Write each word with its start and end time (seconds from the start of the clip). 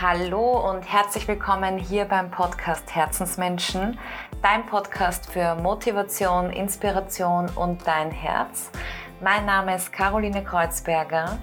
Hallo 0.00 0.68
und 0.70 0.82
herzlich 0.82 1.28
willkommen 1.28 1.78
hier 1.78 2.04
beim 2.04 2.28
Podcast 2.28 2.92
Herzensmenschen, 2.92 3.96
dein 4.42 4.66
Podcast 4.66 5.30
für 5.30 5.54
Motivation, 5.54 6.50
Inspiration 6.50 7.48
und 7.54 7.86
dein 7.86 8.10
Herz. 8.10 8.70
Mein 9.20 9.46
Name 9.46 9.76
ist 9.76 9.92
Caroline 9.92 10.42
Kreuzberger 10.42 11.38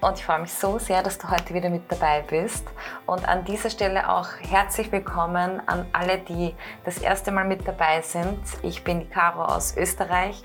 und 0.00 0.18
ich 0.18 0.24
freue 0.24 0.38
mich 0.38 0.52
so 0.52 0.78
sehr, 0.78 1.02
dass 1.02 1.18
du 1.18 1.28
heute 1.28 1.52
wieder 1.52 1.68
mit 1.68 1.90
dabei 1.90 2.22
bist. 2.22 2.64
Und 3.06 3.28
an 3.28 3.44
dieser 3.44 3.70
Stelle 3.70 4.08
auch 4.08 4.28
herzlich 4.38 4.92
willkommen 4.92 5.60
an 5.66 5.84
alle, 5.92 6.18
die 6.18 6.54
das 6.84 6.98
erste 6.98 7.32
Mal 7.32 7.44
mit 7.44 7.66
dabei 7.66 8.02
sind. 8.02 8.38
Ich 8.62 8.84
bin 8.84 9.00
die 9.00 9.08
Caro 9.08 9.42
aus 9.42 9.76
Österreich 9.76 10.44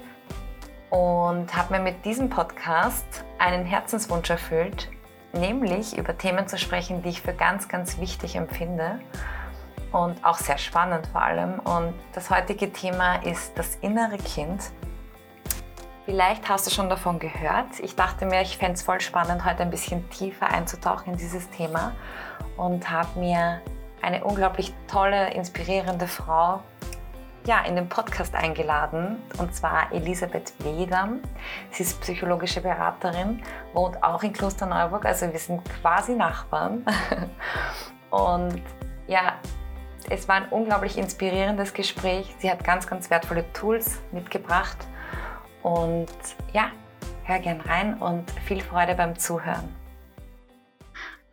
und 0.89 1.55
habe 1.55 1.75
mir 1.75 1.79
mit 1.79 2.03
diesem 2.05 2.27
Podcast 2.27 3.23
einen 3.37 3.65
Herzenswunsch 3.65 4.31
erfüllt, 4.31 4.89
nämlich 5.33 5.97
über 5.97 6.17
Themen 6.17 6.47
zu 6.47 6.57
sprechen, 6.57 7.01
die 7.01 7.09
ich 7.09 7.21
für 7.21 7.33
ganz, 7.33 7.67
ganz 7.67 7.99
wichtig 7.99 8.35
empfinde 8.35 8.99
und 9.91 10.23
auch 10.23 10.37
sehr 10.37 10.57
spannend 10.57 11.07
vor 11.07 11.21
allem. 11.21 11.59
Und 11.59 11.93
das 12.13 12.29
heutige 12.29 12.71
Thema 12.71 13.15
ist 13.23 13.57
das 13.57 13.75
innere 13.75 14.17
Kind. 14.17 14.71
Vielleicht 16.05 16.49
hast 16.49 16.65
du 16.65 16.71
schon 16.71 16.89
davon 16.89 17.19
gehört. 17.19 17.79
Ich 17.79 17.95
dachte 17.95 18.25
mir, 18.25 18.41
ich 18.41 18.57
fände 18.57 18.73
es 18.73 18.81
voll 18.81 19.01
spannend, 19.01 19.45
heute 19.45 19.61
ein 19.61 19.69
bisschen 19.69 20.09
tiefer 20.09 20.47
einzutauchen 20.47 21.13
in 21.13 21.17
dieses 21.17 21.49
Thema 21.51 21.93
und 22.57 22.89
habe 22.89 23.19
mir 23.19 23.61
eine 24.01 24.23
unglaublich 24.23 24.73
tolle, 24.87 25.31
inspirierende 25.33 26.07
Frau 26.07 26.61
ja, 27.45 27.61
in 27.61 27.75
den 27.75 27.89
Podcast 27.89 28.35
eingeladen, 28.35 29.21
und 29.37 29.53
zwar 29.55 29.91
Elisabeth 29.91 30.53
Wedam. 30.59 31.21
Sie 31.71 31.83
ist 31.83 31.99
psychologische 32.01 32.61
Beraterin, 32.61 33.41
wohnt 33.73 34.01
auch 34.03 34.21
in 34.23 34.33
Klosterneuburg, 34.33 35.05
also 35.05 35.31
wir 35.31 35.39
sind 35.39 35.61
quasi 35.81 36.15
Nachbarn. 36.15 36.85
Und 38.11 38.61
ja, 39.07 39.35
es 40.09 40.27
war 40.27 40.35
ein 40.35 40.49
unglaublich 40.49 40.97
inspirierendes 40.97 41.73
Gespräch. 41.73 42.35
Sie 42.39 42.51
hat 42.51 42.63
ganz, 42.63 42.85
ganz 42.85 43.09
wertvolle 43.09 43.51
Tools 43.53 44.01
mitgebracht. 44.11 44.77
Und 45.63 46.09
ja, 46.51 46.71
hör 47.23 47.39
gern 47.39 47.61
rein 47.61 47.97
und 47.99 48.29
viel 48.45 48.61
Freude 48.61 48.95
beim 48.95 49.17
Zuhören. 49.17 49.80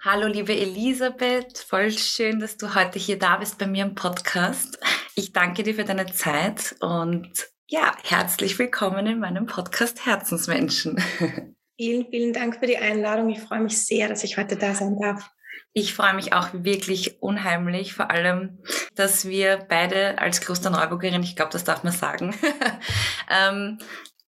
Hallo 0.05 0.29
liebe 0.29 0.57
Elisabeth, 0.57 1.59
voll 1.59 1.91
schön, 1.91 2.39
dass 2.39 2.57
du 2.57 2.77
heute 2.77 3.01
hier 3.01 3.19
da 3.19 3.37
bist 3.39 3.59
bei 3.59 3.67
mir 3.67 3.85
im 3.85 3.97
Podcast. 3.97 4.79
Ich 5.17 5.33
danke 5.33 5.65
dir 5.65 5.75
für 5.75 5.85
deine 5.85 6.07
Zeit 6.07 6.77
und 6.79 7.49
ja, 7.67 7.97
herzlich 8.05 8.57
willkommen 8.61 9.09
in 9.09 9.19
meinem 9.19 9.47
Podcast 9.47 10.07
Herzensmenschen. 10.07 11.03
Vielen, 11.77 12.07
vielen 12.11 12.33
Dank 12.33 12.59
für 12.61 12.67
die 12.67 12.79
Einladung. 12.79 13.31
Ich 13.31 13.41
freue 13.41 13.61
mich 13.61 13.85
sehr, 13.87 14.09
dass 14.09 14.23
ich 14.23 14.37
heute 14.37 14.57
da 14.57 14.75
sein 14.75 14.99
darf. 15.01 15.31
Ich 15.73 15.95
freue 15.95 16.15
mich 16.15 16.33
auch 16.33 16.49
wirklich 16.53 17.21
unheimlich, 17.21 17.95
vor 17.95 18.11
allem, 18.11 18.59
dass 18.95 19.29
wir 19.29 19.67
beide 19.69 20.19
als 20.19 20.41
Klosterneuburgerin, 20.41 21.23
ich 21.23 21.37
glaube, 21.37 21.53
das 21.53 21.65
darf 21.65 21.85
man 21.85 21.93
sagen, 21.93 22.35
ähm, 23.31 23.79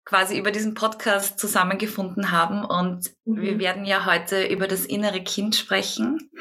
quasi 0.05 0.37
über 0.37 0.51
diesen 0.51 0.73
Podcast 0.73 1.39
zusammengefunden 1.39 2.31
haben. 2.31 2.65
Und 2.65 3.11
mhm. 3.25 3.41
wir 3.41 3.59
werden 3.59 3.85
ja 3.85 4.05
heute 4.05 4.45
über 4.45 4.67
das 4.67 4.85
innere 4.85 5.21
Kind 5.23 5.55
sprechen. 5.55 6.31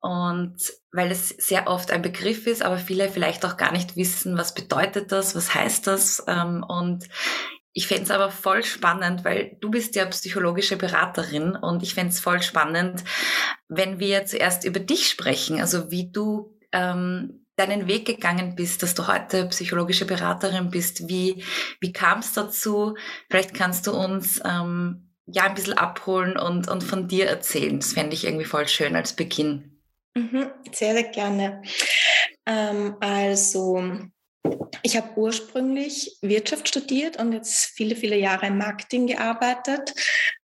Und 0.00 0.56
weil 0.92 1.10
es 1.10 1.30
sehr 1.30 1.66
oft 1.66 1.90
ein 1.90 2.02
Begriff 2.02 2.46
ist, 2.46 2.62
aber 2.62 2.76
viele 2.76 3.08
vielleicht 3.08 3.44
auch 3.46 3.56
gar 3.56 3.72
nicht 3.72 3.96
wissen, 3.96 4.36
was 4.36 4.54
bedeutet 4.54 5.12
das, 5.12 5.34
was 5.34 5.54
heißt 5.54 5.86
das. 5.86 6.22
Ähm, 6.26 6.62
und 6.66 7.08
ich 7.72 7.88
fände 7.88 8.04
es 8.04 8.10
aber 8.10 8.30
voll 8.30 8.62
spannend, 8.62 9.24
weil 9.24 9.56
du 9.60 9.70
bist 9.70 9.96
ja 9.96 10.04
psychologische 10.06 10.76
Beraterin 10.76 11.56
und 11.56 11.82
ich 11.82 11.94
fände 11.94 12.12
es 12.12 12.20
voll 12.20 12.40
spannend, 12.40 13.02
wenn 13.68 13.98
wir 13.98 14.26
zuerst 14.26 14.64
über 14.64 14.78
dich 14.78 15.08
sprechen, 15.08 15.60
also 15.60 15.90
wie 15.90 16.12
du 16.12 16.56
ähm, 16.70 17.43
deinen 17.56 17.86
Weg 17.86 18.06
gegangen 18.06 18.54
bist, 18.54 18.82
dass 18.82 18.94
du 18.94 19.06
heute 19.06 19.46
psychologische 19.46 20.06
Beraterin 20.06 20.70
bist. 20.70 21.08
Wie, 21.08 21.44
wie 21.80 21.92
kam 21.92 22.18
es 22.18 22.32
dazu? 22.32 22.96
Vielleicht 23.30 23.54
kannst 23.54 23.86
du 23.86 23.92
uns 23.92 24.40
ähm, 24.44 25.10
ja 25.26 25.44
ein 25.44 25.54
bisschen 25.54 25.74
abholen 25.74 26.36
und, 26.36 26.68
und 26.68 26.82
von 26.82 27.08
dir 27.08 27.26
erzählen. 27.26 27.78
Das 27.78 27.92
fände 27.92 28.14
ich 28.14 28.24
irgendwie 28.24 28.44
voll 28.44 28.68
schön 28.68 28.96
als 28.96 29.14
Beginn. 29.14 29.80
Mhm, 30.14 30.50
sehr, 30.72 30.94
sehr 30.94 31.04
gerne. 31.04 31.62
Ähm, 32.46 32.96
also, 33.00 33.82
ich 34.82 34.96
habe 34.96 35.16
ursprünglich 35.16 36.18
Wirtschaft 36.20 36.68
studiert 36.68 37.18
und 37.18 37.32
jetzt 37.32 37.72
viele, 37.74 37.96
viele 37.96 38.18
Jahre 38.18 38.46
im 38.46 38.58
Marketing 38.58 39.06
gearbeitet, 39.06 39.94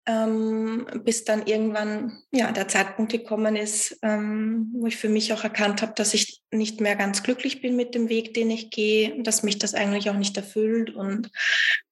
ähm, 0.07 0.87
bis 1.03 1.23
dann 1.23 1.45
irgendwann 1.45 2.23
ja, 2.31 2.51
der 2.51 2.67
Zeitpunkt 2.67 3.11
gekommen 3.11 3.55
ist, 3.55 3.99
ähm, 4.01 4.71
wo 4.73 4.87
ich 4.87 4.97
für 4.97 5.09
mich 5.09 5.31
auch 5.31 5.43
erkannt 5.43 5.81
habe, 5.81 5.93
dass 5.95 6.13
ich 6.13 6.40
nicht 6.51 6.81
mehr 6.81 6.95
ganz 6.95 7.23
glücklich 7.23 7.61
bin 7.61 7.75
mit 7.75 7.95
dem 7.95 8.09
Weg, 8.09 8.33
den 8.33 8.51
ich 8.51 8.69
gehe, 8.69 9.21
dass 9.23 9.43
mich 9.43 9.57
das 9.57 9.73
eigentlich 9.73 10.09
auch 10.09 10.17
nicht 10.17 10.35
erfüllt 10.37 10.93
und 10.93 11.31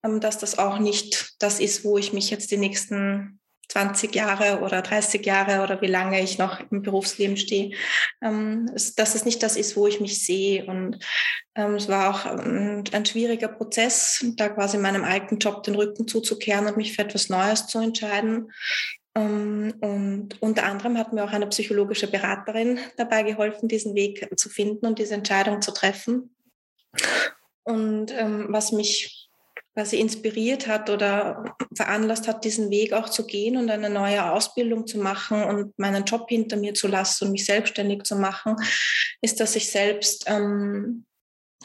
ähm, 0.03 0.19
dass 0.19 0.37
das 0.37 0.59
auch 0.59 0.79
nicht 0.79 1.35
das 1.39 1.59
ist, 1.59 1.83
wo 1.83 1.97
ich 1.97 2.13
mich 2.13 2.29
jetzt 2.29 2.51
die 2.51 2.57
nächsten 2.57 3.39
20 3.69 4.15
Jahre 4.15 4.61
oder 4.61 4.81
30 4.81 5.25
Jahre 5.25 5.63
oder 5.63 5.79
wie 5.81 5.87
lange 5.87 6.21
ich 6.21 6.39
noch 6.39 6.59
im 6.71 6.81
Berufsleben 6.81 7.37
stehe, 7.37 7.75
ähm, 8.21 8.69
dass 8.95 9.15
es 9.15 9.25
nicht 9.25 9.43
das 9.43 9.55
ist, 9.55 9.77
wo 9.77 9.87
ich 9.87 10.01
mich 10.01 10.25
sehe. 10.25 10.65
Und 10.65 10.97
ähm, 11.55 11.75
es 11.75 11.87
war 11.87 12.09
auch 12.09 12.25
ein, 12.25 12.83
ein, 12.91 13.05
schwieriger 13.05 13.47
Prozess, 13.47 14.25
da 14.35 14.49
quasi 14.49 14.77
meinem 14.77 15.03
alten 15.03 15.37
Job 15.37 15.63
den 15.63 15.75
Rücken 15.75 16.07
zuzukehren 16.07 16.65
und 16.65 16.77
mich 16.77 16.95
für 16.95 17.03
etwas 17.03 17.29
Neues 17.29 17.67
zu 17.67 17.79
entscheiden. 17.79 18.51
Ähm, 19.15 19.73
und 19.81 20.41
unter 20.41 20.63
anderem 20.63 20.97
hat 20.97 21.13
mir 21.13 21.23
auch 21.23 21.31
eine 21.31 21.47
psychologische 21.47 22.07
Beraterin 22.07 22.79
dabei 22.97 23.23
geholfen, 23.23 23.67
diesen 23.67 23.95
Weg 23.95 24.27
zu 24.37 24.49
finden 24.49 24.85
und 24.85 24.99
diese 24.99 25.15
Entscheidung 25.15 25.61
zu 25.61 25.71
treffen. 25.71 26.35
Und 27.63 28.11
ähm, 28.11 28.47
was 28.49 28.71
mich 28.71 29.29
quasi 29.73 29.97
inspiriert 29.97 30.67
hat 30.67 30.89
oder 30.89 31.55
veranlasst 31.75 32.27
hat, 32.27 32.43
diesen 32.43 32.69
Weg 32.69 32.93
auch 32.93 33.09
zu 33.09 33.25
gehen 33.25 33.55
und 33.55 33.69
eine 33.69 33.89
neue 33.89 34.31
Ausbildung 34.31 34.87
zu 34.87 34.97
machen 34.97 35.43
und 35.43 35.77
meinen 35.77 36.03
Job 36.03 36.27
hinter 36.27 36.57
mir 36.57 36.73
zu 36.73 36.87
lassen 36.87 37.25
und 37.25 37.31
mich 37.31 37.45
selbstständig 37.45 38.03
zu 38.03 38.15
machen, 38.15 38.55
ist, 39.21 39.39
dass 39.39 39.55
ich 39.55 39.71
selbst, 39.71 40.25
ähm, 40.27 41.05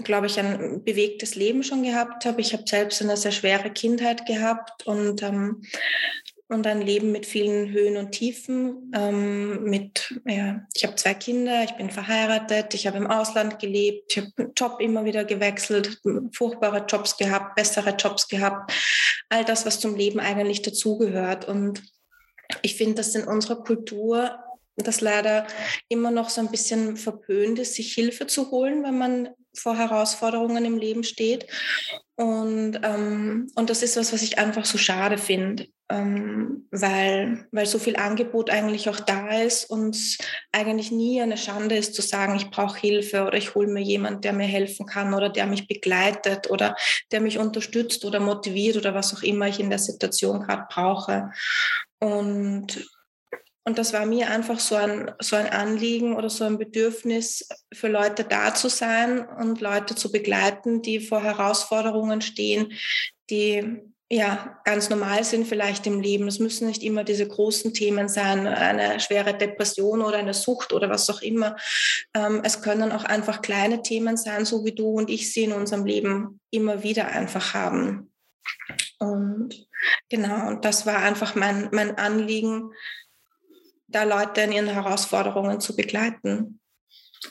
glaube 0.02 0.26
ich, 0.26 0.38
ein 0.38 0.84
bewegtes 0.84 1.34
Leben 1.34 1.62
schon 1.62 1.82
gehabt 1.82 2.24
habe. 2.24 2.40
Ich 2.40 2.52
habe 2.52 2.64
selbst 2.66 3.00
eine 3.02 3.16
sehr 3.16 3.32
schwere 3.32 3.70
Kindheit 3.70 4.26
gehabt 4.26 4.86
und 4.86 5.22
ähm, 5.22 5.62
und 6.48 6.66
ein 6.66 6.82
Leben 6.82 7.10
mit 7.12 7.26
vielen 7.26 7.70
Höhen 7.72 7.96
und 7.96 8.12
Tiefen. 8.12 8.92
Ähm, 8.94 9.64
mit, 9.64 10.20
ja, 10.26 10.66
ich 10.74 10.84
habe 10.84 10.94
zwei 10.96 11.14
Kinder, 11.14 11.64
ich 11.64 11.72
bin 11.72 11.90
verheiratet, 11.90 12.74
ich 12.74 12.86
habe 12.86 12.98
im 12.98 13.06
Ausland 13.06 13.58
gelebt, 13.58 14.12
ich 14.16 14.18
habe 14.18 14.52
Job 14.56 14.80
immer 14.80 15.04
wieder 15.04 15.24
gewechselt, 15.24 16.00
furchtbare 16.32 16.84
Jobs 16.86 17.16
gehabt, 17.16 17.54
bessere 17.56 17.90
Jobs 17.90 18.28
gehabt. 18.28 18.72
All 19.30 19.44
das, 19.44 19.64
was 19.64 19.80
zum 19.80 19.96
Leben 19.96 20.20
eigentlich 20.20 20.62
dazugehört. 20.62 21.48
Und 21.48 21.82
ich 22.62 22.76
finde, 22.76 22.96
dass 22.96 23.14
in 23.14 23.26
unserer 23.26 23.62
Kultur 23.62 24.38
das 24.76 25.00
leider 25.00 25.46
immer 25.88 26.10
noch 26.10 26.28
so 26.28 26.40
ein 26.40 26.50
bisschen 26.50 26.96
verpönt 26.96 27.58
ist, 27.58 27.74
sich 27.74 27.94
Hilfe 27.94 28.26
zu 28.26 28.50
holen, 28.50 28.82
wenn 28.82 28.98
man 28.98 29.28
vor 29.56 29.76
Herausforderungen 29.76 30.64
im 30.64 30.78
Leben 30.78 31.04
steht. 31.04 31.46
Und, 32.16 32.78
ähm, 32.82 33.50
und 33.56 33.70
das 33.70 33.82
ist 33.82 33.96
was, 33.96 34.12
was 34.12 34.22
ich 34.22 34.38
einfach 34.38 34.64
so 34.64 34.78
schade 34.78 35.18
finde, 35.18 35.66
ähm, 35.90 36.68
weil, 36.70 37.46
weil 37.50 37.66
so 37.66 37.78
viel 37.78 37.96
Angebot 37.96 38.50
eigentlich 38.50 38.88
auch 38.88 39.00
da 39.00 39.40
ist 39.40 39.68
und 39.68 40.18
eigentlich 40.52 40.92
nie 40.92 41.20
eine 41.20 41.36
Schande 41.36 41.76
ist 41.76 41.94
zu 41.94 42.02
sagen, 42.02 42.36
ich 42.36 42.50
brauche 42.50 42.78
Hilfe 42.78 43.24
oder 43.24 43.36
ich 43.36 43.54
hole 43.56 43.66
mir 43.66 43.82
jemanden, 43.82 44.20
der 44.20 44.32
mir 44.32 44.46
helfen 44.46 44.86
kann 44.86 45.12
oder 45.12 45.28
der 45.28 45.46
mich 45.46 45.66
begleitet 45.66 46.50
oder 46.50 46.76
der 47.10 47.20
mich 47.20 47.38
unterstützt 47.38 48.04
oder 48.04 48.20
motiviert 48.20 48.76
oder 48.76 48.94
was 48.94 49.14
auch 49.14 49.22
immer 49.22 49.48
ich 49.48 49.58
in 49.58 49.70
der 49.70 49.80
Situation 49.80 50.40
gerade 50.40 50.66
brauche. 50.70 51.32
Und 51.98 52.88
und 53.64 53.78
das 53.78 53.94
war 53.94 54.04
mir 54.04 54.30
einfach 54.30 54.60
so 54.60 54.74
ein, 54.74 55.10
so 55.20 55.36
ein 55.36 55.48
Anliegen 55.48 56.14
oder 56.14 56.28
so 56.28 56.44
ein 56.44 56.58
Bedürfnis, 56.58 57.48
für 57.72 57.88
Leute 57.88 58.24
da 58.24 58.54
zu 58.54 58.68
sein 58.68 59.26
und 59.26 59.60
Leute 59.60 59.94
zu 59.94 60.12
begleiten, 60.12 60.82
die 60.82 61.00
vor 61.00 61.22
Herausforderungen 61.22 62.20
stehen, 62.20 62.72
die 63.30 63.80
ja 64.10 64.60
ganz 64.64 64.90
normal 64.90 65.24
sind 65.24 65.46
vielleicht 65.46 65.86
im 65.86 66.00
Leben. 66.00 66.28
Es 66.28 66.38
müssen 66.38 66.68
nicht 66.68 66.82
immer 66.82 67.04
diese 67.04 67.26
großen 67.26 67.72
Themen 67.72 68.08
sein, 68.08 68.46
eine 68.46 69.00
schwere 69.00 69.32
Depression 69.32 70.02
oder 70.02 70.18
eine 70.18 70.34
Sucht 70.34 70.74
oder 70.74 70.90
was 70.90 71.08
auch 71.08 71.22
immer. 71.22 71.56
Ähm, 72.14 72.42
es 72.44 72.60
können 72.60 72.92
auch 72.92 73.04
einfach 73.04 73.40
kleine 73.40 73.80
Themen 73.80 74.18
sein, 74.18 74.44
so 74.44 74.64
wie 74.66 74.74
du 74.74 74.90
und 74.90 75.08
ich 75.08 75.32
sie 75.32 75.44
in 75.44 75.52
unserem 75.52 75.86
Leben 75.86 76.38
immer 76.50 76.82
wieder 76.82 77.08
einfach 77.08 77.54
haben. 77.54 78.12
Und 78.98 79.66
genau, 80.10 80.48
und 80.48 80.66
das 80.66 80.84
war 80.84 80.98
einfach 80.98 81.34
mein, 81.34 81.70
mein 81.72 81.96
Anliegen, 81.96 82.72
da 83.94 84.02
Leute 84.04 84.42
in 84.42 84.52
ihren 84.52 84.68
Herausforderungen 84.68 85.60
zu 85.60 85.76
begleiten. 85.76 86.60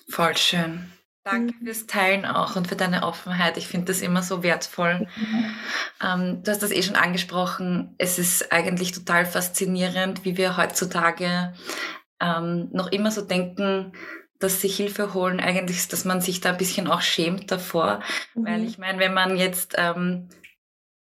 Voll 0.09 0.37
schön. 0.37 0.91
Danke 1.23 1.53
mhm. 1.59 1.65
fürs 1.65 1.85
Teilen 1.85 2.25
auch 2.25 2.55
und 2.55 2.67
für 2.67 2.75
deine 2.75 3.03
Offenheit. 3.03 3.57
Ich 3.57 3.67
finde 3.67 3.87
das 3.87 4.01
immer 4.01 4.23
so 4.23 4.43
wertvoll. 4.43 5.07
Mhm. 5.15 5.45
Ähm, 6.01 6.43
du 6.43 6.51
hast 6.51 6.63
das 6.63 6.71
eh 6.71 6.83
schon 6.83 6.95
angesprochen. 6.95 7.95
Es 7.97 8.19
ist 8.19 8.51
eigentlich 8.51 8.91
total 8.91 9.25
faszinierend, 9.25 10.25
wie 10.25 10.35
wir 10.35 10.57
heutzutage 10.57 11.53
ähm, 12.19 12.69
noch 12.73 12.91
immer 12.91 13.11
so 13.11 13.21
denken, 13.21 13.93
dass 14.39 14.59
sich 14.59 14.75
Hilfe 14.75 15.13
holen 15.13 15.39
eigentlich 15.39 15.77
ist, 15.77 15.93
dass 15.93 16.03
man 16.03 16.19
sich 16.19 16.41
da 16.41 16.49
ein 16.49 16.57
bisschen 16.57 16.87
auch 16.87 17.01
schämt 17.01 17.51
davor. 17.51 18.01
Mhm. 18.35 18.45
Weil 18.45 18.63
ich 18.65 18.77
meine, 18.77 18.99
wenn 18.99 19.13
man 19.13 19.37
jetzt 19.37 19.75
ähm, 19.77 20.27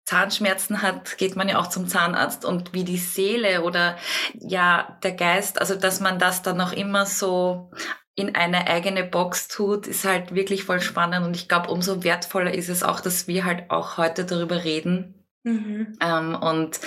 Zahnschmerzen 0.08 0.82
hat, 0.82 1.18
geht 1.18 1.36
man 1.36 1.50
ja 1.50 1.60
auch 1.60 1.68
zum 1.68 1.86
Zahnarzt 1.86 2.46
und 2.46 2.74
wie 2.74 2.86
die 2.86 2.98
Seele 2.98 3.64
oder 3.64 3.98
ja 4.40 4.98
der 5.04 5.12
Geist, 5.12 5.60
also 5.60 5.76
dass 5.76 6.00
man 6.00 6.18
das 6.18 6.42
dann 6.42 6.56
noch 6.56 6.72
immer 6.72 7.06
so 7.06 7.72
in 8.16 8.34
eine 8.34 8.68
eigene 8.68 9.04
Box 9.04 9.50
tut, 9.50 9.86
ist 9.86 10.06
halt 10.06 10.34
wirklich 10.34 10.64
voll 10.64 10.80
spannend 10.80 11.26
und 11.26 11.36
ich 11.36 11.50
glaube, 11.50 11.70
umso 11.70 12.06
wertvoller 12.06 12.54
ist 12.54 12.70
es 12.70 12.84
auch, 12.84 13.02
dass 13.02 13.28
wir 13.28 13.44
halt 13.44 13.70
auch 13.70 13.98
heute 13.98 14.24
darüber 14.24 14.64
reden 14.64 15.26
mhm. 15.44 15.98
ähm, 16.00 16.36
und 16.36 16.80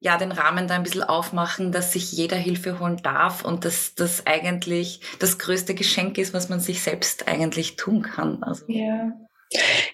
ja, 0.00 0.18
den 0.18 0.32
Rahmen 0.32 0.68
da 0.68 0.74
ein 0.74 0.82
bisschen 0.82 1.04
aufmachen, 1.04 1.72
dass 1.72 1.94
sich 1.94 2.12
jeder 2.12 2.36
Hilfe 2.36 2.80
holen 2.80 2.98
darf 3.02 3.46
und 3.46 3.64
dass 3.64 3.94
das 3.94 4.26
eigentlich 4.26 5.00
das 5.20 5.38
größte 5.38 5.74
Geschenk 5.74 6.18
ist, 6.18 6.34
was 6.34 6.50
man 6.50 6.60
sich 6.60 6.82
selbst 6.82 7.28
eigentlich 7.28 7.76
tun 7.76 8.02
kann. 8.02 8.42
Also. 8.42 8.66
Ja. 8.66 9.12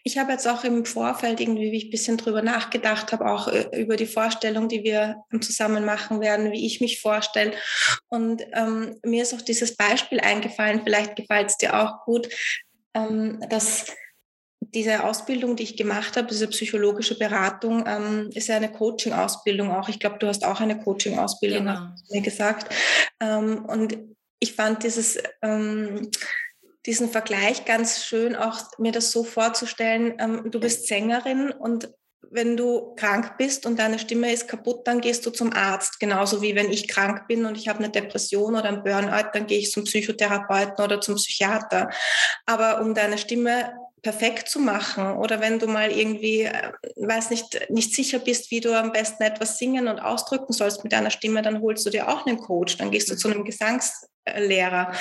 Ich 0.04 0.18
habe 0.18 0.32
jetzt 0.32 0.46
auch 0.46 0.64
im 0.64 0.84
Vorfeld 0.84 1.40
irgendwie, 1.40 1.72
wie 1.72 1.76
ich 1.76 1.84
ein 1.86 1.90
bisschen 1.90 2.16
drüber 2.16 2.42
nachgedacht 2.42 3.12
habe, 3.12 3.30
auch 3.30 3.48
äh, 3.48 3.68
über 3.80 3.96
die 3.96 4.06
Vorstellung, 4.06 4.68
die 4.68 4.84
wir 4.84 5.22
zusammen 5.40 5.84
machen 5.84 6.20
werden, 6.20 6.52
wie 6.52 6.66
ich 6.66 6.80
mich 6.80 7.00
vorstelle. 7.00 7.52
Und 8.08 8.42
ähm, 8.52 8.96
mir 9.04 9.22
ist 9.22 9.34
auch 9.34 9.42
dieses 9.42 9.76
Beispiel 9.76 10.20
eingefallen, 10.20 10.82
vielleicht 10.84 11.16
gefällt 11.16 11.50
es 11.50 11.56
dir 11.56 11.78
auch 11.78 12.04
gut, 12.04 12.28
ähm, 12.94 13.40
dass 13.48 13.86
diese 14.60 15.04
Ausbildung, 15.04 15.56
die 15.56 15.62
ich 15.62 15.76
gemacht 15.76 16.16
habe, 16.16 16.28
diese 16.28 16.48
psychologische 16.48 17.18
Beratung, 17.18 17.84
ähm, 17.86 18.30
ist 18.34 18.48
ja 18.48 18.56
eine 18.56 18.70
Coaching-Ausbildung 18.70 19.70
auch. 19.70 19.88
Ich 19.88 19.98
glaube, 19.98 20.18
du 20.18 20.26
hast 20.26 20.44
auch 20.44 20.60
eine 20.60 20.78
Coaching-Ausbildung, 20.78 21.66
genau. 21.66 21.80
mir 22.10 22.22
gesagt. 22.22 22.74
Ähm, 23.20 23.64
und 23.64 23.96
ich 24.40 24.54
fand 24.54 24.82
dieses 24.82 25.18
ähm, 25.42 26.10
diesen 26.88 27.10
Vergleich 27.10 27.66
ganz 27.66 28.02
schön, 28.02 28.34
auch 28.34 28.62
mir 28.78 28.92
das 28.92 29.12
so 29.12 29.22
vorzustellen, 29.22 30.14
ähm, 30.18 30.50
du 30.50 30.58
bist 30.58 30.88
Sängerin 30.88 31.50
und 31.50 31.90
wenn 32.30 32.56
du 32.56 32.94
krank 32.94 33.36
bist 33.36 33.66
und 33.66 33.78
deine 33.78 33.98
Stimme 33.98 34.32
ist 34.32 34.48
kaputt, 34.48 34.86
dann 34.86 35.00
gehst 35.00 35.24
du 35.24 35.30
zum 35.30 35.52
Arzt. 35.52 36.00
Genauso 36.00 36.40
wie 36.42 36.54
wenn 36.54 36.70
ich 36.70 36.88
krank 36.88 37.26
bin 37.28 37.44
und 37.44 37.56
ich 37.56 37.68
habe 37.68 37.78
eine 37.78 37.90
Depression 37.90 38.54
oder 38.54 38.64
ein 38.64 38.82
Burnout, 38.82 39.30
dann 39.32 39.46
gehe 39.46 39.58
ich 39.58 39.70
zum 39.70 39.84
Psychotherapeuten 39.84 40.82
oder 40.82 41.00
zum 41.00 41.16
Psychiater. 41.16 41.90
Aber 42.46 42.80
um 42.80 42.94
deine 42.94 43.18
Stimme 43.18 43.72
perfekt 44.02 44.48
zu 44.48 44.60
machen 44.60 45.16
oder 45.16 45.40
wenn 45.40 45.58
du 45.58 45.66
mal 45.66 45.90
irgendwie, 45.90 46.42
äh, 46.42 46.72
weiß 46.96 47.30
nicht, 47.30 47.70
nicht 47.70 47.94
sicher 47.94 48.18
bist, 48.18 48.50
wie 48.50 48.60
du 48.60 48.76
am 48.76 48.92
besten 48.92 49.22
etwas 49.22 49.58
singen 49.58 49.88
und 49.88 50.00
ausdrücken 50.00 50.52
sollst 50.52 50.84
mit 50.84 50.92
deiner 50.92 51.10
Stimme, 51.10 51.42
dann 51.42 51.60
holst 51.60 51.86
du 51.86 51.90
dir 51.90 52.08
auch 52.08 52.26
einen 52.26 52.38
Coach, 52.38 52.76
dann 52.76 52.90
gehst 52.90 53.10
du 53.10 53.16
zu 53.16 53.28
einem 53.28 53.44
Gesangslehrer 53.44 54.92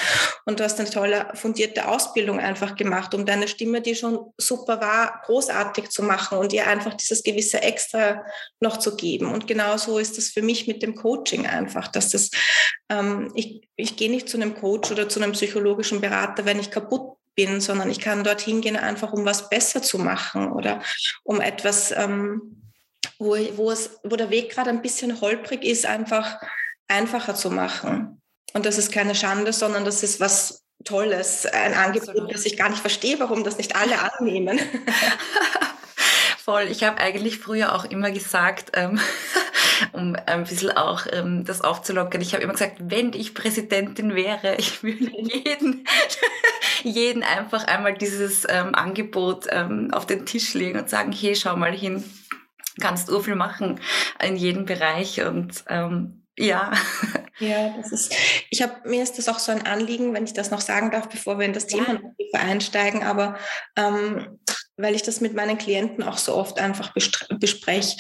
und 0.46 0.60
du 0.60 0.64
hast 0.64 0.80
eine 0.80 0.90
tolle 0.90 1.28
fundierte 1.34 1.88
Ausbildung 1.88 2.40
einfach 2.40 2.76
gemacht, 2.76 3.14
um 3.14 3.26
deine 3.26 3.48
Stimme, 3.48 3.82
die 3.82 3.96
schon 3.96 4.32
super 4.38 4.82
war, 4.82 5.22
großartig 5.26 5.90
zu 5.90 6.04
machen 6.04 6.38
und 6.38 6.54
ihr 6.54 6.68
einfach 6.68 6.94
dieses 6.94 7.24
gewisse 7.24 7.62
Extra 7.62 8.26
noch 8.60 8.78
zu 8.78 8.96
geben. 8.96 9.32
Und 9.32 9.48
genauso 9.48 10.00
ist 10.00 10.18
das 10.18 10.30
für 10.30 10.42
mich 10.42 10.68
mit 10.68 10.82
dem 10.82 10.96
Coaching 10.96 11.46
einfach, 11.46 11.88
dass 11.88 12.10
das, 12.10 12.32
ähm, 12.90 13.32
ich, 13.36 13.68
ich 13.76 13.96
gehe 13.96 14.10
nicht 14.10 14.30
zu 14.30 14.38
einem 14.38 14.56
Coach 14.56 14.92
oder 14.92 15.10
zu 15.10 15.22
einem 15.22 15.34
psychologischen 15.34 16.02
Berater, 16.02 16.46
wenn 16.46 16.60
ich 16.60 16.72
kaputt 16.72 17.17
bin, 17.38 17.62
sondern 17.62 17.90
ich 17.90 18.02
kann 18.02 18.26
dorthin 18.26 18.60
gehen, 18.60 18.76
einfach 18.76 19.14
um 19.14 19.24
was 19.24 19.50
besser 19.50 19.82
zu 19.82 20.00
machen 20.00 20.52
oder 20.52 20.82
um 21.24 21.40
etwas, 21.40 21.92
ähm, 21.92 22.64
wo, 23.20 23.38
wo, 23.56 23.72
es, 23.72 24.00
wo 24.04 24.18
der 24.18 24.30
Weg 24.30 24.50
gerade 24.50 24.72
ein 24.72 24.82
bisschen 24.82 25.22
holprig 25.22 25.64
ist, 25.64 25.86
einfach 25.86 26.42
einfacher 26.90 27.36
zu 27.36 27.50
machen. 27.50 28.22
Und 28.54 28.66
das 28.66 28.78
ist 28.78 28.92
keine 28.92 29.16
Schande, 29.16 29.54
sondern 29.54 29.86
das 29.86 30.04
ist 30.04 30.20
was 30.20 30.64
Tolles, 30.84 31.46
ein 31.46 31.74
Angebot, 31.74 32.34
das 32.34 32.46
ich 32.46 32.58
gar 32.58 32.70
nicht 32.70 32.82
verstehe, 32.82 33.20
warum 33.20 33.44
das 33.44 33.58
nicht 33.58 33.76
alle 33.76 34.00
annehmen. 34.14 34.60
Voll. 36.44 36.64
Ich 36.70 36.84
habe 36.84 36.98
eigentlich 36.98 37.40
früher 37.40 37.76
auch 37.76 37.86
immer 37.86 38.10
gesagt, 38.10 38.72
ähm, 38.74 39.00
um 39.94 40.16
ein 40.26 40.44
bisschen 40.44 40.72
auch 40.72 41.06
ähm, 41.12 41.44
das 41.46 41.62
aufzulockern. 41.62 42.22
Ich 42.22 42.34
habe 42.34 42.44
immer 42.44 42.54
gesagt, 42.54 42.78
wenn 42.80 43.14
ich 43.14 43.34
Präsidentin 43.34 44.16
wäre, 44.16 44.56
ich 44.58 44.84
würde 44.84 45.10
jeden, 45.12 45.86
jeden 46.84 47.24
einfach 47.24 47.68
einmal 47.68 47.94
dieses 47.94 48.46
ähm, 48.50 48.76
Angebot 48.76 49.48
ähm, 49.50 49.90
auf 49.92 50.06
den 50.06 50.26
Tisch 50.26 50.54
legen 50.54 50.80
und 50.80 50.90
sagen, 50.90 51.12
hey, 51.12 51.36
schau 51.36 51.56
mal 51.56 51.74
hin, 51.74 52.04
kannst 52.80 53.10
du 53.10 53.20
viel 53.20 53.36
machen 53.36 53.80
in 54.24 54.36
jedem 54.36 54.66
Bereich 54.66 55.22
und 55.22 55.64
ähm, 55.68 56.24
ja. 56.38 56.72
Ja, 57.40 57.70
das 57.78 57.92
ist, 57.92 58.16
ich 58.50 58.64
habe, 58.64 58.90
mir 58.90 59.04
ist 59.04 59.20
das 59.20 59.28
auch 59.30 59.38
so 59.38 59.52
ein 59.52 59.68
Anliegen, 59.68 60.12
wenn 60.16 60.24
ich 60.24 60.34
das 60.34 60.50
noch 60.50 60.60
sagen 60.60 60.90
darf, 60.90 61.08
bevor 61.08 61.38
wir 61.38 61.46
in 61.46 61.54
das 61.54 61.68
Thema 61.68 61.94
noch 61.94 62.16
tiefer 62.18 62.40
einsteigen, 62.40 63.04
aber 63.04 63.38
ähm, 63.76 64.40
weil 64.76 64.96
ich 64.96 65.04
das 65.04 65.22
mit 65.22 65.36
meinen 65.36 65.60
Klienten 65.60 66.04
auch 66.04 66.18
so 66.18 66.34
oft 66.34 66.60
einfach 66.60 66.94
bespreche. 66.94 67.98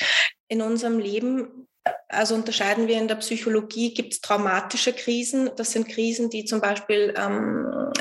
In 0.48 0.64
unserem 0.64 0.98
Leben 0.98 1.67
also 2.08 2.36
unterscheiden 2.36 2.88
wir 2.88 2.98
in 2.98 3.08
der 3.08 3.16
Psychologie, 3.16 3.94
gibt 3.94 4.14
es 4.14 4.22
traumatische 4.22 4.94
Krisen. 4.94 5.50
Das 5.56 5.72
sind 5.72 5.88
Krisen, 5.88 6.30
die 6.30 6.46
zum 6.46 6.62
Beispiel 6.62 7.14
ähm, 7.18 7.92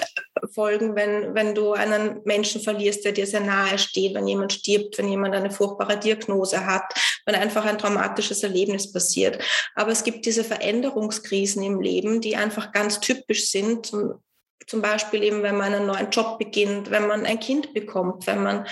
folgen, 0.52 0.94
wenn, 0.94 1.34
wenn 1.34 1.54
du 1.54 1.72
einen 1.72 2.20
Menschen 2.24 2.60
verlierst, 2.60 3.04
der 3.04 3.12
dir 3.12 3.26
sehr 3.26 3.40
nahe 3.40 3.78
steht, 3.78 4.14
wenn 4.14 4.28
jemand 4.28 4.52
stirbt, 4.52 4.98
wenn 4.98 5.08
jemand 5.08 5.34
eine 5.34 5.50
furchtbare 5.50 5.98
Diagnose 5.98 6.66
hat, 6.66 6.84
wenn 7.24 7.34
einfach 7.34 7.64
ein 7.64 7.78
traumatisches 7.78 8.42
Erlebnis 8.42 8.92
passiert. 8.92 9.42
Aber 9.74 9.90
es 9.90 10.04
gibt 10.04 10.26
diese 10.26 10.44
Veränderungskrisen 10.44 11.62
im 11.62 11.80
Leben, 11.80 12.20
die 12.20 12.36
einfach 12.36 12.72
ganz 12.72 13.00
typisch 13.00 13.50
sind. 13.50 13.92
Zum 14.66 14.82
Beispiel 14.82 15.22
eben, 15.22 15.42
wenn 15.42 15.56
man 15.56 15.74
einen 15.74 15.86
neuen 15.86 16.10
Job 16.10 16.38
beginnt, 16.38 16.90
wenn 16.90 17.06
man 17.06 17.24
ein 17.24 17.38
Kind 17.38 17.72
bekommt, 17.72 18.26
wenn 18.26 18.42
man 18.42 18.66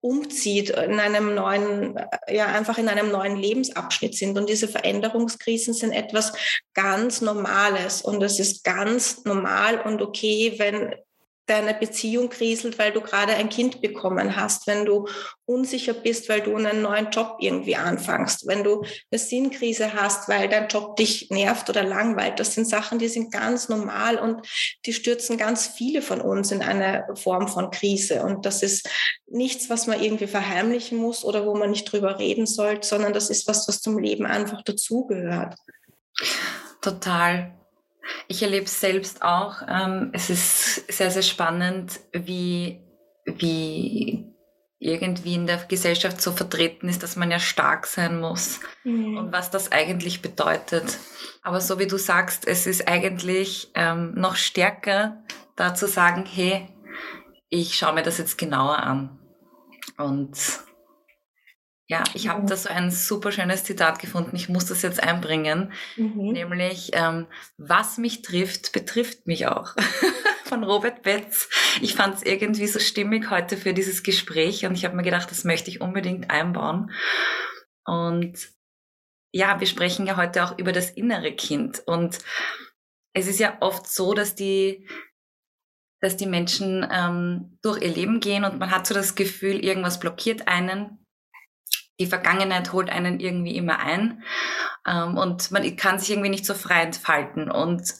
umzieht, 0.00 0.70
in 0.70 1.00
einem 1.00 1.34
neuen, 1.34 1.98
ja, 2.28 2.46
einfach 2.46 2.76
in 2.76 2.88
einem 2.88 3.10
neuen 3.10 3.36
Lebensabschnitt 3.36 4.14
sind. 4.14 4.36
Und 4.36 4.48
diese 4.48 4.68
Veränderungskrisen 4.68 5.72
sind 5.72 5.92
etwas 5.92 6.32
ganz 6.74 7.20
Normales. 7.22 8.02
Und 8.02 8.22
es 8.22 8.38
ist 8.38 8.62
ganz 8.62 9.24
normal 9.24 9.80
und 9.80 10.02
okay, 10.02 10.54
wenn 10.58 10.94
deine 11.48 11.74
Beziehung 11.74 12.28
kriselt, 12.28 12.78
weil 12.78 12.92
du 12.92 13.00
gerade 13.00 13.34
ein 13.34 13.48
Kind 13.48 13.80
bekommen 13.80 14.36
hast, 14.36 14.66
wenn 14.66 14.84
du 14.84 15.06
unsicher 15.46 15.94
bist, 15.94 16.28
weil 16.28 16.42
du 16.42 16.54
einen 16.54 16.82
neuen 16.82 17.10
Job 17.10 17.36
irgendwie 17.40 17.76
anfängst, 17.76 18.46
wenn 18.46 18.64
du 18.64 18.84
eine 19.10 19.18
Sinnkrise 19.18 19.94
hast, 19.94 20.28
weil 20.28 20.48
dein 20.48 20.68
Job 20.68 20.96
dich 20.96 21.30
nervt 21.30 21.70
oder 21.70 21.82
langweilt. 21.84 22.38
Das 22.38 22.54
sind 22.54 22.68
Sachen, 22.68 22.98
die 22.98 23.08
sind 23.08 23.32
ganz 23.32 23.68
normal 23.68 24.18
und 24.18 24.46
die 24.84 24.92
stürzen 24.92 25.38
ganz 25.38 25.66
viele 25.66 26.02
von 26.02 26.20
uns 26.20 26.52
in 26.52 26.62
eine 26.62 27.06
Form 27.14 27.48
von 27.48 27.70
Krise. 27.70 28.22
Und 28.22 28.44
das 28.44 28.62
ist 28.62 28.88
nichts, 29.26 29.70
was 29.70 29.86
man 29.86 30.02
irgendwie 30.02 30.26
verheimlichen 30.26 30.98
muss 30.98 31.24
oder 31.24 31.46
wo 31.46 31.54
man 31.54 31.70
nicht 31.70 31.90
drüber 31.90 32.18
reden 32.18 32.46
sollte, 32.46 32.86
sondern 32.86 33.12
das 33.12 33.30
ist 33.30 33.48
was, 33.48 33.66
was 33.68 33.80
zum 33.80 33.98
Leben 33.98 34.26
einfach 34.26 34.62
dazugehört. 34.62 35.54
Total. 36.82 37.57
Ich 38.26 38.42
erlebe 38.42 38.64
es 38.64 38.80
selbst 38.80 39.22
auch. 39.22 39.62
Ähm, 39.68 40.10
es 40.12 40.30
ist 40.30 40.90
sehr, 40.92 41.10
sehr 41.10 41.22
spannend, 41.22 42.00
wie, 42.12 42.80
wie 43.24 44.28
irgendwie 44.80 45.34
in 45.34 45.46
der 45.46 45.56
Gesellschaft 45.56 46.20
so 46.20 46.32
vertreten 46.32 46.88
ist, 46.88 47.02
dass 47.02 47.16
man 47.16 47.30
ja 47.30 47.40
stark 47.40 47.86
sein 47.86 48.20
muss 48.20 48.60
mhm. 48.84 49.16
und 49.16 49.32
was 49.32 49.50
das 49.50 49.72
eigentlich 49.72 50.22
bedeutet. 50.22 50.98
Aber 51.42 51.60
so 51.60 51.78
wie 51.78 51.86
du 51.86 51.98
sagst, 51.98 52.46
es 52.46 52.66
ist 52.66 52.86
eigentlich 52.86 53.72
ähm, 53.74 54.14
noch 54.14 54.36
stärker, 54.36 55.24
da 55.56 55.74
zu 55.74 55.88
sagen, 55.88 56.24
hey, 56.26 56.68
ich 57.48 57.76
schaue 57.76 57.94
mir 57.94 58.02
das 58.02 58.18
jetzt 58.18 58.38
genauer 58.38 58.78
an. 58.78 59.18
Und 59.96 60.38
ja, 61.90 62.04
ich 62.12 62.28
habe 62.28 62.46
da 62.46 62.54
so 62.54 62.68
ein 62.68 62.90
super 62.90 63.32
schönes 63.32 63.64
Zitat 63.64 63.98
gefunden. 63.98 64.36
Ich 64.36 64.50
muss 64.50 64.66
das 64.66 64.82
jetzt 64.82 65.02
einbringen. 65.02 65.72
Mhm. 65.96 66.32
Nämlich, 66.32 66.90
ähm, 66.92 67.26
was 67.56 67.96
mich 67.96 68.20
trifft, 68.20 68.72
betrifft 68.72 69.26
mich 69.26 69.46
auch. 69.46 69.74
Von 70.44 70.64
Robert 70.64 71.02
Betz. 71.02 71.48
Ich 71.80 71.94
fand 71.94 72.16
es 72.16 72.22
irgendwie 72.22 72.66
so 72.66 72.78
stimmig 72.78 73.30
heute 73.30 73.56
für 73.56 73.72
dieses 73.72 74.02
Gespräch 74.02 74.66
und 74.66 74.74
ich 74.74 74.84
habe 74.84 74.96
mir 74.96 75.02
gedacht, 75.02 75.30
das 75.30 75.44
möchte 75.44 75.70
ich 75.70 75.80
unbedingt 75.80 76.30
einbauen. 76.30 76.90
Und 77.86 78.36
ja, 79.32 79.58
wir 79.58 79.66
sprechen 79.66 80.06
ja 80.06 80.18
heute 80.18 80.44
auch 80.44 80.58
über 80.58 80.72
das 80.72 80.90
innere 80.90 81.32
Kind. 81.32 81.82
Und 81.86 82.18
es 83.14 83.26
ist 83.28 83.40
ja 83.40 83.56
oft 83.60 83.86
so, 83.86 84.12
dass 84.12 84.34
die, 84.34 84.86
dass 86.02 86.18
die 86.18 86.26
Menschen 86.26 86.86
ähm, 86.90 87.58
durch 87.62 87.80
ihr 87.80 87.94
Leben 87.94 88.20
gehen 88.20 88.44
und 88.44 88.58
man 88.58 88.70
hat 88.70 88.86
so 88.86 88.92
das 88.92 89.14
Gefühl, 89.14 89.64
irgendwas 89.64 90.00
blockiert 90.00 90.48
einen 90.48 90.98
die 91.98 92.06
Vergangenheit 92.06 92.72
holt 92.72 92.90
einen 92.90 93.20
irgendwie 93.20 93.56
immer 93.56 93.80
ein 93.80 94.22
ähm, 94.86 95.16
und 95.16 95.50
man 95.50 95.76
kann 95.76 95.98
sich 95.98 96.10
irgendwie 96.10 96.30
nicht 96.30 96.46
so 96.46 96.54
frei 96.54 96.82
entfalten. 96.82 97.50
Und 97.50 97.94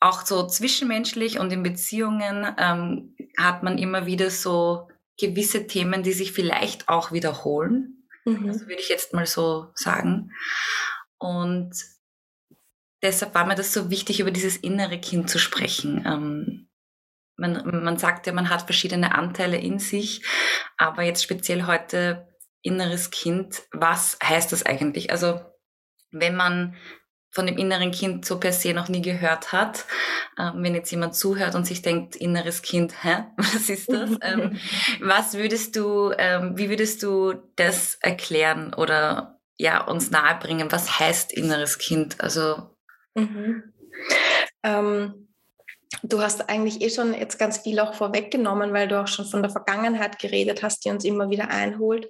auch 0.00 0.26
so 0.26 0.46
zwischenmenschlich 0.46 1.38
und 1.38 1.52
in 1.52 1.62
Beziehungen 1.62 2.46
ähm, 2.58 3.16
hat 3.38 3.62
man 3.62 3.78
immer 3.78 4.06
wieder 4.06 4.30
so 4.30 4.88
gewisse 5.18 5.66
Themen, 5.66 6.02
die 6.02 6.12
sich 6.12 6.32
vielleicht 6.32 6.88
auch 6.88 7.12
wiederholen. 7.12 8.06
Mhm. 8.24 8.48
Also 8.48 8.66
würde 8.66 8.80
ich 8.80 8.88
jetzt 8.88 9.14
mal 9.14 9.26
so 9.26 9.70
sagen. 9.74 10.32
Und 11.18 11.72
deshalb 13.02 13.34
war 13.34 13.46
mir 13.46 13.54
das 13.54 13.72
so 13.72 13.90
wichtig, 13.90 14.20
über 14.20 14.30
dieses 14.30 14.56
innere 14.56 14.98
Kind 14.98 15.30
zu 15.30 15.38
sprechen. 15.38 16.04
Ähm, 16.06 16.68
man, 17.36 17.84
man 17.84 17.96
sagt 17.96 18.26
ja, 18.26 18.32
man 18.32 18.50
hat 18.50 18.62
verschiedene 18.62 19.14
Anteile 19.14 19.58
in 19.58 19.78
sich, 19.78 20.24
aber 20.76 21.02
jetzt 21.02 21.22
speziell 21.22 21.66
heute 21.66 22.28
inneres 22.64 23.10
Kind, 23.10 23.62
was 23.70 24.18
heißt 24.22 24.50
das 24.50 24.64
eigentlich? 24.66 25.10
Also 25.12 25.40
wenn 26.10 26.34
man 26.34 26.74
von 27.34 27.46
dem 27.46 27.58
inneren 27.58 27.90
Kind 27.90 28.24
so 28.24 28.38
per 28.38 28.52
se 28.52 28.72
noch 28.72 28.88
nie 28.88 29.02
gehört 29.02 29.52
hat. 29.52 29.86
Ähm, 30.38 30.62
wenn 30.62 30.74
jetzt 30.74 30.92
jemand 30.92 31.16
zuhört 31.16 31.56
und 31.56 31.66
sich 31.66 31.82
denkt, 31.82 32.14
inneres 32.14 32.62
Kind, 32.62 33.02
hä, 33.02 33.24
was 33.36 33.68
ist 33.68 33.92
das? 33.92 34.10
ähm, 34.22 34.58
was 35.00 35.34
würdest 35.34 35.74
du, 35.74 36.12
ähm, 36.16 36.56
wie 36.56 36.70
würdest 36.70 37.02
du 37.02 37.34
das 37.56 37.96
erklären 38.00 38.72
oder 38.72 39.40
ja, 39.56 39.84
uns 39.84 40.12
nahebringen? 40.12 40.70
Was 40.70 41.00
heißt 41.00 41.32
inneres 41.32 41.78
Kind? 41.78 42.20
Also 42.20 42.70
mhm. 43.14 43.74
Du 46.02 46.20
hast 46.20 46.48
eigentlich 46.48 46.80
eh 46.80 46.90
schon 46.90 47.14
jetzt 47.14 47.38
ganz 47.38 47.58
viel 47.58 47.78
auch 47.80 47.94
vorweggenommen, 47.94 48.72
weil 48.72 48.88
du 48.88 49.00
auch 49.00 49.08
schon 49.08 49.24
von 49.24 49.42
der 49.42 49.50
Vergangenheit 49.50 50.18
geredet 50.18 50.62
hast, 50.62 50.84
die 50.84 50.90
uns 50.90 51.04
immer 51.04 51.30
wieder 51.30 51.48
einholt. 51.48 52.08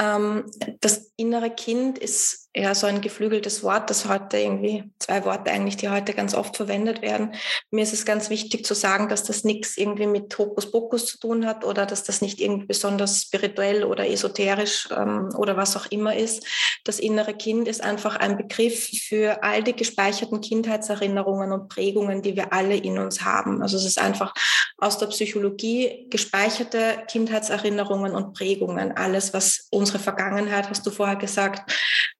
Ähm, 0.00 0.50
das 0.80 1.12
innere 1.16 1.50
Kind 1.50 1.98
ist 1.98 2.43
ja 2.56 2.74
so 2.74 2.86
ein 2.86 3.00
geflügeltes 3.00 3.64
Wort, 3.64 3.90
das 3.90 4.08
heute 4.08 4.38
irgendwie, 4.38 4.84
zwei 5.00 5.24
Worte 5.24 5.50
eigentlich, 5.50 5.76
die 5.76 5.88
heute 5.88 6.14
ganz 6.14 6.34
oft 6.34 6.56
verwendet 6.56 7.02
werden. 7.02 7.34
Mir 7.70 7.82
ist 7.82 7.92
es 7.92 8.04
ganz 8.04 8.30
wichtig 8.30 8.64
zu 8.64 8.74
sagen, 8.74 9.08
dass 9.08 9.24
das 9.24 9.42
nichts 9.42 9.76
irgendwie 9.76 10.06
mit 10.06 10.36
Hokuspokus 10.38 11.06
zu 11.06 11.18
tun 11.18 11.46
hat 11.46 11.64
oder 11.64 11.84
dass 11.84 12.04
das 12.04 12.20
nicht 12.20 12.40
irgendwie 12.40 12.66
besonders 12.66 13.22
spirituell 13.22 13.82
oder 13.82 14.08
esoterisch 14.08 14.88
ähm, 14.96 15.30
oder 15.36 15.56
was 15.56 15.76
auch 15.76 15.86
immer 15.86 16.14
ist. 16.14 16.46
Das 16.84 17.00
innere 17.00 17.34
Kind 17.34 17.66
ist 17.66 17.82
einfach 17.82 18.16
ein 18.16 18.36
Begriff 18.36 18.88
für 19.08 19.42
all 19.42 19.64
die 19.64 19.74
gespeicherten 19.74 20.40
Kindheitserinnerungen 20.40 21.50
und 21.50 21.68
Prägungen, 21.68 22.22
die 22.22 22.36
wir 22.36 22.52
alle 22.52 22.76
in 22.76 22.98
uns 23.00 23.22
haben. 23.22 23.62
Also 23.62 23.76
es 23.76 23.84
ist 23.84 24.00
einfach 24.00 24.32
aus 24.78 24.98
der 24.98 25.06
Psychologie 25.06 26.06
gespeicherte 26.08 27.02
Kindheitserinnerungen 27.08 28.14
und 28.14 28.32
Prägungen. 28.34 28.96
Alles, 28.96 29.34
was 29.34 29.66
unsere 29.70 29.98
Vergangenheit, 29.98 30.70
hast 30.70 30.86
du 30.86 30.90
vorher 30.90 31.16
gesagt, 31.16 31.72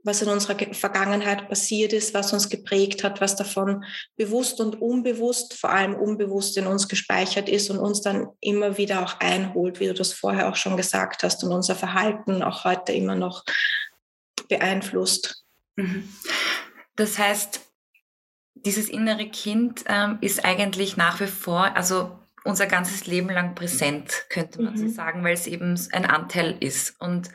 was 0.02 0.23
in 0.24 0.30
unserer 0.30 0.56
Vergangenheit 0.74 1.48
passiert 1.48 1.92
ist, 1.92 2.14
was 2.14 2.32
uns 2.32 2.48
geprägt 2.48 3.04
hat, 3.04 3.20
was 3.20 3.36
davon 3.36 3.84
bewusst 4.16 4.60
und 4.60 4.80
unbewusst, 4.80 5.54
vor 5.54 5.70
allem 5.70 5.94
unbewusst 5.94 6.56
in 6.56 6.66
uns 6.66 6.88
gespeichert 6.88 7.48
ist 7.48 7.70
und 7.70 7.78
uns 7.78 8.00
dann 8.00 8.28
immer 8.40 8.76
wieder 8.76 9.02
auch 9.02 9.20
einholt, 9.20 9.80
wie 9.80 9.86
du 9.86 9.94
das 9.94 10.12
vorher 10.12 10.48
auch 10.48 10.56
schon 10.56 10.76
gesagt 10.76 11.22
hast 11.22 11.44
und 11.44 11.52
unser 11.52 11.76
Verhalten 11.76 12.42
auch 12.42 12.64
heute 12.64 12.92
immer 12.92 13.14
noch 13.14 13.44
beeinflusst. 14.48 15.44
Mhm. 15.76 16.08
Das 16.96 17.18
heißt, 17.18 17.60
dieses 18.54 18.88
innere 18.88 19.28
Kind 19.28 19.84
ähm, 19.86 20.18
ist 20.20 20.44
eigentlich 20.44 20.96
nach 20.96 21.20
wie 21.20 21.26
vor, 21.26 21.76
also 21.76 22.18
unser 22.44 22.66
ganzes 22.66 23.06
Leben 23.06 23.30
lang 23.30 23.54
präsent, 23.54 24.26
könnte 24.28 24.62
man 24.62 24.74
mhm. 24.74 24.78
so 24.78 24.88
sagen, 24.88 25.24
weil 25.24 25.34
es 25.34 25.46
eben 25.46 25.80
ein 25.92 26.04
Anteil 26.04 26.56
ist. 26.60 27.00
Und 27.00 27.30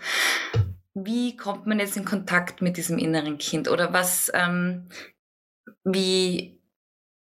wie 0.94 1.38
kommt 1.38 1.66
man 1.68 1.80
jetzt 1.80 1.98
in 1.98 2.06
Kontakt 2.06 2.62
mit 2.62 2.78
diesem 2.78 2.98
inneren 2.98 3.38
Kind? 3.38 3.68
Oder 3.70 3.94
was, 3.94 4.32
ähm, 4.34 4.90
wie, 5.84 6.60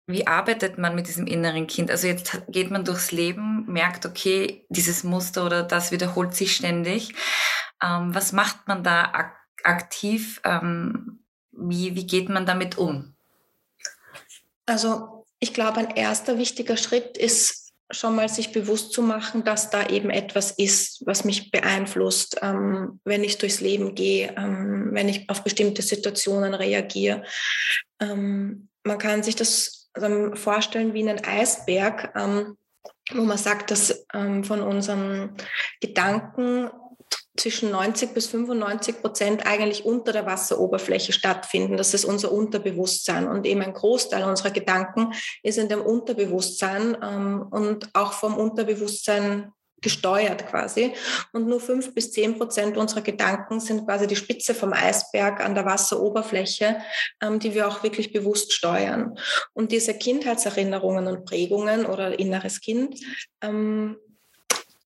wie 0.08 0.28
arbeitet 0.28 0.78
man 0.78 0.96
mit 0.96 1.08
diesem 1.08 1.28
inneren 1.28 1.68
Kind? 1.68 1.90
Also 1.90 2.08
jetzt 2.08 2.42
geht 2.50 2.72
man 2.72 2.86
durchs 2.86 3.12
Leben, 3.12 3.66
merkt, 3.72 4.06
okay, 4.06 4.66
dieses 4.70 5.04
Muster 5.04 5.46
oder 5.46 5.64
das 5.64 5.92
wiederholt 5.92 6.36
sich 6.36 6.56
ständig. 6.56 7.14
Ähm, 7.82 8.14
was 8.14 8.32
macht 8.32 8.68
man 8.68 8.84
da 8.84 9.04
ak 9.06 9.36
aktiv? 9.64 10.42
Ähm, 10.44 11.24
wie, 11.52 11.96
wie 11.96 12.06
geht 12.06 12.30
man 12.30 12.46
damit 12.46 12.78
um? 12.78 13.16
Also 14.66 15.26
ich 15.40 15.54
glaube, 15.54 15.80
ein 15.80 15.92
erster 15.92 16.38
wichtiger 16.38 16.78
Schritt 16.78 17.18
ist 17.18 17.63
schon 17.94 18.16
mal 18.16 18.28
sich 18.28 18.52
bewusst 18.52 18.92
zu 18.92 19.02
machen, 19.02 19.44
dass 19.44 19.70
da 19.70 19.88
eben 19.88 20.10
etwas 20.10 20.52
ist, 20.52 21.06
was 21.06 21.24
mich 21.24 21.52
beeinflusst, 21.52 22.40
ähm, 22.42 23.00
wenn 23.06 23.24
ich 23.24 23.38
durchs 23.38 23.62
Leben 23.62 23.96
gehe, 23.96 24.34
ähm, 24.38 24.90
wenn 24.92 25.10
ich 25.10 25.30
auf 25.30 25.44
bestimmte 25.44 25.82
Situationen 25.82 26.54
reagiere. 26.54 27.24
Ähm, 28.00 28.70
man 28.84 28.98
kann 28.98 29.24
sich 29.24 29.36
das 29.36 29.90
ähm, 30.02 30.36
vorstellen 30.36 30.94
wie 30.94 31.08
einen 31.08 31.24
Eisberg, 31.24 32.12
ähm, 32.16 32.58
wo 33.12 33.24
man 33.24 33.38
sagt, 33.38 33.72
dass 33.72 34.06
ähm, 34.14 34.44
von 34.44 34.62
unseren 34.62 35.36
Gedanken 35.80 36.70
zwischen 37.36 37.72
90 37.72 38.14
bis 38.14 38.28
95 38.28 39.02
Prozent 39.02 39.46
eigentlich 39.48 39.86
unter 39.86 40.12
der 40.12 40.26
Wasseroberfläche 40.26 41.14
stattfinden. 41.14 41.78
Das 41.78 41.94
ist 41.94 42.06
unser 42.06 42.32
Unterbewusstsein. 42.32 43.28
Und 43.28 43.46
eben 43.46 43.62
ein 43.62 43.74
Großteil 43.74 44.24
unserer 44.24 44.52
Gedanken 44.52 45.14
ist 45.42 45.58
in 45.58 45.68
dem 45.68 45.82
Unterbewusstsein 45.82 46.98
ähm, 47.02 47.48
und 47.50 47.90
auch 47.94 48.14
vom 48.14 48.38
Unterbewusstsein 48.38 49.52
gesteuert 49.82 50.48
quasi. 50.48 50.94
Und 51.34 51.48
nur 51.48 51.60
fünf 51.60 51.94
bis 51.94 52.12
zehn 52.12 52.38
Prozent 52.38 52.78
unserer 52.78 53.02
Gedanken 53.02 53.60
sind 53.60 53.86
quasi 53.86 54.08
die 54.08 54.16
Spitze 54.16 54.56
vom 54.56 54.72
Eisberg 54.72 55.44
an 55.44 55.56
der 55.56 55.66
Wasseroberfläche, 55.66 56.78
ähm, 57.22 57.40
die 57.40 57.54
wir 57.54 57.68
auch 57.68 57.84
wirklich 57.84 58.14
bewusst 58.14 58.54
steuern. 58.54 59.18
Und 59.54 59.72
diese 59.72 59.96
Kindheitserinnerungen 59.96 61.08
und 61.08 61.26
Prägungen 61.26 61.86
oder 61.86 62.18
inneres 62.18 62.62
Kind, 62.62 63.00
ähm, 63.42 63.98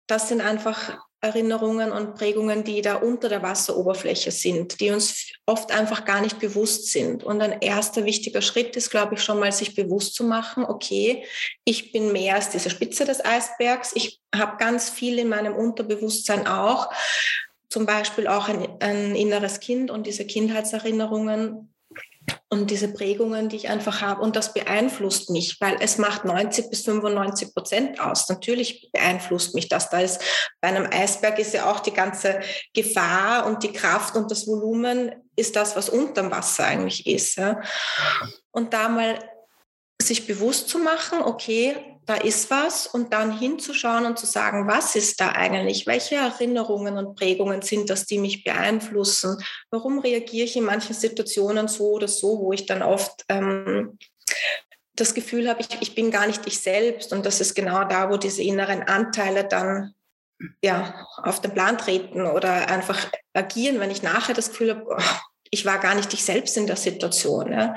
das 0.08 0.30
sind 0.30 0.42
einfach 0.42 0.98
Erinnerungen 1.28 1.92
und 1.92 2.16
Prägungen, 2.16 2.64
die 2.64 2.82
da 2.82 2.96
unter 2.96 3.30
der 3.30 3.44
Wasseroberfläche 3.44 4.32
sind, 4.32 4.80
die 4.80 4.90
uns 4.90 5.32
oft 5.46 5.72
einfach 5.72 6.06
gar 6.06 6.22
nicht 6.22 6.40
bewusst 6.40 6.92
sind. 6.92 7.24
Und 7.24 7.42
ein 7.42 7.62
erster 7.62 8.06
wichtiger 8.06 8.42
Schritt 8.42 8.76
ist, 8.76 8.90
glaube 8.90 9.16
ich, 9.16 9.22
schon 9.22 9.40
mal 9.40 9.52
sich 9.52 9.76
bewusst 9.76 10.16
zu 10.16 10.24
machen, 10.24 10.66
okay, 10.66 11.24
ich 11.64 11.92
bin 11.92 12.12
mehr 12.12 12.36
als 12.36 12.50
diese 12.50 12.70
Spitze 12.70 13.06
des 13.06 13.24
Eisbergs. 13.24 13.92
Ich 13.96 14.20
habe 14.34 14.58
ganz 14.58 14.90
viel 14.90 15.20
in 15.20 15.30
meinem 15.30 15.56
Unterbewusstsein 15.56 16.48
auch, 16.48 16.90
zum 17.70 17.86
Beispiel 17.86 18.28
auch 18.28 18.48
ein, 18.48 18.68
ein 18.80 19.16
inneres 19.16 19.60
Kind 19.60 19.92
und 19.92 20.08
diese 20.08 20.26
Kindheitserinnerungen 20.26 21.74
und 22.50 22.72
diese 22.72 22.94
Prägungen, 22.94 23.50
die 23.50 23.58
ich 23.58 23.70
einfach 23.70 24.02
habe. 24.02 24.22
Und 24.22 24.36
das 24.36 24.54
beeinflusst 24.54 25.30
mich, 25.30 25.60
weil 25.60 25.78
es 25.82 25.98
macht 25.98 26.24
90 26.26 26.70
bis 26.70 26.84
95 26.84 27.54
Prozent 27.54 28.00
aus. 28.00 28.30
Natürlich 28.30 28.90
beeinflusst 28.94 29.54
mich 29.54 29.68
das. 29.68 29.90
Da 29.90 30.00
ist 30.00 30.22
bei 30.62 30.70
einem 30.70 30.88
Eisberg 30.92 31.40
ist 31.40 31.54
ja 31.54 31.70
auch 31.70 31.82
die 31.82 31.94
ganze 31.94 32.40
Gefahr 32.74 33.46
und 33.46 33.64
die 33.64 33.74
Kraft 33.74 34.16
und 34.16 34.32
das 34.32 34.48
Volumen 34.48 35.12
ist 35.36 35.56
das, 35.56 35.76
was 35.76 35.90
unterm 35.90 36.32
Wasser 36.32 36.66
eigentlich 36.66 37.06
ist. 37.06 37.38
Ja. 37.38 37.62
Und 38.52 38.74
da 38.74 38.88
mal 38.88 39.20
sich 40.02 40.26
bewusst 40.26 40.70
zu 40.70 40.80
machen, 40.80 41.22
okay, 41.22 41.97
da 42.08 42.16
ist 42.16 42.50
was 42.50 42.88
und 42.88 43.14
dann 43.14 43.38
hinzuschauen 43.38 44.06
und 44.06 44.18
zu 44.18 44.26
sagen, 44.26 44.66
was 44.66 44.96
ist 44.96 45.20
da 45.20 45.34
eigentlich? 45.34 45.86
Welche 45.86 46.16
Erinnerungen 46.16 46.98
und 46.98 47.16
Prägungen 47.16 47.62
sind 47.62 47.90
das, 47.90 48.06
die 48.06 48.18
mich 48.18 48.46
beeinflussen? 48.46 49.38
Warum 49.72 50.00
reagiere 50.00 50.46
ich 50.46 50.56
in 50.56 50.64
manchen 50.64 50.96
Situationen 50.96 51.68
so 51.68 51.92
oder 51.92 52.08
so, 52.08 52.40
wo 52.40 52.54
ich 52.54 52.66
dann 52.66 52.82
oft 52.82 53.26
ähm, 53.28 54.00
das 54.96 55.14
Gefühl 55.14 55.50
habe, 55.50 55.62
ich, 55.62 55.82
ich 55.82 55.96
bin 55.96 56.10
gar 56.10 56.28
nicht 56.28 56.48
ich 56.48 56.60
selbst 56.62 57.12
und 57.12 57.26
das 57.26 57.42
ist 57.42 57.56
genau 57.56 57.84
da, 57.84 58.10
wo 58.10 58.16
diese 58.16 58.42
inneren 58.42 58.84
Anteile 58.84 59.44
dann 59.44 59.94
ja, 60.64 61.06
auf 61.18 61.42
den 61.42 61.54
Plan 61.54 61.78
treten 61.78 62.26
oder 62.26 62.70
einfach 62.70 63.12
agieren, 63.34 63.82
wenn 63.82 63.92
ich 63.92 64.02
nachher 64.02 64.34
das 64.34 64.50
Gefühl 64.50 64.72
habe, 64.72 64.86
oh, 64.88 65.02
ich 65.52 65.66
war 65.66 65.80
gar 65.80 65.96
nicht 65.96 66.14
ich 66.14 66.24
selbst 66.24 66.58
in 66.58 66.68
der 66.68 66.76
Situation, 66.76 67.52
ja, 67.52 67.76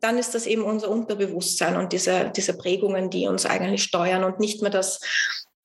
dann 0.00 0.18
ist 0.18 0.34
das 0.34 0.46
eben 0.46 0.62
unser 0.62 0.88
Unterbewusstsein 0.90 1.76
und 1.76 1.92
diese, 1.92 2.30
diese 2.34 2.56
Prägungen, 2.56 3.10
die 3.10 3.28
uns 3.28 3.46
eigentlich 3.46 3.82
steuern 3.82 4.24
und 4.24 4.40
nicht 4.40 4.62
mehr 4.62 4.70
das, 4.70 5.00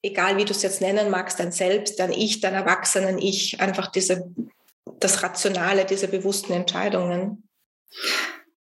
egal 0.02 0.38
wie 0.38 0.46
du 0.46 0.52
es 0.52 0.62
jetzt 0.62 0.82
nennen 0.82 1.10
magst, 1.10 1.40
dein 1.40 1.52
Selbst, 1.52 2.00
dein 2.00 2.12
Ich, 2.12 2.42
dein 2.42 2.54
Erwachsenen 2.54 3.18
Ich, 3.18 3.60
einfach 3.62 3.88
diese, 3.88 4.32
das 5.00 5.24
Rationale, 5.24 5.86
diese 5.86 6.08
bewussten 6.08 6.54
Entscheidungen. 6.54 7.48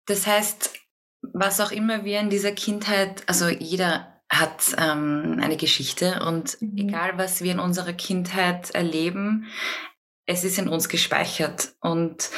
Das 0.06 0.28
heißt, 0.28 0.74
was 1.22 1.60
auch 1.60 1.72
immer 1.72 2.04
wir 2.04 2.20
in 2.20 2.30
dieser 2.30 2.52
Kindheit, 2.52 3.24
also 3.28 3.48
jeder 3.48 4.22
hat 4.30 4.76
ähm, 4.78 5.40
eine 5.42 5.58
Geschichte 5.58 6.24
und 6.26 6.60
mhm. 6.62 6.78
egal 6.78 7.18
was 7.18 7.42
wir 7.42 7.52
in 7.52 7.60
unserer 7.60 7.94
Kindheit 7.94 8.72
erleben, 8.72 9.48
es 10.32 10.44
ist 10.44 10.58
in 10.58 10.70
uns 10.70 10.90
gespeichert 10.90 11.74
und 11.82 12.30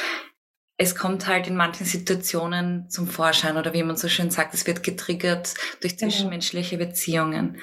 es 0.76 0.96
kommt 0.96 1.26
halt 1.26 1.46
in 1.46 1.56
manchen 1.56 1.86
Situationen 1.86 2.90
zum 2.90 3.06
Vorschein 3.06 3.56
oder 3.56 3.72
wie 3.72 3.82
man 3.84 3.96
so 3.96 4.08
schön 4.08 4.30
sagt, 4.30 4.54
es 4.54 4.66
wird 4.66 4.82
getriggert 4.82 5.54
durch 5.80 5.96
genau. 5.96 6.10
zwischenmenschliche 6.10 6.76
Beziehungen. 6.76 7.60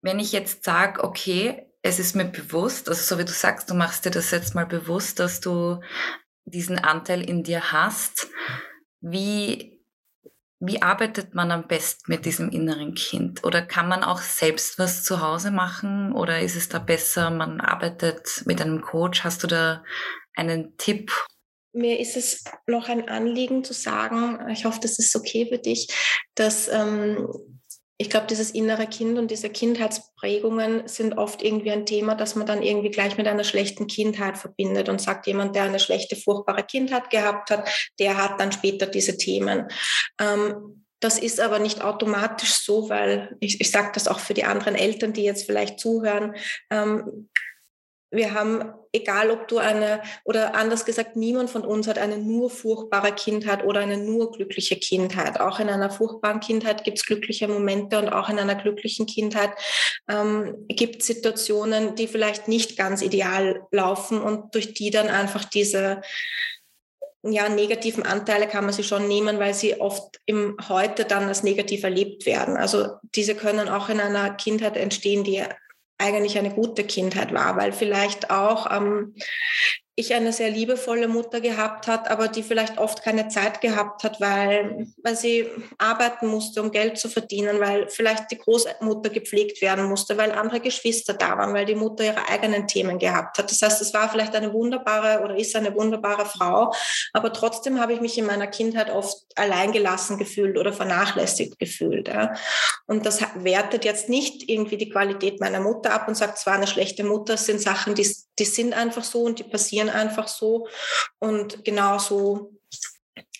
Wenn 0.00 0.18
ich 0.18 0.32
jetzt 0.32 0.64
sage, 0.64 1.04
okay, 1.04 1.66
es 1.82 1.98
ist 1.98 2.16
mir 2.16 2.24
bewusst, 2.24 2.88
also 2.88 3.02
so 3.02 3.20
wie 3.20 3.26
du 3.26 3.32
sagst, 3.32 3.68
du 3.68 3.74
machst 3.74 4.04
dir 4.04 4.10
das 4.10 4.30
jetzt 4.30 4.54
mal 4.54 4.66
bewusst, 4.66 5.18
dass 5.18 5.40
du 5.40 5.80
diesen 6.44 6.78
Anteil 6.78 7.20
in 7.22 7.42
dir 7.42 7.72
hast, 7.72 8.28
wie 9.00 9.71
wie 10.64 10.80
arbeitet 10.80 11.34
man 11.34 11.50
am 11.50 11.66
besten 11.66 12.10
mit 12.10 12.24
diesem 12.24 12.50
inneren 12.50 12.94
Kind? 12.94 13.42
Oder 13.44 13.62
kann 13.62 13.88
man 13.88 14.04
auch 14.04 14.20
selbst 14.20 14.78
was 14.78 15.02
zu 15.02 15.20
Hause 15.20 15.50
machen? 15.50 16.12
Oder 16.12 16.40
ist 16.40 16.54
es 16.54 16.68
da 16.68 16.78
besser, 16.78 17.30
man 17.30 17.60
arbeitet 17.60 18.42
mit 18.46 18.62
einem 18.62 18.80
Coach? 18.80 19.24
Hast 19.24 19.42
du 19.42 19.48
da 19.48 19.82
einen 20.36 20.76
Tipp? 20.76 21.10
mir 21.74 21.98
ist 21.98 22.16
es 22.16 22.44
noch 22.66 22.88
ein 22.88 23.08
Anliegen 23.08 23.64
zu 23.64 23.72
sagen, 23.72 24.46
ich 24.50 24.66
hoffe, 24.66 24.80
das 24.82 24.98
ist 24.98 25.16
okay 25.16 25.46
für 25.46 25.58
dich, 25.58 25.88
dass 26.34 26.68
ähm, 26.68 27.26
ich 28.02 28.10
glaube, 28.10 28.26
dieses 28.26 28.50
innere 28.50 28.88
Kind 28.88 29.16
und 29.16 29.30
diese 29.30 29.48
Kindheitsprägungen 29.48 30.88
sind 30.88 31.16
oft 31.16 31.40
irgendwie 31.40 31.70
ein 31.70 31.86
Thema, 31.86 32.16
das 32.16 32.34
man 32.34 32.48
dann 32.48 32.60
irgendwie 32.60 32.90
gleich 32.90 33.16
mit 33.16 33.28
einer 33.28 33.44
schlechten 33.44 33.86
Kindheit 33.86 34.36
verbindet 34.36 34.88
und 34.88 35.00
sagt, 35.00 35.28
jemand, 35.28 35.54
der 35.54 35.62
eine 35.62 35.78
schlechte, 35.78 36.16
furchtbare 36.16 36.64
Kindheit 36.64 37.10
gehabt 37.10 37.50
hat, 37.52 37.68
der 38.00 38.16
hat 38.16 38.40
dann 38.40 38.50
später 38.50 38.86
diese 38.86 39.16
Themen. 39.16 39.68
Ähm, 40.20 40.84
das 40.98 41.20
ist 41.20 41.40
aber 41.40 41.60
nicht 41.60 41.82
automatisch 41.82 42.54
so, 42.54 42.88
weil 42.88 43.36
ich, 43.38 43.60
ich 43.60 43.70
sage 43.70 43.92
das 43.94 44.08
auch 44.08 44.18
für 44.18 44.34
die 44.34 44.44
anderen 44.44 44.74
Eltern, 44.74 45.12
die 45.12 45.22
jetzt 45.22 45.46
vielleicht 45.46 45.78
zuhören. 45.78 46.34
Ähm, 46.70 47.28
wir 48.12 48.34
haben, 48.34 48.72
egal 48.92 49.30
ob 49.30 49.48
du 49.48 49.58
eine, 49.58 50.02
oder 50.24 50.54
anders 50.54 50.84
gesagt, 50.84 51.16
niemand 51.16 51.48
von 51.48 51.62
uns 51.64 51.88
hat 51.88 51.98
eine 51.98 52.18
nur 52.18 52.50
furchtbare 52.50 53.12
Kindheit 53.12 53.64
oder 53.64 53.80
eine 53.80 53.96
nur 53.96 54.30
glückliche 54.32 54.76
Kindheit. 54.76 55.40
Auch 55.40 55.58
in 55.60 55.70
einer 55.70 55.90
furchtbaren 55.90 56.40
Kindheit 56.40 56.84
gibt 56.84 56.98
es 56.98 57.06
glückliche 57.06 57.48
Momente 57.48 57.98
und 57.98 58.10
auch 58.10 58.28
in 58.28 58.38
einer 58.38 58.54
glücklichen 58.54 59.06
Kindheit 59.06 59.50
ähm, 60.08 60.66
gibt 60.68 61.00
es 61.00 61.06
Situationen, 61.06 61.94
die 61.94 62.06
vielleicht 62.06 62.48
nicht 62.48 62.76
ganz 62.76 63.00
ideal 63.00 63.62
laufen 63.70 64.20
und 64.20 64.54
durch 64.54 64.74
die 64.74 64.90
dann 64.90 65.08
einfach 65.08 65.46
diese 65.46 66.02
ja, 67.24 67.48
negativen 67.48 68.02
Anteile 68.02 68.48
kann 68.48 68.64
man 68.64 68.74
sie 68.74 68.82
schon 68.82 69.06
nehmen, 69.06 69.38
weil 69.38 69.54
sie 69.54 69.80
oft 69.80 70.20
im 70.26 70.56
Heute 70.68 71.04
dann 71.04 71.28
als 71.28 71.44
negativ 71.44 71.84
erlebt 71.84 72.26
werden. 72.26 72.56
Also 72.56 72.96
diese 73.14 73.36
können 73.36 73.68
auch 73.68 73.88
in 73.88 74.00
einer 74.00 74.30
Kindheit 74.34 74.76
entstehen, 74.76 75.22
die 75.22 75.42
eigentlich 76.02 76.38
eine 76.38 76.50
gute 76.50 76.84
Kindheit 76.84 77.32
war, 77.32 77.56
weil 77.56 77.72
vielleicht 77.72 78.30
auch 78.30 78.70
ähm, 78.70 79.14
ich 79.94 80.14
eine 80.14 80.32
sehr 80.32 80.48
liebevolle 80.48 81.06
Mutter 81.06 81.42
gehabt 81.42 81.86
hat, 81.86 82.10
aber 82.10 82.28
die 82.28 82.42
vielleicht 82.42 82.78
oft 82.78 83.02
keine 83.02 83.28
Zeit 83.28 83.60
gehabt 83.60 84.04
hat, 84.04 84.22
weil, 84.22 84.86
weil 85.02 85.16
sie 85.16 85.46
arbeiten 85.76 86.28
musste, 86.28 86.62
um 86.62 86.70
Geld 86.70 86.96
zu 86.96 87.10
verdienen, 87.10 87.60
weil 87.60 87.90
vielleicht 87.90 88.30
die 88.30 88.38
Großmutter 88.38 89.10
gepflegt 89.10 89.60
werden 89.60 89.84
musste, 89.84 90.16
weil 90.16 90.32
andere 90.32 90.60
Geschwister 90.60 91.12
da 91.12 91.36
waren, 91.36 91.52
weil 91.52 91.66
die 91.66 91.74
Mutter 91.74 92.04
ihre 92.04 92.26
eigenen 92.30 92.66
Themen 92.66 92.98
gehabt 92.98 93.36
hat. 93.36 93.50
Das 93.50 93.60
heißt, 93.60 93.82
es 93.82 93.92
war 93.92 94.08
vielleicht 94.08 94.34
eine 94.34 94.54
wunderbare 94.54 95.22
oder 95.22 95.36
ist 95.36 95.54
eine 95.56 95.74
wunderbare 95.74 96.24
Frau, 96.24 96.72
aber 97.12 97.30
trotzdem 97.34 97.78
habe 97.78 97.92
ich 97.92 98.00
mich 98.00 98.16
in 98.16 98.24
meiner 98.24 98.46
Kindheit 98.46 98.90
oft 98.90 99.18
alleingelassen 99.36 100.16
gefühlt 100.16 100.56
oder 100.56 100.72
vernachlässigt 100.72 101.58
gefühlt. 101.58 102.08
Ja. 102.08 102.32
Und 102.86 103.04
das 103.04 103.20
wertet 103.34 103.84
jetzt 103.84 104.08
nicht 104.08 104.48
irgendwie 104.48 104.78
die 104.78 104.88
Qualität 104.88 105.38
meiner 105.40 105.60
Mutter 105.60 105.92
ab 105.92 106.08
und 106.08 106.14
sagt, 106.14 106.38
es 106.38 106.46
war 106.46 106.54
eine 106.54 106.66
schlechte 106.66 107.04
Mutter, 107.04 107.34
es 107.34 107.44
sind 107.44 107.60
Sachen, 107.60 107.94
die, 107.94 108.08
die 108.38 108.44
sind 108.44 108.72
einfach 108.72 109.04
so 109.04 109.22
und 109.22 109.38
die 109.38 109.44
passieren 109.44 109.81
passieren 109.82 109.90
einfach 109.90 110.28
so. 110.28 110.68
Und 111.18 111.64
genauso 111.64 112.52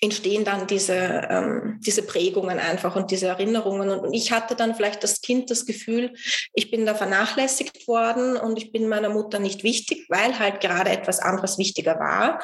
entstehen 0.01 0.45
dann 0.45 0.67
diese, 0.67 0.95
ähm, 0.95 1.79
diese 1.81 2.03
Prägungen 2.03 2.59
einfach 2.59 2.97
und 2.97 3.11
diese 3.13 3.29
Erinnerungen. 3.29 3.91
Und 3.91 4.13
ich 4.13 4.33
hatte 4.33 4.57
dann 4.57 4.75
vielleicht 4.75 5.05
das 5.05 5.21
Kind 5.21 5.51
das 5.51 5.65
Gefühl, 5.65 6.13
ich 6.55 6.71
bin 6.71 6.85
da 6.87 6.95
vernachlässigt 6.95 7.87
worden 7.87 8.37
und 8.37 8.59
ich 8.59 8.73
bin 8.73 8.89
meiner 8.89 9.11
Mutter 9.11 9.39
nicht 9.39 9.63
wichtig, 9.63 10.07
weil 10.09 10.39
halt 10.39 10.61
gerade 10.61 10.91
etwas 10.91 11.21
anderes 11.21 11.57
wichtiger 11.57 12.01
war, 12.01 12.43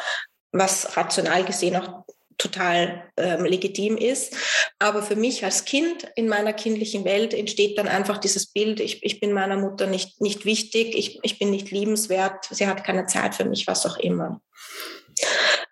was 0.52 0.96
rational 0.96 1.44
gesehen 1.44 1.76
auch 1.76 2.04
total 2.38 3.10
ähm, 3.16 3.44
legitim 3.44 3.96
ist. 3.96 4.36
Aber 4.78 5.02
für 5.02 5.16
mich 5.16 5.44
als 5.44 5.64
Kind 5.64 6.06
in 6.14 6.28
meiner 6.28 6.52
kindlichen 6.52 7.04
Welt 7.04 7.34
entsteht 7.34 7.76
dann 7.78 7.88
einfach 7.88 8.18
dieses 8.18 8.46
Bild, 8.46 8.80
ich, 8.80 9.02
ich 9.02 9.20
bin 9.20 9.32
meiner 9.32 9.56
Mutter 9.56 9.86
nicht, 9.86 10.20
nicht 10.20 10.44
wichtig, 10.44 10.96
ich, 10.96 11.18
ich 11.22 11.38
bin 11.38 11.50
nicht 11.50 11.70
liebenswert, 11.70 12.46
sie 12.50 12.66
hat 12.66 12.84
keine 12.84 13.06
Zeit 13.06 13.34
für 13.34 13.44
mich, 13.44 13.66
was 13.66 13.84
auch 13.84 13.98
immer. 13.98 14.40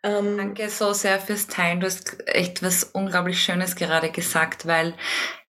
Ähm, 0.03 0.37
Danke 0.37 0.69
so 0.69 0.93
sehr 0.93 1.21
fürs 1.21 1.47
Teilen. 1.47 1.81
Du 1.81 1.87
hast 1.87 2.17
echt 2.27 2.63
was 2.63 2.85
unglaublich 2.85 3.41
Schönes 3.41 3.77
gerade 3.77 4.11
gesagt, 4.11 4.67
weil 4.67 4.95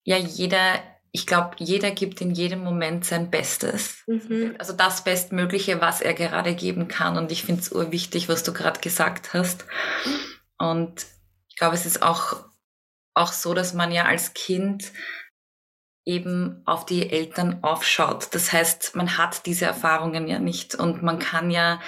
ja 0.03 0.17
jeder 0.17 0.82
ich 1.15 1.27
glaube, 1.27 1.51
jeder 1.60 1.91
gibt 1.91 2.22
in 2.22 2.32
jedem 2.32 2.63
Moment 2.63 3.05
sein 3.05 3.29
Bestes. 3.29 4.00
Mhm. 4.08 4.56
Also 4.58 4.73
das 4.73 5.04
Bestmögliche, 5.04 5.80
was 5.80 6.02
er 6.02 6.15
gerade 6.15 6.56
geben 6.56 6.88
kann. 6.88 7.17
Und 7.17 7.32
ich 7.32 7.43
finde 7.43 7.62
es 7.62 7.71
urwichtig, 7.71 8.30
was 8.30 8.41
du 8.41 8.52
gerade 8.52 8.80
gesagt 8.80 9.36
hast. 9.36 9.65
Und 10.63 11.06
ich 11.49 11.58
glaube, 11.58 11.76
es 11.76 11.86
ist 11.86 12.02
auch, 12.02 12.45
auch 13.13 13.34
so, 13.34 13.54
dass 13.54 13.73
man 13.73 13.91
ja 13.91 14.06
als 14.06 14.34
Kind 14.34 14.91
eben 16.06 16.62
auf 16.65 16.86
die 16.86 17.10
Eltern 17.10 17.63
aufschaut. 17.63 18.34
Das 18.34 18.52
heißt, 18.52 18.95
man 18.95 19.17
hat 19.17 19.45
diese 19.45 19.65
Erfahrungen 19.65 20.28
ja 20.28 20.39
nicht 20.39 20.76
und 20.76 21.02
man 21.02 21.19
kann 21.19 21.52
ja, 21.52 21.82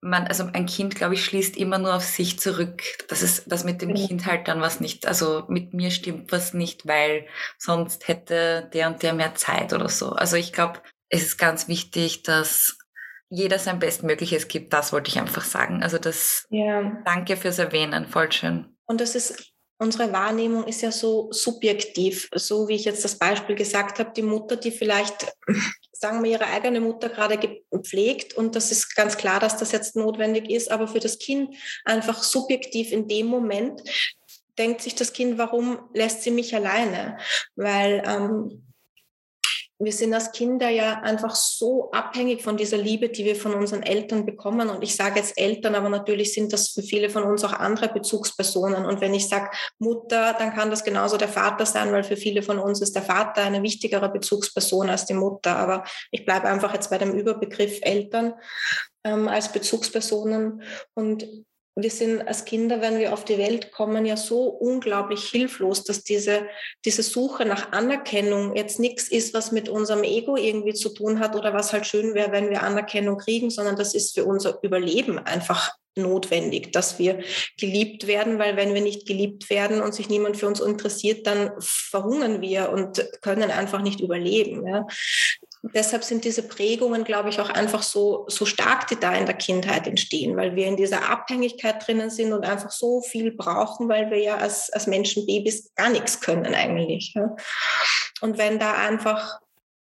man, 0.00 0.26
also 0.26 0.48
ein 0.52 0.66
Kind, 0.66 0.94
glaube 0.94 1.14
ich, 1.14 1.24
schließt 1.24 1.56
immer 1.56 1.78
nur 1.78 1.94
auf 1.94 2.04
sich 2.04 2.38
zurück. 2.38 2.82
Das 3.08 3.22
ist, 3.22 3.50
das 3.50 3.64
mit 3.64 3.82
dem 3.82 3.94
Kind 3.94 4.26
halt 4.26 4.46
dann 4.46 4.60
was 4.60 4.80
nicht, 4.80 5.06
also 5.06 5.44
mit 5.48 5.74
mir 5.74 5.90
stimmt 5.90 6.30
was 6.30 6.54
nicht, 6.54 6.86
weil 6.86 7.26
sonst 7.56 8.06
hätte 8.06 8.68
der 8.72 8.88
und 8.88 9.02
der 9.02 9.12
mehr 9.12 9.34
Zeit 9.34 9.72
oder 9.72 9.88
so. 9.88 10.10
Also 10.10 10.36
ich 10.36 10.52
glaube, 10.52 10.80
es 11.08 11.22
ist 11.22 11.38
ganz 11.38 11.66
wichtig, 11.66 12.22
dass 12.22 12.78
jeder 13.30 13.58
sein 13.58 13.78
Bestmögliches 13.78 14.48
gibt, 14.48 14.72
das 14.72 14.92
wollte 14.92 15.10
ich 15.10 15.18
einfach 15.18 15.44
sagen. 15.44 15.82
Also 15.82 15.98
das, 15.98 16.46
ja. 16.50 17.00
danke 17.04 17.36
fürs 17.36 17.58
Erwähnen, 17.58 18.06
voll 18.06 18.32
schön. 18.32 18.76
Und 18.86 19.00
das 19.00 19.14
ist, 19.14 19.52
unsere 19.78 20.12
Wahrnehmung 20.12 20.64
ist 20.64 20.80
ja 20.80 20.90
so 20.90 21.30
subjektiv, 21.30 22.28
so 22.34 22.68
wie 22.68 22.74
ich 22.74 22.84
jetzt 22.84 23.04
das 23.04 23.18
Beispiel 23.18 23.54
gesagt 23.54 23.98
habe, 23.98 24.12
die 24.16 24.22
Mutter, 24.22 24.56
die 24.56 24.70
vielleicht, 24.70 25.26
sagen 25.92 26.22
wir, 26.24 26.30
ihre 26.30 26.46
eigene 26.46 26.80
Mutter 26.80 27.08
gerade 27.10 27.38
gepflegt 27.38 28.34
und 28.34 28.56
das 28.56 28.72
ist 28.72 28.94
ganz 28.96 29.16
klar, 29.16 29.40
dass 29.40 29.58
das 29.58 29.72
jetzt 29.72 29.94
notwendig 29.94 30.50
ist, 30.50 30.70
aber 30.70 30.88
für 30.88 31.00
das 31.00 31.18
Kind 31.18 31.54
einfach 31.84 32.22
subjektiv 32.22 32.92
in 32.92 33.08
dem 33.08 33.26
Moment 33.26 33.82
denkt 34.58 34.80
sich 34.80 34.94
das 34.94 35.12
Kind, 35.12 35.38
warum 35.38 35.78
lässt 35.94 36.22
sie 36.22 36.30
mich 36.30 36.54
alleine? 36.54 37.18
Weil 37.54 38.02
ähm, 38.06 38.67
wir 39.80 39.92
sind 39.92 40.12
als 40.12 40.32
Kinder 40.32 40.68
ja 40.68 41.00
einfach 41.02 41.36
so 41.36 41.90
abhängig 41.92 42.42
von 42.42 42.56
dieser 42.56 42.76
Liebe, 42.76 43.10
die 43.10 43.24
wir 43.24 43.36
von 43.36 43.54
unseren 43.54 43.84
Eltern 43.84 44.26
bekommen. 44.26 44.68
Und 44.70 44.82
ich 44.82 44.96
sage 44.96 45.20
jetzt 45.20 45.38
Eltern, 45.38 45.76
aber 45.76 45.88
natürlich 45.88 46.34
sind 46.34 46.52
das 46.52 46.70
für 46.70 46.82
viele 46.82 47.10
von 47.10 47.22
uns 47.22 47.44
auch 47.44 47.52
andere 47.52 47.88
Bezugspersonen. 47.88 48.84
Und 48.84 49.00
wenn 49.00 49.14
ich 49.14 49.28
sage 49.28 49.50
Mutter, 49.78 50.34
dann 50.36 50.52
kann 50.52 50.70
das 50.70 50.82
genauso 50.82 51.16
der 51.16 51.28
Vater 51.28 51.64
sein, 51.64 51.92
weil 51.92 52.02
für 52.02 52.16
viele 52.16 52.42
von 52.42 52.58
uns 52.58 52.80
ist 52.80 52.96
der 52.96 53.02
Vater 53.02 53.42
eine 53.42 53.62
wichtigere 53.62 54.08
Bezugsperson 54.08 54.90
als 54.90 55.06
die 55.06 55.14
Mutter. 55.14 55.56
Aber 55.56 55.84
ich 56.10 56.24
bleibe 56.24 56.48
einfach 56.48 56.74
jetzt 56.74 56.90
bei 56.90 56.98
dem 56.98 57.12
Überbegriff 57.12 57.78
Eltern 57.82 58.34
ähm, 59.04 59.28
als 59.28 59.52
Bezugspersonen. 59.52 60.62
Und 60.94 61.28
wir 61.82 61.90
sind 61.90 62.26
als 62.26 62.44
Kinder, 62.44 62.80
wenn 62.80 62.98
wir 62.98 63.12
auf 63.12 63.24
die 63.24 63.38
Welt 63.38 63.70
kommen, 63.70 64.04
ja 64.04 64.16
so 64.16 64.44
unglaublich 64.48 65.24
hilflos, 65.24 65.84
dass 65.84 66.02
diese, 66.02 66.42
diese 66.84 67.02
Suche 67.02 67.44
nach 67.44 67.72
Anerkennung 67.72 68.56
jetzt 68.56 68.80
nichts 68.80 69.08
ist, 69.08 69.32
was 69.32 69.52
mit 69.52 69.68
unserem 69.68 70.02
Ego 70.02 70.36
irgendwie 70.36 70.74
zu 70.74 70.88
tun 70.88 71.20
hat 71.20 71.36
oder 71.36 71.54
was 71.54 71.72
halt 71.72 71.86
schön 71.86 72.14
wäre, 72.14 72.32
wenn 72.32 72.50
wir 72.50 72.62
Anerkennung 72.64 73.18
kriegen, 73.18 73.50
sondern 73.50 73.76
das 73.76 73.94
ist 73.94 74.14
für 74.14 74.24
unser 74.24 74.58
Überleben 74.62 75.18
einfach 75.18 75.72
notwendig, 75.94 76.72
dass 76.72 76.98
wir 76.98 77.20
geliebt 77.58 78.06
werden, 78.06 78.38
weil 78.38 78.56
wenn 78.56 78.74
wir 78.74 78.80
nicht 78.80 79.06
geliebt 79.06 79.50
werden 79.50 79.80
und 79.80 79.94
sich 79.94 80.08
niemand 80.08 80.36
für 80.36 80.46
uns 80.46 80.60
interessiert, 80.60 81.26
dann 81.26 81.50
verhungern 81.58 82.40
wir 82.40 82.70
und 82.70 83.08
können 83.20 83.50
einfach 83.50 83.82
nicht 83.82 84.00
überleben. 84.00 84.66
Ja 84.66 84.86
deshalb 85.62 86.04
sind 86.04 86.24
diese 86.24 86.42
Prägungen, 86.42 87.04
glaube 87.04 87.28
ich, 87.28 87.40
auch 87.40 87.50
einfach 87.50 87.82
so, 87.82 88.24
so 88.28 88.46
stark, 88.46 88.86
die 88.88 88.96
da 88.96 89.14
in 89.14 89.26
der 89.26 89.36
Kindheit 89.36 89.86
entstehen, 89.86 90.36
weil 90.36 90.56
wir 90.56 90.66
in 90.66 90.76
dieser 90.76 91.08
Abhängigkeit 91.10 91.86
drinnen 91.86 92.10
sind 92.10 92.32
und 92.32 92.44
einfach 92.44 92.70
so 92.70 93.00
viel 93.00 93.32
brauchen, 93.32 93.88
weil 93.88 94.10
wir 94.10 94.18
ja 94.18 94.36
als, 94.36 94.70
als 94.70 94.86
Menschen 94.86 95.26
Babys 95.26 95.72
gar 95.74 95.90
nichts 95.90 96.20
können 96.20 96.54
eigentlich. 96.54 97.12
Ja. 97.14 97.34
Und 98.20 98.38
wenn 98.38 98.58
da 98.58 98.72
einfach 98.74 99.40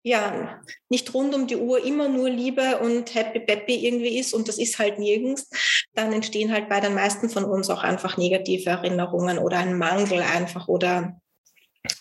ja, 0.07 0.61
nicht 0.91 1.15
rund 1.15 1.35
um 1.35 1.47
die 1.47 1.57
Uhr 1.57 1.83
immer 1.83 2.09
nur 2.09 2.29
Liebe 2.29 2.79
und 2.81 3.15
Happy 3.15 3.41
Peppy 3.41 3.87
irgendwie 3.87 4.19
ist 4.19 4.35
und 4.35 4.49
das 4.49 4.59
ist 4.59 4.79
halt 4.79 4.99
nirgends, 4.99 5.49
dann 5.95 6.13
entstehen 6.13 6.53
halt 6.53 6.69
bei 6.69 6.79
den 6.81 6.95
meisten 6.95 7.31
von 7.31 7.45
uns 7.45 7.71
auch 7.71 7.83
einfach 7.83 8.19
negative 8.19 8.69
Erinnerungen 8.69 9.39
oder 9.39 9.59
ein 9.59 9.79
Mangel 9.79 10.21
einfach 10.21 10.69
oder 10.69 11.19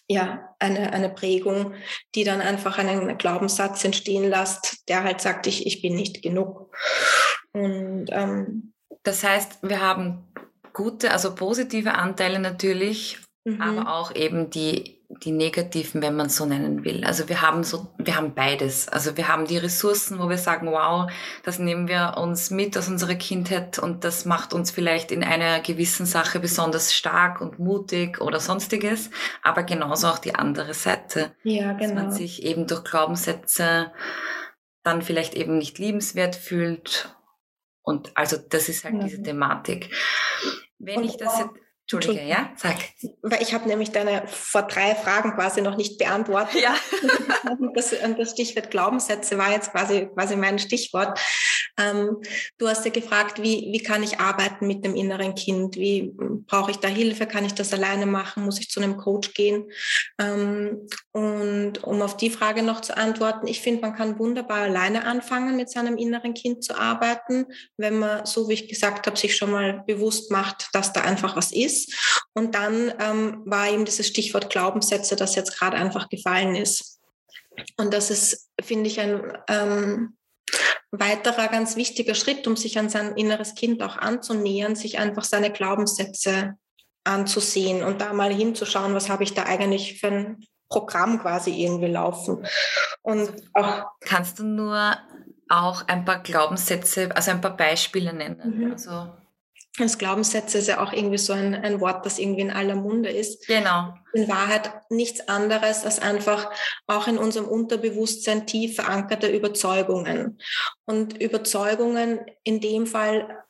ja, 0.07 0.55
eine, 0.59 0.93
eine 0.93 1.09
Prägung, 1.09 1.73
die 2.15 2.23
dann 2.23 2.41
einfach 2.41 2.77
einen 2.77 3.17
Glaubenssatz 3.17 3.83
entstehen 3.83 4.29
lässt, 4.29 4.87
der 4.89 5.03
halt 5.03 5.21
sagt, 5.21 5.47
ich, 5.47 5.65
ich 5.65 5.81
bin 5.81 5.95
nicht 5.95 6.21
genug. 6.21 6.75
Und, 7.51 8.07
ähm, 8.09 8.73
das 9.03 9.23
heißt, 9.23 9.59
wir 9.63 9.81
haben 9.81 10.31
gute, 10.71 11.11
also 11.11 11.35
positive 11.35 11.95
Anteile 11.95 12.39
natürlich, 12.39 13.19
mhm. 13.43 13.61
aber 13.61 13.93
auch 13.93 14.15
eben 14.15 14.49
die 14.49 15.02
die 15.09 15.31
negativen, 15.31 16.01
wenn 16.01 16.15
man 16.15 16.29
so 16.29 16.45
nennen 16.45 16.83
will. 16.83 17.03
Also 17.05 17.29
wir 17.29 17.41
haben 17.41 17.63
so, 17.63 17.87
wir 17.97 18.15
haben 18.15 18.33
beides. 18.33 18.87
Also 18.87 19.15
wir 19.15 19.27
haben 19.27 19.45
die 19.45 19.57
Ressourcen, 19.57 20.19
wo 20.19 20.29
wir 20.29 20.37
sagen, 20.37 20.67
wow, 20.71 21.11
das 21.43 21.59
nehmen 21.59 21.87
wir 21.87 22.15
uns 22.17 22.49
mit 22.49 22.77
aus 22.77 22.87
unserer 22.87 23.15
Kindheit 23.15 23.79
und 23.79 24.03
das 24.03 24.25
macht 24.25 24.53
uns 24.53 24.71
vielleicht 24.71 25.11
in 25.11 25.23
einer 25.23 25.59
gewissen 25.59 26.05
Sache 26.05 26.39
besonders 26.39 26.93
stark 26.93 27.41
und 27.41 27.59
mutig 27.59 28.21
oder 28.21 28.39
sonstiges. 28.39 29.09
Aber 29.43 29.63
genauso 29.63 30.07
auch 30.07 30.19
die 30.19 30.35
andere 30.35 30.73
Seite. 30.73 31.35
Ja, 31.43 31.73
genau. 31.73 31.79
Dass 31.79 31.93
man 31.93 32.05
genau. 32.05 32.17
sich 32.17 32.43
eben 32.43 32.67
durch 32.67 32.83
Glaubenssätze 32.83 33.91
dann 34.83 35.01
vielleicht 35.01 35.35
eben 35.35 35.57
nicht 35.57 35.79
liebenswert 35.79 36.35
fühlt 36.35 37.15
Und 37.81 38.11
also 38.15 38.37
das 38.37 38.69
ist 38.69 38.83
halt 38.83 38.95
ja. 38.95 39.03
diese 39.03 39.23
Thematik. 39.23 39.93
Wenn 40.77 40.97
und 40.99 41.05
ich 41.05 41.17
das 41.17 41.39
jetzt 41.39 41.62
Entschuldige, 41.91 42.25
ja, 42.25 42.49
sag. 42.55 42.77
Weil 43.21 43.41
ich 43.41 43.53
habe 43.53 43.67
nämlich 43.67 43.91
deine 43.91 44.25
vor 44.27 44.63
drei 44.63 44.95
Fragen 44.95 45.35
quasi 45.35 45.61
noch 45.61 45.75
nicht 45.75 45.97
beantwortet. 45.97 46.61
Ja. 46.61 46.75
das, 47.75 47.93
das 48.17 48.31
Stichwort 48.31 48.71
Glaubenssätze 48.71 49.37
war 49.37 49.51
jetzt 49.51 49.71
quasi, 49.71 50.07
quasi 50.13 50.37
mein 50.37 50.59
Stichwort. 50.59 51.19
Ähm, 51.77 52.21
du 52.57 52.67
hast 52.67 52.85
ja 52.85 52.91
gefragt, 52.91 53.41
wie, 53.41 53.69
wie 53.71 53.81
kann 53.81 54.03
ich 54.03 54.19
arbeiten 54.19 54.67
mit 54.67 54.85
dem 54.85 54.95
inneren 54.95 55.35
Kind? 55.35 55.75
Wie 55.75 56.13
brauche 56.47 56.71
ich 56.71 56.77
da 56.77 56.87
Hilfe? 56.87 57.25
Kann 57.25 57.45
ich 57.45 57.53
das 57.53 57.73
alleine 57.73 58.05
machen? 58.05 58.45
Muss 58.45 58.59
ich 58.59 58.69
zu 58.69 58.79
einem 58.79 58.97
Coach 58.97 59.33
gehen? 59.33 59.71
Ähm, 60.19 60.87
und 61.11 61.83
um 61.83 62.01
auf 62.01 62.17
die 62.17 62.29
Frage 62.29 62.63
noch 62.63 62.81
zu 62.81 62.95
antworten, 62.95 63.47
ich 63.47 63.61
finde, 63.61 63.81
man 63.81 63.95
kann 63.95 64.19
wunderbar 64.19 64.59
alleine 64.59 65.05
anfangen, 65.05 65.55
mit 65.55 65.69
seinem 65.69 65.97
inneren 65.97 66.33
Kind 66.33 66.63
zu 66.63 66.77
arbeiten, 66.77 67.45
wenn 67.77 67.99
man, 67.99 68.25
so 68.25 68.47
wie 68.47 68.53
ich 68.53 68.67
gesagt 68.67 69.07
habe, 69.07 69.17
sich 69.17 69.35
schon 69.35 69.51
mal 69.51 69.83
bewusst 69.87 70.31
macht, 70.31 70.69
dass 70.73 70.93
da 70.93 71.01
einfach 71.01 71.35
was 71.35 71.51
ist 71.51 71.63
ist. 71.63 72.23
Und 72.33 72.55
dann 72.55 72.93
ähm, 72.99 73.41
war 73.45 73.69
eben 73.69 73.85
dieses 73.85 74.07
Stichwort 74.07 74.49
Glaubenssätze, 74.49 75.15
das 75.15 75.35
jetzt 75.35 75.57
gerade 75.57 75.77
einfach 75.77 76.09
gefallen 76.09 76.55
ist. 76.55 76.99
Und 77.77 77.93
das 77.93 78.09
ist, 78.09 78.49
finde 78.61 78.89
ich, 78.89 78.99
ein 78.99 79.21
ähm, 79.47 80.17
weiterer 80.91 81.47
ganz 81.47 81.75
wichtiger 81.75 82.13
Schritt, 82.13 82.47
um 82.47 82.55
sich 82.55 82.77
an 82.77 82.89
sein 82.89 83.15
inneres 83.15 83.55
Kind 83.55 83.81
auch 83.81 83.97
anzunähern, 83.97 84.75
sich 84.75 84.99
einfach 84.99 85.23
seine 85.23 85.51
Glaubenssätze 85.51 86.53
anzusehen 87.03 87.83
und 87.83 87.99
da 88.01 88.13
mal 88.13 88.33
hinzuschauen, 88.33 88.93
was 88.93 89.09
habe 89.09 89.23
ich 89.23 89.33
da 89.33 89.43
eigentlich 89.43 89.99
für 89.99 90.07
ein 90.07 90.45
Programm 90.69 91.19
quasi 91.19 91.51
irgendwie 91.51 91.91
laufen. 91.91 92.45
Und 93.01 93.31
auch 93.53 93.85
kannst 94.01 94.39
du 94.39 94.43
nur 94.43 94.95
auch 95.49 95.87
ein 95.87 96.05
paar 96.05 96.19
Glaubenssätze, 96.19 97.09
also 97.15 97.31
ein 97.31 97.41
paar 97.41 97.57
Beispiele 97.57 98.13
nennen. 98.13 98.59
Mhm. 98.59 98.71
Also 98.71 99.09
als 99.79 99.97
Glaubenssätze 99.97 100.59
ist 100.59 100.67
ja 100.67 100.83
auch 100.83 100.93
irgendwie 100.93 101.17
so 101.17 101.33
ein, 101.33 101.55
ein 101.55 101.81
Wort, 101.81 102.05
das 102.05 102.19
irgendwie 102.19 102.41
in 102.41 102.51
aller 102.51 102.75
Munde 102.75 103.09
ist. 103.09 103.47
Genau. 103.47 103.93
In 104.13 104.27
Wahrheit 104.27 104.71
nichts 104.89 105.27
anderes 105.27 105.83
als 105.83 105.99
einfach 105.99 106.51
auch 106.85 107.07
in 107.07 107.17
unserem 107.17 107.47
Unterbewusstsein 107.47 108.45
tief 108.45 108.75
verankerte 108.75 109.27
Überzeugungen. 109.27 110.39
Und 110.85 111.19
Überzeugungen 111.19 112.19
in 112.43 112.61
dem 112.61 112.85
Fall 112.85 113.43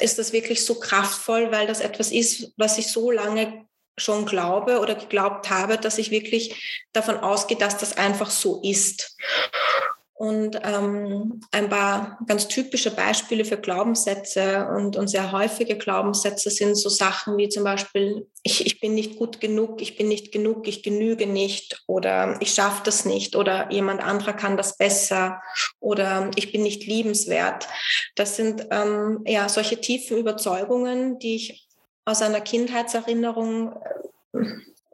ist 0.00 0.18
das 0.18 0.32
wirklich 0.32 0.64
so 0.64 0.80
kraftvoll, 0.80 1.52
weil 1.52 1.66
das 1.68 1.80
etwas 1.80 2.10
ist, 2.10 2.52
was 2.56 2.78
ich 2.78 2.88
so 2.88 3.10
lange 3.12 3.66
schon 3.96 4.26
glaube 4.26 4.80
oder 4.80 4.94
geglaubt 4.94 5.48
habe, 5.48 5.78
dass 5.78 5.98
ich 5.98 6.10
wirklich 6.10 6.86
davon 6.92 7.16
ausgehe, 7.16 7.56
dass 7.56 7.78
das 7.78 7.96
einfach 7.96 8.30
so 8.30 8.60
ist. 8.62 9.16
Und 10.18 10.58
ähm, 10.64 11.42
ein 11.52 11.68
paar 11.68 12.18
ganz 12.26 12.48
typische 12.48 12.90
Beispiele 12.90 13.44
für 13.44 13.58
Glaubenssätze 13.58 14.66
und, 14.74 14.96
und 14.96 15.08
sehr 15.08 15.30
häufige 15.30 15.76
Glaubenssätze 15.76 16.48
sind 16.48 16.74
so 16.74 16.88
Sachen 16.88 17.36
wie 17.36 17.50
zum 17.50 17.64
Beispiel, 17.64 18.26
ich, 18.42 18.64
ich 18.64 18.80
bin 18.80 18.94
nicht 18.94 19.16
gut 19.16 19.42
genug, 19.42 19.82
ich 19.82 19.98
bin 19.98 20.08
nicht 20.08 20.32
genug, 20.32 20.66
ich 20.68 20.82
genüge 20.82 21.26
nicht 21.26 21.84
oder 21.86 22.38
ich 22.40 22.54
schaffe 22.54 22.80
das 22.84 23.04
nicht 23.04 23.36
oder 23.36 23.70
jemand 23.70 24.02
anderer 24.02 24.32
kann 24.32 24.56
das 24.56 24.78
besser 24.78 25.42
oder 25.80 26.30
ich 26.36 26.50
bin 26.50 26.62
nicht 26.62 26.86
liebenswert. 26.86 27.68
Das 28.14 28.36
sind 28.36 28.68
ähm, 28.70 29.22
ja 29.26 29.50
solche 29.50 29.82
tiefen 29.82 30.16
Überzeugungen, 30.16 31.18
die 31.18 31.36
ich 31.36 31.68
aus 32.06 32.22
einer 32.22 32.40
Kindheitserinnerung 32.40 33.72
äh, 34.32 34.40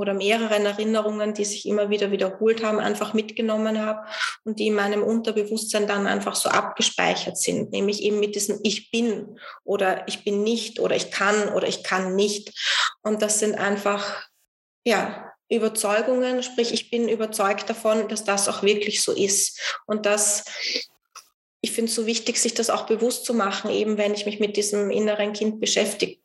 oder 0.02 0.14
mehreren 0.14 0.66
Erinnerungen, 0.66 1.32
die 1.32 1.44
sich 1.44 1.64
immer 1.64 1.88
wieder 1.88 2.10
wiederholt 2.10 2.64
haben, 2.64 2.80
einfach 2.80 3.14
mitgenommen 3.14 3.80
habe 3.80 4.00
und 4.44 4.58
die 4.58 4.66
in 4.66 4.74
meinem 4.74 5.04
Unterbewusstsein 5.04 5.86
dann 5.86 6.08
einfach 6.08 6.34
so 6.34 6.48
abgespeichert 6.48 7.38
sind, 7.38 7.70
nämlich 7.70 8.02
eben 8.02 8.18
mit 8.18 8.34
diesem 8.34 8.58
Ich 8.64 8.90
bin 8.90 9.38
oder 9.62 10.06
ich 10.08 10.24
bin 10.24 10.42
nicht 10.42 10.80
oder 10.80 10.96
ich 10.96 11.12
kann 11.12 11.50
oder 11.50 11.68
ich 11.68 11.84
kann 11.84 12.16
nicht. 12.16 12.52
Und 13.02 13.22
das 13.22 13.38
sind 13.38 13.54
einfach, 13.54 14.26
ja, 14.84 15.32
Überzeugungen, 15.48 16.42
sprich, 16.42 16.72
ich 16.72 16.90
bin 16.90 17.08
überzeugt 17.08 17.70
davon, 17.70 18.08
dass 18.08 18.24
das 18.24 18.48
auch 18.48 18.64
wirklich 18.64 19.02
so 19.02 19.12
ist. 19.12 19.78
Und 19.86 20.04
das 20.04 20.44
ich 21.64 21.70
finde 21.70 21.90
es 21.90 21.94
so 21.94 22.06
wichtig, 22.06 22.38
sich 22.38 22.54
das 22.54 22.70
auch 22.70 22.86
bewusst 22.86 23.24
zu 23.24 23.34
machen, 23.34 23.70
eben 23.70 23.96
wenn 23.96 24.14
ich 24.14 24.26
mich 24.26 24.40
mit 24.40 24.56
diesem 24.56 24.90
inneren 24.90 25.32
Kind 25.32 25.60
beschäftigt, 25.60 26.20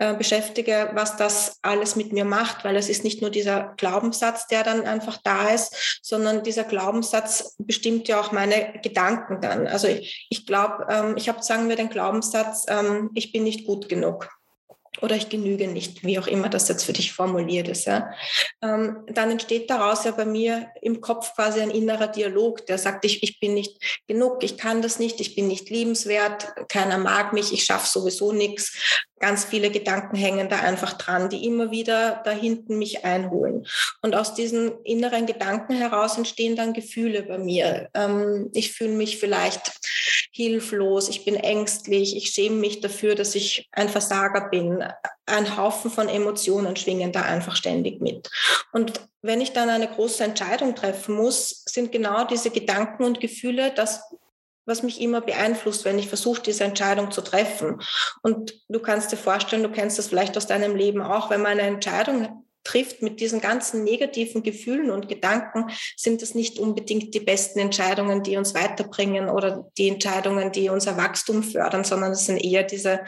äh, 0.00 0.14
beschäftige, 0.14 0.90
was 0.94 1.18
das 1.18 1.58
alles 1.60 1.94
mit 1.94 2.10
mir 2.10 2.24
macht, 2.24 2.64
weil 2.64 2.76
es 2.76 2.88
ist 2.88 3.04
nicht 3.04 3.20
nur 3.20 3.28
dieser 3.28 3.74
Glaubenssatz, 3.76 4.46
der 4.46 4.62
dann 4.62 4.86
einfach 4.86 5.18
da 5.22 5.50
ist, 5.50 6.00
sondern 6.02 6.42
dieser 6.42 6.64
Glaubenssatz 6.64 7.54
bestimmt 7.58 8.08
ja 8.08 8.18
auch 8.18 8.32
meine 8.32 8.80
Gedanken 8.82 9.42
dann. 9.42 9.66
Also 9.66 9.88
ich, 9.88 10.26
ich 10.30 10.46
glaube, 10.46 10.86
ähm, 10.88 11.18
ich 11.18 11.28
habe, 11.28 11.42
sagen 11.42 11.68
wir, 11.68 11.76
den 11.76 11.90
Glaubenssatz, 11.90 12.64
ähm, 12.68 13.10
ich 13.14 13.30
bin 13.30 13.44
nicht 13.44 13.66
gut 13.66 13.90
genug 13.90 14.30
oder 15.02 15.16
ich 15.16 15.28
genüge 15.28 15.66
nicht, 15.68 16.04
wie 16.04 16.18
auch 16.18 16.26
immer 16.26 16.48
das 16.48 16.68
jetzt 16.68 16.84
für 16.84 16.92
dich 16.92 17.12
formuliert 17.12 17.68
ist. 17.68 17.86
Ja. 17.86 18.12
Ähm, 18.62 19.04
dann 19.06 19.30
entsteht 19.30 19.70
daraus 19.70 20.04
ja 20.04 20.10
bei 20.12 20.24
mir 20.24 20.68
im 20.82 21.00
Kopf 21.00 21.34
quasi 21.34 21.60
ein 21.60 21.70
innerer 21.70 22.08
Dialog, 22.08 22.66
der 22.66 22.78
sagt, 22.78 23.04
ich, 23.04 23.22
ich 23.22 23.40
bin 23.40 23.54
nicht 23.54 24.02
genug, 24.06 24.42
ich 24.42 24.56
kann 24.56 24.82
das 24.82 24.98
nicht, 24.98 25.20
ich 25.20 25.34
bin 25.34 25.48
nicht 25.48 25.70
liebenswert, 25.70 26.68
keiner 26.68 26.98
mag 26.98 27.32
mich, 27.32 27.52
ich 27.52 27.64
schaffe 27.64 27.88
sowieso 27.88 28.32
nichts. 28.32 29.06
Ganz 29.18 29.44
viele 29.44 29.70
Gedanken 29.70 30.16
hängen 30.16 30.48
da 30.48 30.60
einfach 30.60 30.94
dran, 30.94 31.28
die 31.28 31.44
immer 31.44 31.70
wieder 31.70 32.22
da 32.24 32.30
hinten 32.30 32.78
mich 32.78 33.04
einholen. 33.04 33.66
Und 34.00 34.14
aus 34.16 34.32
diesen 34.32 34.72
inneren 34.84 35.26
Gedanken 35.26 35.74
heraus 35.74 36.16
entstehen 36.16 36.56
dann 36.56 36.72
Gefühle 36.72 37.22
bei 37.22 37.36
mir. 37.36 37.90
Ähm, 37.92 38.50
ich 38.54 38.72
fühle 38.72 38.92
mich 38.92 39.18
vielleicht 39.18 39.72
hilflos, 40.40 41.10
ich 41.10 41.26
bin 41.26 41.36
ängstlich, 41.36 42.16
ich 42.16 42.30
schäme 42.30 42.56
mich 42.56 42.80
dafür, 42.80 43.14
dass 43.14 43.34
ich 43.34 43.68
ein 43.72 43.90
Versager 43.90 44.48
bin. 44.48 44.82
Ein 45.26 45.56
Haufen 45.58 45.90
von 45.90 46.08
Emotionen 46.08 46.76
schwingen 46.76 47.12
da 47.12 47.22
einfach 47.22 47.56
ständig 47.56 48.00
mit. 48.00 48.30
Und 48.72 49.00
wenn 49.20 49.42
ich 49.42 49.52
dann 49.52 49.68
eine 49.68 49.88
große 49.88 50.24
Entscheidung 50.24 50.74
treffen 50.74 51.14
muss, 51.14 51.62
sind 51.66 51.92
genau 51.92 52.24
diese 52.24 52.50
Gedanken 52.50 53.04
und 53.04 53.20
Gefühle 53.20 53.70
das, 53.74 54.02
was 54.64 54.82
mich 54.82 55.02
immer 55.02 55.20
beeinflusst, 55.20 55.84
wenn 55.84 55.98
ich 55.98 56.08
versuche, 56.08 56.40
diese 56.40 56.64
Entscheidung 56.64 57.10
zu 57.10 57.20
treffen. 57.20 57.82
Und 58.22 58.54
du 58.70 58.80
kannst 58.80 59.12
dir 59.12 59.18
vorstellen, 59.18 59.62
du 59.62 59.70
kennst 59.70 59.98
das 59.98 60.08
vielleicht 60.08 60.38
aus 60.38 60.46
deinem 60.46 60.74
Leben 60.74 61.02
auch, 61.02 61.28
wenn 61.28 61.42
man 61.42 61.52
eine 61.52 61.62
Entscheidung 61.62 62.46
trifft 62.64 63.02
mit 63.02 63.20
diesen 63.20 63.40
ganzen 63.40 63.84
negativen 63.84 64.42
Gefühlen 64.42 64.90
und 64.90 65.08
Gedanken, 65.08 65.70
sind 65.96 66.22
das 66.22 66.34
nicht 66.34 66.58
unbedingt 66.58 67.14
die 67.14 67.20
besten 67.20 67.58
Entscheidungen, 67.58 68.22
die 68.22 68.36
uns 68.36 68.54
weiterbringen 68.54 69.28
oder 69.28 69.70
die 69.78 69.88
Entscheidungen, 69.88 70.52
die 70.52 70.68
unser 70.68 70.96
Wachstum 70.96 71.42
fördern, 71.42 71.84
sondern 71.84 72.12
es 72.12 72.26
sind 72.26 72.38
eher 72.38 72.62
diese 72.62 73.00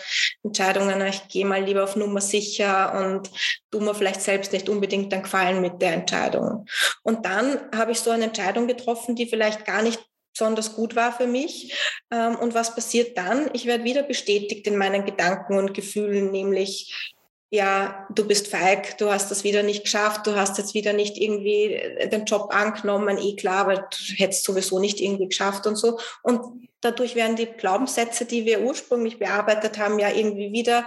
Entscheidungen, 0.42 1.00
ich 1.06 1.28
gehe 1.28 1.44
mal 1.44 1.62
lieber 1.62 1.84
auf 1.84 1.96
Nummer 1.96 2.20
sicher 2.20 2.94
und 3.04 3.30
tu 3.70 3.80
mir 3.80 3.94
vielleicht 3.94 4.22
selbst 4.22 4.52
nicht 4.52 4.68
unbedingt 4.68 5.12
dann 5.12 5.22
gefallen 5.22 5.60
mit 5.60 5.80
der 5.82 5.94
Entscheidung. 5.94 6.66
Und 7.02 7.26
dann 7.26 7.60
habe 7.74 7.92
ich 7.92 8.00
so 8.00 8.10
eine 8.10 8.24
Entscheidung 8.24 8.66
getroffen, 8.66 9.16
die 9.16 9.26
vielleicht 9.26 9.64
gar 9.64 9.82
nicht 9.82 10.00
besonders 10.32 10.74
gut 10.74 10.96
war 10.96 11.12
für 11.12 11.26
mich. 11.26 11.74
Ähm, 12.10 12.36
und 12.36 12.54
was 12.54 12.74
passiert 12.74 13.16
dann? 13.18 13.50
Ich 13.52 13.66
werde 13.66 13.84
wieder 13.84 14.02
bestätigt 14.02 14.66
in 14.66 14.76
meinen 14.76 15.04
Gedanken 15.04 15.58
und 15.58 15.74
Gefühlen, 15.74 16.30
nämlich 16.30 17.14
ja, 17.52 18.06
du 18.08 18.26
bist 18.26 18.48
feig, 18.48 18.96
du 18.96 19.12
hast 19.12 19.30
das 19.30 19.44
wieder 19.44 19.62
nicht 19.62 19.84
geschafft, 19.84 20.26
du 20.26 20.34
hast 20.34 20.56
jetzt 20.56 20.72
wieder 20.72 20.94
nicht 20.94 21.18
irgendwie 21.18 21.78
den 22.10 22.24
Job 22.24 22.48
angenommen, 22.50 23.18
eh 23.18 23.36
klar, 23.36 23.66
weil 23.66 23.76
du 23.76 24.14
hättest 24.14 24.44
sowieso 24.44 24.78
nicht 24.78 25.02
irgendwie 25.02 25.28
geschafft 25.28 25.66
und 25.66 25.76
so. 25.76 25.98
Und 26.22 26.66
dadurch 26.80 27.14
werden 27.14 27.36
die 27.36 27.44
Glaubenssätze, 27.44 28.24
die 28.24 28.46
wir 28.46 28.62
ursprünglich 28.62 29.18
bearbeitet 29.18 29.76
haben, 29.76 29.98
ja 29.98 30.08
irgendwie 30.08 30.50
wieder 30.50 30.86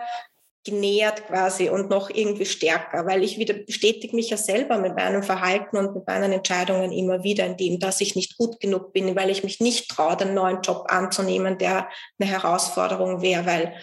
genähert 0.64 1.28
quasi 1.28 1.70
und 1.70 1.92
noch 1.92 2.10
irgendwie 2.10 2.48
stärker, 2.48 3.06
weil 3.06 3.24
ich 3.24 3.38
wieder 3.38 3.54
bestätige 3.54 4.16
mich 4.16 4.32
ja 4.32 4.38
selber 4.38 4.80
mit 4.80 4.96
meinem 4.96 5.22
Verhalten 5.22 5.78
und 5.78 5.94
mit 5.94 6.08
meinen 6.08 6.32
Entscheidungen 6.32 6.92
immer 6.92 7.24
wieder, 7.24 7.46
indem 7.46 7.80
dass 7.80 8.02
ich 8.02 8.16
nicht 8.16 8.40
gut 8.40 8.60
genug 8.60 8.92
bin, 8.92 9.16
weil 9.16 9.30
ich 9.30 9.44
mich 9.44 9.60
nicht 9.60 9.92
traue, 9.92 10.18
den 10.18 10.34
neuen 10.34 10.64
Job 10.64 10.88
anzunehmen, 10.90 11.60
der 11.60 11.88
eine 12.20 12.32
Herausforderung 12.32 13.22
wäre, 13.22 13.46
weil 13.46 13.76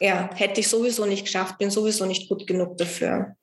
ja, 0.00 0.30
hätte 0.34 0.60
ich 0.60 0.68
sowieso 0.68 1.06
nicht 1.06 1.24
geschafft, 1.24 1.58
bin 1.58 1.70
sowieso 1.70 2.06
nicht 2.06 2.28
gut 2.28 2.46
genug 2.46 2.76
dafür. 2.76 3.36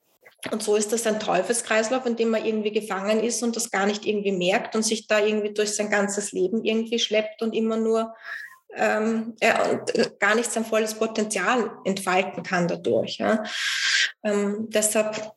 Und 0.50 0.62
so 0.62 0.76
ist 0.76 0.92
das 0.92 1.06
ein 1.06 1.18
Teufelskreislauf, 1.18 2.06
in 2.06 2.16
dem 2.16 2.30
man 2.30 2.44
irgendwie 2.44 2.70
gefangen 2.70 3.20
ist 3.20 3.42
und 3.42 3.56
das 3.56 3.70
gar 3.70 3.86
nicht 3.86 4.06
irgendwie 4.06 4.32
merkt 4.32 4.76
und 4.76 4.84
sich 4.84 5.06
da 5.06 5.18
irgendwie 5.18 5.52
durch 5.52 5.74
sein 5.74 5.90
ganzes 5.90 6.32
Leben 6.32 6.64
irgendwie 6.64 6.98
schleppt 6.98 7.42
und 7.42 7.54
immer 7.54 7.76
nur 7.76 8.14
ähm, 8.74 9.34
ja, 9.42 9.70
und 9.70 9.94
äh, 9.94 10.10
gar 10.18 10.34
nicht 10.34 10.52
sein 10.52 10.64
volles 10.64 10.94
Potenzial 10.94 11.70
entfalten 11.84 12.42
kann 12.42 12.68
dadurch. 12.68 13.18
Ja. 13.18 13.42
Ähm, 14.22 14.68
deshalb 14.68 15.32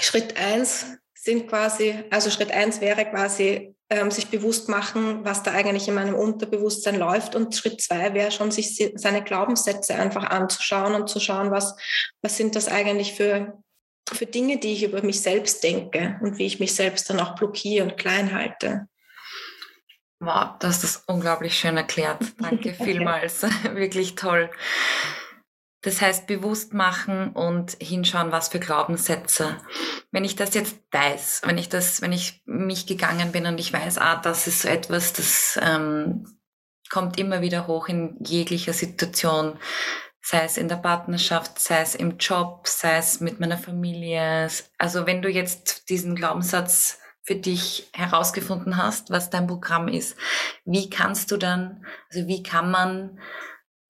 Schritt 0.00 0.36
eins 0.38 0.86
sind 1.14 1.48
quasi, 1.48 2.04
also 2.10 2.30
Schritt 2.30 2.52
eins 2.52 2.80
wäre 2.80 3.04
quasi 3.06 3.74
ähm, 3.90 4.10
sich 4.10 4.28
bewusst 4.28 4.68
machen, 4.68 5.24
was 5.24 5.42
da 5.42 5.52
eigentlich 5.52 5.88
in 5.88 5.94
meinem 5.94 6.14
Unterbewusstsein 6.14 6.98
läuft. 6.98 7.34
Und 7.34 7.54
Schritt 7.54 7.80
zwei 7.80 8.12
wäre 8.14 8.30
schon, 8.30 8.50
sich 8.50 8.92
seine 8.94 9.22
Glaubenssätze 9.22 9.94
einfach 9.94 10.24
anzuschauen 10.24 10.94
und 10.94 11.08
zu 11.08 11.20
schauen, 11.20 11.50
was, 11.50 11.74
was 12.22 12.36
sind 12.36 12.54
das 12.54 12.68
eigentlich 12.68 13.14
für, 13.14 13.62
für 14.12 14.26
Dinge, 14.26 14.58
die 14.58 14.72
ich 14.72 14.82
über 14.84 15.02
mich 15.02 15.22
selbst 15.22 15.62
denke 15.64 16.18
und 16.22 16.38
wie 16.38 16.46
ich 16.46 16.60
mich 16.60 16.74
selbst 16.74 17.08
dann 17.08 17.20
auch 17.20 17.34
blockiere 17.34 17.84
und 17.84 17.96
klein 17.96 18.34
halte. 18.34 18.88
Wow, 20.20 20.58
du 20.58 20.66
hast 20.66 20.82
das 20.82 21.04
unglaublich 21.06 21.56
schön 21.56 21.76
erklärt. 21.76 22.20
Danke 22.38 22.74
vielmals. 22.74 23.42
Wirklich 23.72 24.16
toll. 24.16 24.50
Das 25.82 26.00
heißt, 26.00 26.26
bewusst 26.26 26.74
machen 26.74 27.30
und 27.30 27.76
hinschauen, 27.80 28.32
was 28.32 28.48
für 28.48 28.58
Glaubenssätze. 28.58 29.58
Wenn 30.10 30.24
ich 30.24 30.34
das 30.34 30.54
jetzt 30.54 30.76
weiß, 30.90 31.42
wenn 31.44 31.56
ich 31.56 31.68
das, 31.68 32.02
wenn 32.02 32.12
ich 32.12 32.42
mich 32.46 32.86
gegangen 32.86 33.30
bin 33.30 33.46
und 33.46 33.60
ich 33.60 33.72
weiß, 33.72 33.98
ah, 33.98 34.16
das 34.16 34.48
ist 34.48 34.62
so 34.62 34.68
etwas, 34.68 35.12
das 35.12 35.58
ähm, 35.62 36.26
kommt 36.90 37.18
immer 37.18 37.42
wieder 37.42 37.68
hoch 37.68 37.88
in 37.88 38.16
jeglicher 38.24 38.72
Situation, 38.72 39.58
sei 40.20 40.44
es 40.44 40.56
in 40.56 40.68
der 40.68 40.76
Partnerschaft, 40.76 41.60
sei 41.60 41.80
es 41.80 41.94
im 41.94 42.18
Job, 42.18 42.66
sei 42.66 42.96
es 42.96 43.20
mit 43.20 43.38
meiner 43.38 43.58
Familie. 43.58 44.48
Also 44.78 45.06
wenn 45.06 45.22
du 45.22 45.28
jetzt 45.28 45.88
diesen 45.88 46.16
Glaubenssatz 46.16 46.98
für 47.22 47.36
dich 47.36 47.88
herausgefunden 47.92 48.76
hast, 48.76 49.10
was 49.10 49.30
dein 49.30 49.46
Programm 49.46 49.86
ist, 49.86 50.16
wie 50.64 50.90
kannst 50.90 51.30
du 51.30 51.36
dann, 51.36 51.84
also 52.10 52.26
wie 52.26 52.42
kann 52.42 52.70
man 52.70 53.20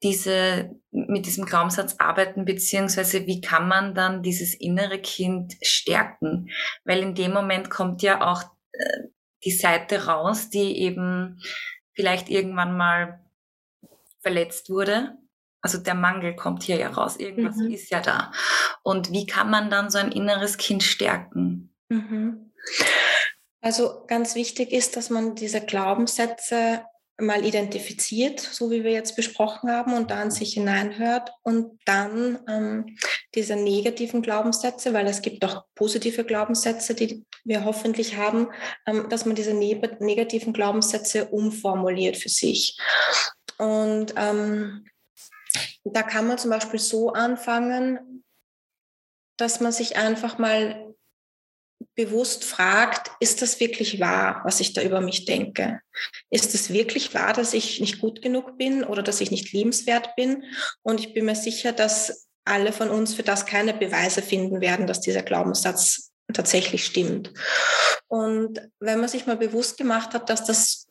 diese, 0.03 0.71
mit 0.91 1.27
diesem 1.27 1.45
Glaubenssatz 1.45 1.97
arbeiten, 1.99 2.45
beziehungsweise 2.45 3.27
wie 3.27 3.41
kann 3.41 3.69
man 3.69 3.95
dann 3.95 4.23
dieses 4.23 4.55
innere 4.55 5.01
Kind 5.01 5.57
stärken? 5.63 6.51
Weil 6.85 7.01
in 7.01 7.15
dem 7.15 7.33
Moment 7.33 7.71
kommt 7.71 8.03
ja 8.03 8.31
auch 8.31 8.43
äh, 8.73 9.09
die 9.45 9.53
Seite 9.53 10.07
raus, 10.07 10.51
die 10.51 10.79
eben 10.79 11.41
vielleicht 11.93 12.29
irgendwann 12.29 12.77
mal 12.77 13.25
verletzt 14.21 14.71
wurde. 14.71 15.17
Also 15.61 15.79
der 15.79 15.95
Mangel 15.95 16.37
kommt 16.37 16.63
hier 16.63 16.77
ja 16.77 16.91
raus. 16.91 17.17
Irgendwas 17.17 17.57
mhm. 17.57 17.73
ist 17.73 17.91
ja 17.91 18.01
da. 18.01 18.33
Und 18.83 19.13
wie 19.13 19.27
kann 19.27 19.51
man 19.51 19.71
dann 19.71 19.91
so 19.91 19.99
ein 19.99 20.13
inneres 20.13 20.57
Kind 20.57 20.83
stärken? 20.83 21.75
Mhm. 21.89 22.53
Also 23.61 24.05
ganz 24.07 24.35
wichtig 24.37 24.73
ist, 24.73 24.97
dass 24.97 25.11
man 25.11 25.35
diese 25.35 25.61
Glaubenssätze 25.61 26.85
mal 27.21 27.45
identifiziert, 27.45 28.39
so 28.41 28.71
wie 28.71 28.85
wir 28.85 28.93
jetzt 28.93 29.17
besprochen 29.17 29.71
haben, 29.71 29.93
und 29.93 30.11
dann 30.11 30.31
sich 30.31 30.55
hineinhört 30.55 31.31
und 31.43 31.79
dann 31.85 32.39
ähm, 32.49 32.97
diese 33.35 33.57
negativen 33.57 34.23
Glaubenssätze, 34.23 34.93
weil 34.95 35.07
es 35.07 35.21
gibt 35.21 35.45
auch 35.45 35.65
positive 35.75 36.25
Glaubenssätze, 36.25 36.95
die 36.95 37.25
wir 37.45 37.65
hoffentlich 37.65 38.17
haben, 38.17 38.49
ähm, 38.87 39.09
dass 39.09 39.27
man 39.27 39.35
diese 39.35 39.53
ne 39.53 39.81
negativen 39.99 40.53
Glaubenssätze 40.53 41.27
umformuliert 41.27 42.17
für 42.17 42.29
sich. 42.29 42.79
Und 43.59 44.15
ähm, 44.17 44.87
da 45.85 46.03
kann 46.03 46.29
man 46.29 46.39
zum 46.39 46.51
Beispiel 46.51 46.79
so 46.79 47.13
anfangen, 47.13 48.25
dass 49.37 49.61
man 49.61 49.73
sich 49.73 49.97
einfach 49.97 50.39
mal 50.39 50.88
bewusst 51.99 52.45
fragt, 52.45 53.11
ist 53.19 53.43
das 53.43 53.59
wirklich 53.59 53.99
wahr, 53.99 54.41
was 54.45 54.61
ich 54.61 54.73
da 54.73 54.83
über 54.83 55.01
mich 55.01 55.25
denke? 55.25 55.81
Ist 56.31 56.55
es 56.55 56.73
wirklich 56.73 57.13
wahr, 57.13 57.33
dass 57.33 57.55
ich 57.55 57.81
nicht 57.81 58.01
gut 58.01 58.23
genug 58.23 58.57
bin 58.57 58.85
oder 58.85 59.03
dass 59.03 59.21
ich 59.21 59.33
nicht 59.33 59.53
liebenswert 59.53 60.15
bin? 60.15 60.45
Und 60.83 61.01
ich 61.01 61.13
bin 61.13 61.25
mir 61.25 61.35
sicher, 61.35 61.73
dass 61.73 62.29
alle 62.45 62.73
von 62.73 62.91
uns 62.91 63.15
für 63.15 63.25
das 63.25 63.47
keine 63.47 63.75
Beweise 63.75 64.23
finden 64.23 64.61
werden, 64.61 64.87
dass 64.87 65.01
dieser 65.01 65.23
Glaubenssatz 65.23 66.13
tatsächlich 66.33 66.85
stimmt. 66.85 67.33
Und 68.07 68.61
wenn 68.79 69.01
man 69.01 69.09
sich 69.09 69.27
mal 69.27 69.37
bewusst 69.37 69.77
gemacht 69.77 70.15
hat, 70.15 70.31
dass 70.31 70.45
das 70.45 70.87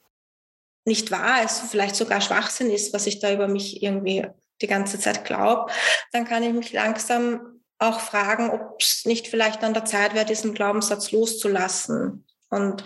nicht 0.84 1.10
wahr 1.10 1.42
ist, 1.42 1.62
vielleicht 1.72 1.96
sogar 1.96 2.20
Schwachsinn 2.20 2.70
ist, 2.70 2.94
was 2.94 3.08
ich 3.08 3.20
da 3.20 3.32
über 3.32 3.48
mich 3.48 3.82
irgendwie 3.82 4.28
die 4.62 4.68
ganze 4.68 5.00
Zeit 5.00 5.24
glaube, 5.24 5.72
dann 6.12 6.26
kann 6.26 6.44
ich 6.44 6.52
mich 6.52 6.74
langsam 6.74 7.57
auch 7.80 8.00
fragen, 8.00 8.50
ob 8.50 8.82
es 8.82 9.06
nicht 9.06 9.28
vielleicht 9.28 9.64
an 9.64 9.74
der 9.74 9.86
Zeit 9.86 10.14
wäre, 10.14 10.26
diesen 10.26 10.54
Glaubenssatz 10.54 11.12
loszulassen. 11.12 12.26
Und 12.50 12.84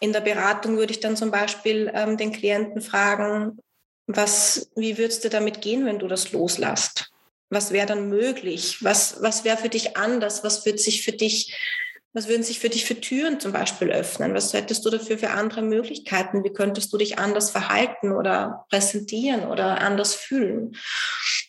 in 0.00 0.12
der 0.12 0.20
Beratung 0.20 0.76
würde 0.76 0.92
ich 0.92 1.00
dann 1.00 1.16
zum 1.16 1.30
Beispiel 1.30 1.90
ähm, 1.94 2.16
den 2.16 2.32
Klienten 2.32 2.82
fragen, 2.82 3.58
was, 4.06 4.70
wie 4.74 4.96
würdest 4.96 5.24
du 5.24 5.28
damit 5.28 5.60
gehen, 5.60 5.84
wenn 5.86 5.98
du 5.98 6.08
das 6.08 6.32
loslässt? 6.32 7.10
Was 7.50 7.72
wäre 7.72 7.86
dann 7.86 8.08
möglich? 8.08 8.82
Was, 8.82 9.22
was 9.22 9.44
wäre 9.44 9.56
für 9.56 9.68
dich 9.68 9.96
anders? 9.96 10.44
Was 10.44 10.64
wird 10.66 10.80
sich 10.80 11.02
für 11.02 11.12
dich 11.12 11.54
was 12.14 12.26
würden 12.26 12.42
sich 12.42 12.58
für 12.58 12.70
dich 12.70 12.84
für 12.86 12.98
Türen 13.00 13.38
zum 13.38 13.52
Beispiel 13.52 13.90
öffnen? 13.90 14.34
Was 14.34 14.52
hättest 14.52 14.84
du 14.84 14.90
dafür 14.90 15.18
für 15.18 15.30
andere 15.30 15.62
Möglichkeiten? 15.62 16.42
Wie 16.42 16.52
könntest 16.52 16.92
du 16.92 16.96
dich 16.96 17.18
anders 17.18 17.50
verhalten 17.50 18.12
oder 18.12 18.64
präsentieren 18.70 19.44
oder 19.44 19.80
anders 19.80 20.14
fühlen? 20.14 20.74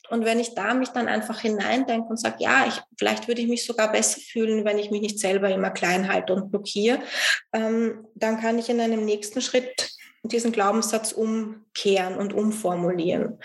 Und 0.09 0.25
wenn 0.25 0.39
ich 0.39 0.55
da 0.55 0.73
mich 0.73 0.89
dann 0.89 1.07
einfach 1.07 1.39
hineindenke 1.39 2.07
und 2.09 2.19
sage, 2.19 2.37
ja, 2.39 2.65
ich, 2.67 2.81
vielleicht 2.97 3.27
würde 3.27 3.41
ich 3.41 3.47
mich 3.47 3.65
sogar 3.65 3.91
besser 3.91 4.19
fühlen, 4.19 4.65
wenn 4.65 4.79
ich 4.79 4.91
mich 4.91 5.01
nicht 5.01 5.19
selber 5.19 5.49
immer 5.49 5.69
klein 5.69 6.11
halte 6.11 6.33
und 6.33 6.51
blockiere, 6.51 6.99
ähm, 7.53 8.07
dann 8.15 8.39
kann 8.39 8.57
ich 8.59 8.69
in 8.69 8.81
einem 8.81 9.05
nächsten 9.05 9.41
Schritt 9.41 9.91
diesen 10.23 10.51
Glaubenssatz 10.51 11.11
umkehren 11.11 12.17
und 12.17 12.33
umformulieren. 12.33 13.39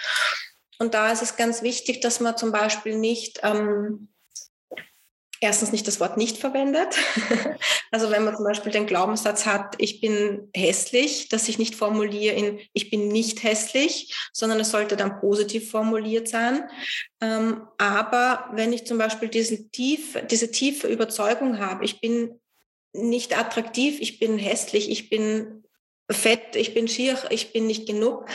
Und 0.78 0.94
da 0.94 1.12
ist 1.12 1.22
es 1.22 1.36
ganz 1.36 1.62
wichtig, 1.62 2.00
dass 2.00 2.20
man 2.20 2.36
zum 2.36 2.50
Beispiel 2.50 2.98
nicht 2.98 3.40
ähm, 3.42 4.08
erstens 5.40 5.72
nicht 5.72 5.86
das 5.86 6.00
Wort 6.00 6.16
nicht 6.16 6.38
verwendet. 6.38 6.96
Also 7.90 8.10
wenn 8.10 8.24
man 8.24 8.34
zum 8.34 8.44
Beispiel 8.44 8.72
den 8.72 8.86
Glaubenssatz 8.86 9.46
hat, 9.46 9.76
ich 9.78 10.00
bin 10.00 10.48
hässlich, 10.52 11.28
dass 11.28 11.48
ich 11.48 11.60
nicht 11.60 11.76
formuliere 11.76 12.34
in 12.34 12.58
ich 12.72 12.90
bin 12.90 13.06
nicht 13.06 13.44
hässlich, 13.44 14.12
sondern 14.32 14.58
es 14.58 14.72
sollte 14.72 14.96
dann 14.96 15.20
positiv 15.20 15.70
formuliert 15.70 16.26
sein. 16.26 16.68
Ähm, 17.20 17.68
aber 17.78 18.50
wenn 18.52 18.72
ich 18.72 18.84
zum 18.84 18.98
Beispiel 18.98 19.28
diese 19.28 19.70
tiefe, 19.70 20.24
diese 20.24 20.50
tiefe 20.50 20.88
Überzeugung 20.88 21.60
habe, 21.60 21.84
ich 21.84 22.00
bin 22.00 22.40
nicht 22.92 23.38
attraktiv, 23.38 24.00
ich 24.00 24.18
bin 24.18 24.38
hässlich, 24.38 24.90
ich 24.90 25.08
bin 25.08 25.62
fett, 26.10 26.56
ich 26.56 26.74
bin 26.74 26.88
schier, 26.88 27.16
ich 27.30 27.52
bin 27.52 27.68
nicht 27.68 27.86
genug, 27.86 28.26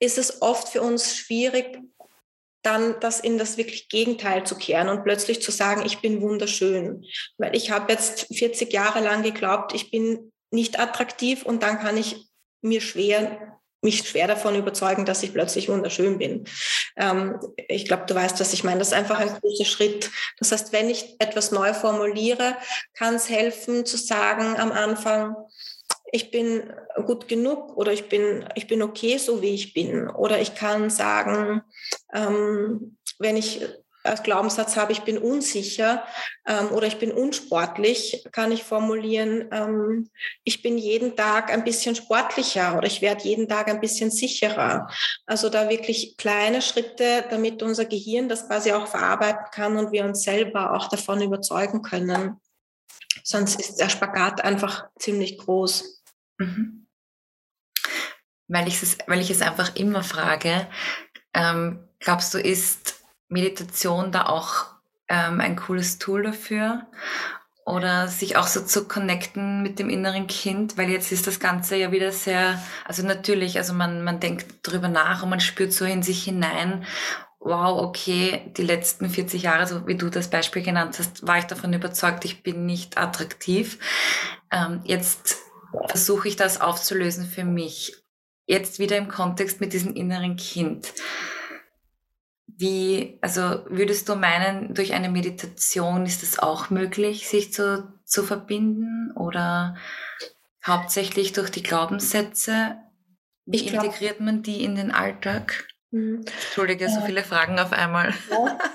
ist 0.00 0.18
es 0.18 0.42
oft 0.42 0.68
für 0.68 0.82
uns 0.82 1.16
schwierig, 1.16 1.78
dann 2.64 2.98
das 3.00 3.20
in 3.20 3.38
das 3.38 3.56
wirklich 3.56 3.88
Gegenteil 3.88 4.44
zu 4.44 4.56
kehren 4.56 4.88
und 4.88 5.04
plötzlich 5.04 5.42
zu 5.42 5.50
sagen, 5.50 5.82
ich 5.84 6.00
bin 6.00 6.20
wunderschön. 6.20 7.04
Weil 7.38 7.54
ich 7.54 7.70
habe 7.70 7.92
jetzt 7.92 8.26
40 8.34 8.72
Jahre 8.72 9.00
lang 9.00 9.22
geglaubt, 9.22 9.74
ich 9.74 9.90
bin 9.90 10.32
nicht 10.50 10.78
attraktiv 10.78 11.44
und 11.44 11.62
dann 11.62 11.78
kann 11.78 11.96
ich 11.96 12.16
mir 12.62 12.80
schwer 12.80 13.54
mich 13.84 13.98
schwer 14.08 14.26
davon 14.26 14.56
überzeugen, 14.56 15.04
dass 15.04 15.22
ich 15.22 15.32
plötzlich 15.32 15.68
wunderschön 15.68 16.18
bin. 16.18 16.44
Ähm, 16.96 17.38
ich 17.68 17.84
glaube, 17.84 18.04
du 18.06 18.14
weißt, 18.14 18.40
was 18.40 18.52
ich 18.54 18.64
meine. 18.64 18.78
Das 18.78 18.88
ist 18.88 18.94
einfach 18.94 19.20
ein 19.20 19.28
großer 19.28 19.66
Schritt. 19.66 20.10
Das 20.38 20.50
heißt, 20.50 20.72
wenn 20.72 20.88
ich 20.88 21.16
etwas 21.20 21.52
neu 21.52 21.74
formuliere, 21.74 22.56
kann 22.94 23.14
es 23.14 23.28
helfen 23.28 23.84
zu 23.84 23.96
sagen 23.96 24.56
am 24.56 24.72
Anfang, 24.72 25.36
ich 26.14 26.30
bin 26.30 26.72
gut 27.06 27.26
genug 27.26 27.76
oder 27.76 27.92
ich 27.92 28.08
bin, 28.08 28.48
ich 28.54 28.68
bin 28.68 28.82
okay, 28.82 29.18
so 29.18 29.42
wie 29.42 29.52
ich 29.52 29.74
bin. 29.74 30.08
Oder 30.08 30.40
ich 30.40 30.54
kann 30.54 30.88
sagen, 30.88 31.62
ähm, 32.14 32.96
wenn 33.18 33.36
ich 33.36 33.66
als 34.04 34.22
Glaubenssatz 34.22 34.76
habe, 34.76 34.92
ich 34.92 35.00
bin 35.02 35.18
unsicher 35.18 36.04
ähm, 36.46 36.70
oder 36.70 36.86
ich 36.86 37.00
bin 37.00 37.10
unsportlich, 37.10 38.24
kann 38.30 38.52
ich 38.52 38.62
formulieren, 38.62 39.48
ähm, 39.50 40.08
ich 40.44 40.62
bin 40.62 40.78
jeden 40.78 41.16
Tag 41.16 41.50
ein 41.50 41.64
bisschen 41.64 41.96
sportlicher 41.96 42.78
oder 42.78 42.86
ich 42.86 43.02
werde 43.02 43.24
jeden 43.24 43.48
Tag 43.48 43.66
ein 43.66 43.80
bisschen 43.80 44.12
sicherer. 44.12 44.88
Also 45.26 45.48
da 45.48 45.68
wirklich 45.68 46.16
kleine 46.16 46.62
Schritte, 46.62 47.24
damit 47.28 47.60
unser 47.60 47.86
Gehirn 47.86 48.28
das 48.28 48.46
quasi 48.46 48.70
auch 48.70 48.86
verarbeiten 48.86 49.46
kann 49.50 49.76
und 49.76 49.90
wir 49.90 50.04
uns 50.04 50.22
selber 50.22 50.74
auch 50.74 50.86
davon 50.88 51.20
überzeugen 51.22 51.82
können. 51.82 52.40
Sonst 53.24 53.58
ist 53.58 53.80
der 53.80 53.88
Spagat 53.88 54.42
einfach 54.44 54.86
ziemlich 54.98 55.38
groß. 55.38 55.93
Mhm. 56.38 56.86
Weil, 58.48 58.68
ich 58.68 58.82
es, 58.82 58.98
weil 59.06 59.20
ich 59.20 59.30
es 59.30 59.42
einfach 59.42 59.74
immer 59.76 60.02
frage, 60.02 60.66
ähm, 61.32 61.88
glaubst 61.98 62.34
du, 62.34 62.38
ist 62.38 63.02
Meditation 63.28 64.12
da 64.12 64.26
auch 64.26 64.66
ähm, 65.08 65.40
ein 65.40 65.56
cooles 65.56 65.98
Tool 65.98 66.22
dafür? 66.22 66.86
Oder 67.66 68.08
sich 68.08 68.36
auch 68.36 68.46
so 68.46 68.60
zu 68.60 68.86
connecten 68.86 69.62
mit 69.62 69.78
dem 69.78 69.88
inneren 69.88 70.26
Kind, 70.26 70.76
weil 70.76 70.90
jetzt 70.90 71.10
ist 71.12 71.26
das 71.26 71.40
Ganze 71.40 71.76
ja 71.76 71.92
wieder 71.92 72.12
sehr, 72.12 72.62
also 72.84 73.06
natürlich, 73.06 73.56
also 73.56 73.72
man, 73.72 74.04
man 74.04 74.20
denkt 74.20 74.56
drüber 74.62 74.88
nach 74.88 75.22
und 75.22 75.30
man 75.30 75.40
spürt 75.40 75.72
so 75.72 75.86
in 75.86 76.02
sich 76.02 76.24
hinein, 76.24 76.84
wow, 77.44 77.80
okay, 77.82 78.52
die 78.56 78.62
letzten 78.62 79.08
40 79.08 79.42
Jahre, 79.42 79.66
so 79.66 79.86
wie 79.86 79.96
du 79.96 80.10
das 80.10 80.28
Beispiel 80.28 80.62
genannt 80.62 80.96
hast, 80.98 81.26
war 81.26 81.38
ich 81.38 81.44
davon 81.44 81.72
überzeugt, 81.72 82.24
ich 82.24 82.42
bin 82.42 82.66
nicht 82.66 82.98
attraktiv. 82.98 83.78
Ähm, 84.50 84.80
jetzt 84.84 85.43
versuche 85.86 86.28
ich 86.28 86.36
das 86.36 86.60
aufzulösen 86.60 87.26
für 87.26 87.44
mich. 87.44 87.94
Jetzt 88.46 88.78
wieder 88.78 88.96
im 88.96 89.08
Kontext 89.08 89.60
mit 89.60 89.72
diesem 89.72 89.94
inneren 89.94 90.36
Kind. 90.36 90.92
Wie, 92.46 93.18
also 93.20 93.64
würdest 93.68 94.08
du 94.08 94.14
meinen, 94.14 94.74
durch 94.74 94.92
eine 94.92 95.08
Meditation 95.08 96.06
ist 96.06 96.22
es 96.22 96.38
auch 96.38 96.70
möglich, 96.70 97.28
sich 97.28 97.52
zu, 97.52 97.92
zu 98.04 98.22
verbinden 98.22 99.12
oder 99.16 99.76
hauptsächlich 100.64 101.32
durch 101.32 101.50
die 101.50 101.62
Glaubenssätze? 101.62 102.76
Wie 103.46 103.56
ich 103.56 103.72
integriert 103.72 104.20
man 104.20 104.42
die 104.42 104.62
in 104.62 104.76
den 104.76 104.92
Alltag? 104.92 105.66
Mhm. 105.90 106.24
Entschuldige, 106.44 106.88
so 106.88 107.00
viele 107.00 107.24
Fragen 107.24 107.58
auf 107.58 107.72
einmal. 107.72 108.14
Ja. 108.30 108.58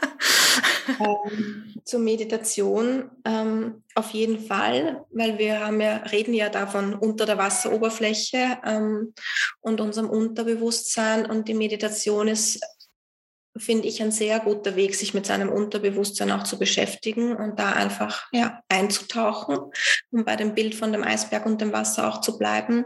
ähm, 0.99 1.75
zur 1.84 1.99
Meditation 1.99 3.10
ähm, 3.25 3.84
auf 3.95 4.12
jeden 4.12 4.39
Fall, 4.39 5.06
weil 5.12 5.38
wir 5.38 5.65
haben 5.65 5.82
ja, 5.82 5.97
reden 5.97 6.34
ja 6.34 6.49
davon 6.49 6.93
unter 6.93 7.25
der 7.25 7.38
Wasseroberfläche 7.38 8.58
ähm, 8.65 9.13
und 9.62 9.82
unserem 9.82 10.10
Unterbewusstsein 10.10 11.25
und 11.25 11.47
die 11.47 11.54
Meditation 11.54 12.28
ist 12.28 12.60
finde 13.58 13.88
ich 13.88 14.02
ein 14.02 14.12
sehr 14.12 14.39
guter 14.39 14.75
Weg, 14.75 14.95
sich 14.95 15.13
mit 15.13 15.25
seinem 15.25 15.49
Unterbewusstsein 15.49 16.32
auch 16.32 16.43
zu 16.43 16.58
beschäftigen 16.58 17.36
und 17.36 17.60
da 17.60 17.73
einfach 17.73 18.28
ja, 18.32 18.62
einzutauchen, 18.69 19.58
um 20.12 20.23
bei 20.23 20.36
dem 20.36 20.56
Bild 20.56 20.75
von 20.75 20.91
dem 20.91 21.04
Eisberg 21.04 21.45
und 21.45 21.60
dem 21.60 21.73
Wasser 21.73 22.08
auch 22.08 22.21
zu 22.21 22.38
bleiben. 22.38 22.86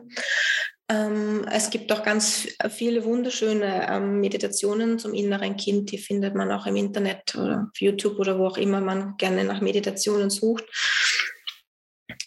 Ähm, 0.93 1.45
es 1.51 1.69
gibt 1.69 1.91
auch 1.91 2.03
ganz 2.03 2.47
viele 2.69 3.03
wunderschöne 3.03 3.87
ähm, 3.89 4.19
Meditationen 4.19 4.99
zum 4.99 5.13
inneren 5.13 5.57
Kind, 5.57 5.91
die 5.91 5.97
findet 5.97 6.35
man 6.35 6.51
auch 6.51 6.67
im 6.67 6.75
Internet 6.75 7.35
oder 7.35 7.67
auf 7.71 7.81
YouTube 7.81 8.19
oder 8.19 8.37
wo 8.37 8.45
auch 8.45 8.57
immer 8.57 8.79
man 8.79 9.17
gerne 9.17 9.43
nach 9.43 9.61
Meditationen 9.61 10.29
sucht. 10.29 10.65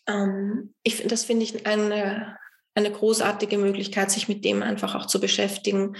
Ähm, 0.09 0.74
ich, 0.83 1.07
das 1.07 1.24
finde 1.24 1.44
ich 1.44 1.66
eine, 1.66 2.38
eine 2.74 2.90
großartige 2.90 3.59
Möglichkeit, 3.59 4.11
sich 4.11 4.29
mit 4.29 4.44
dem 4.44 4.62
einfach 4.62 4.94
auch 4.96 5.07
zu 5.07 5.20
beschäftigen. 5.20 5.96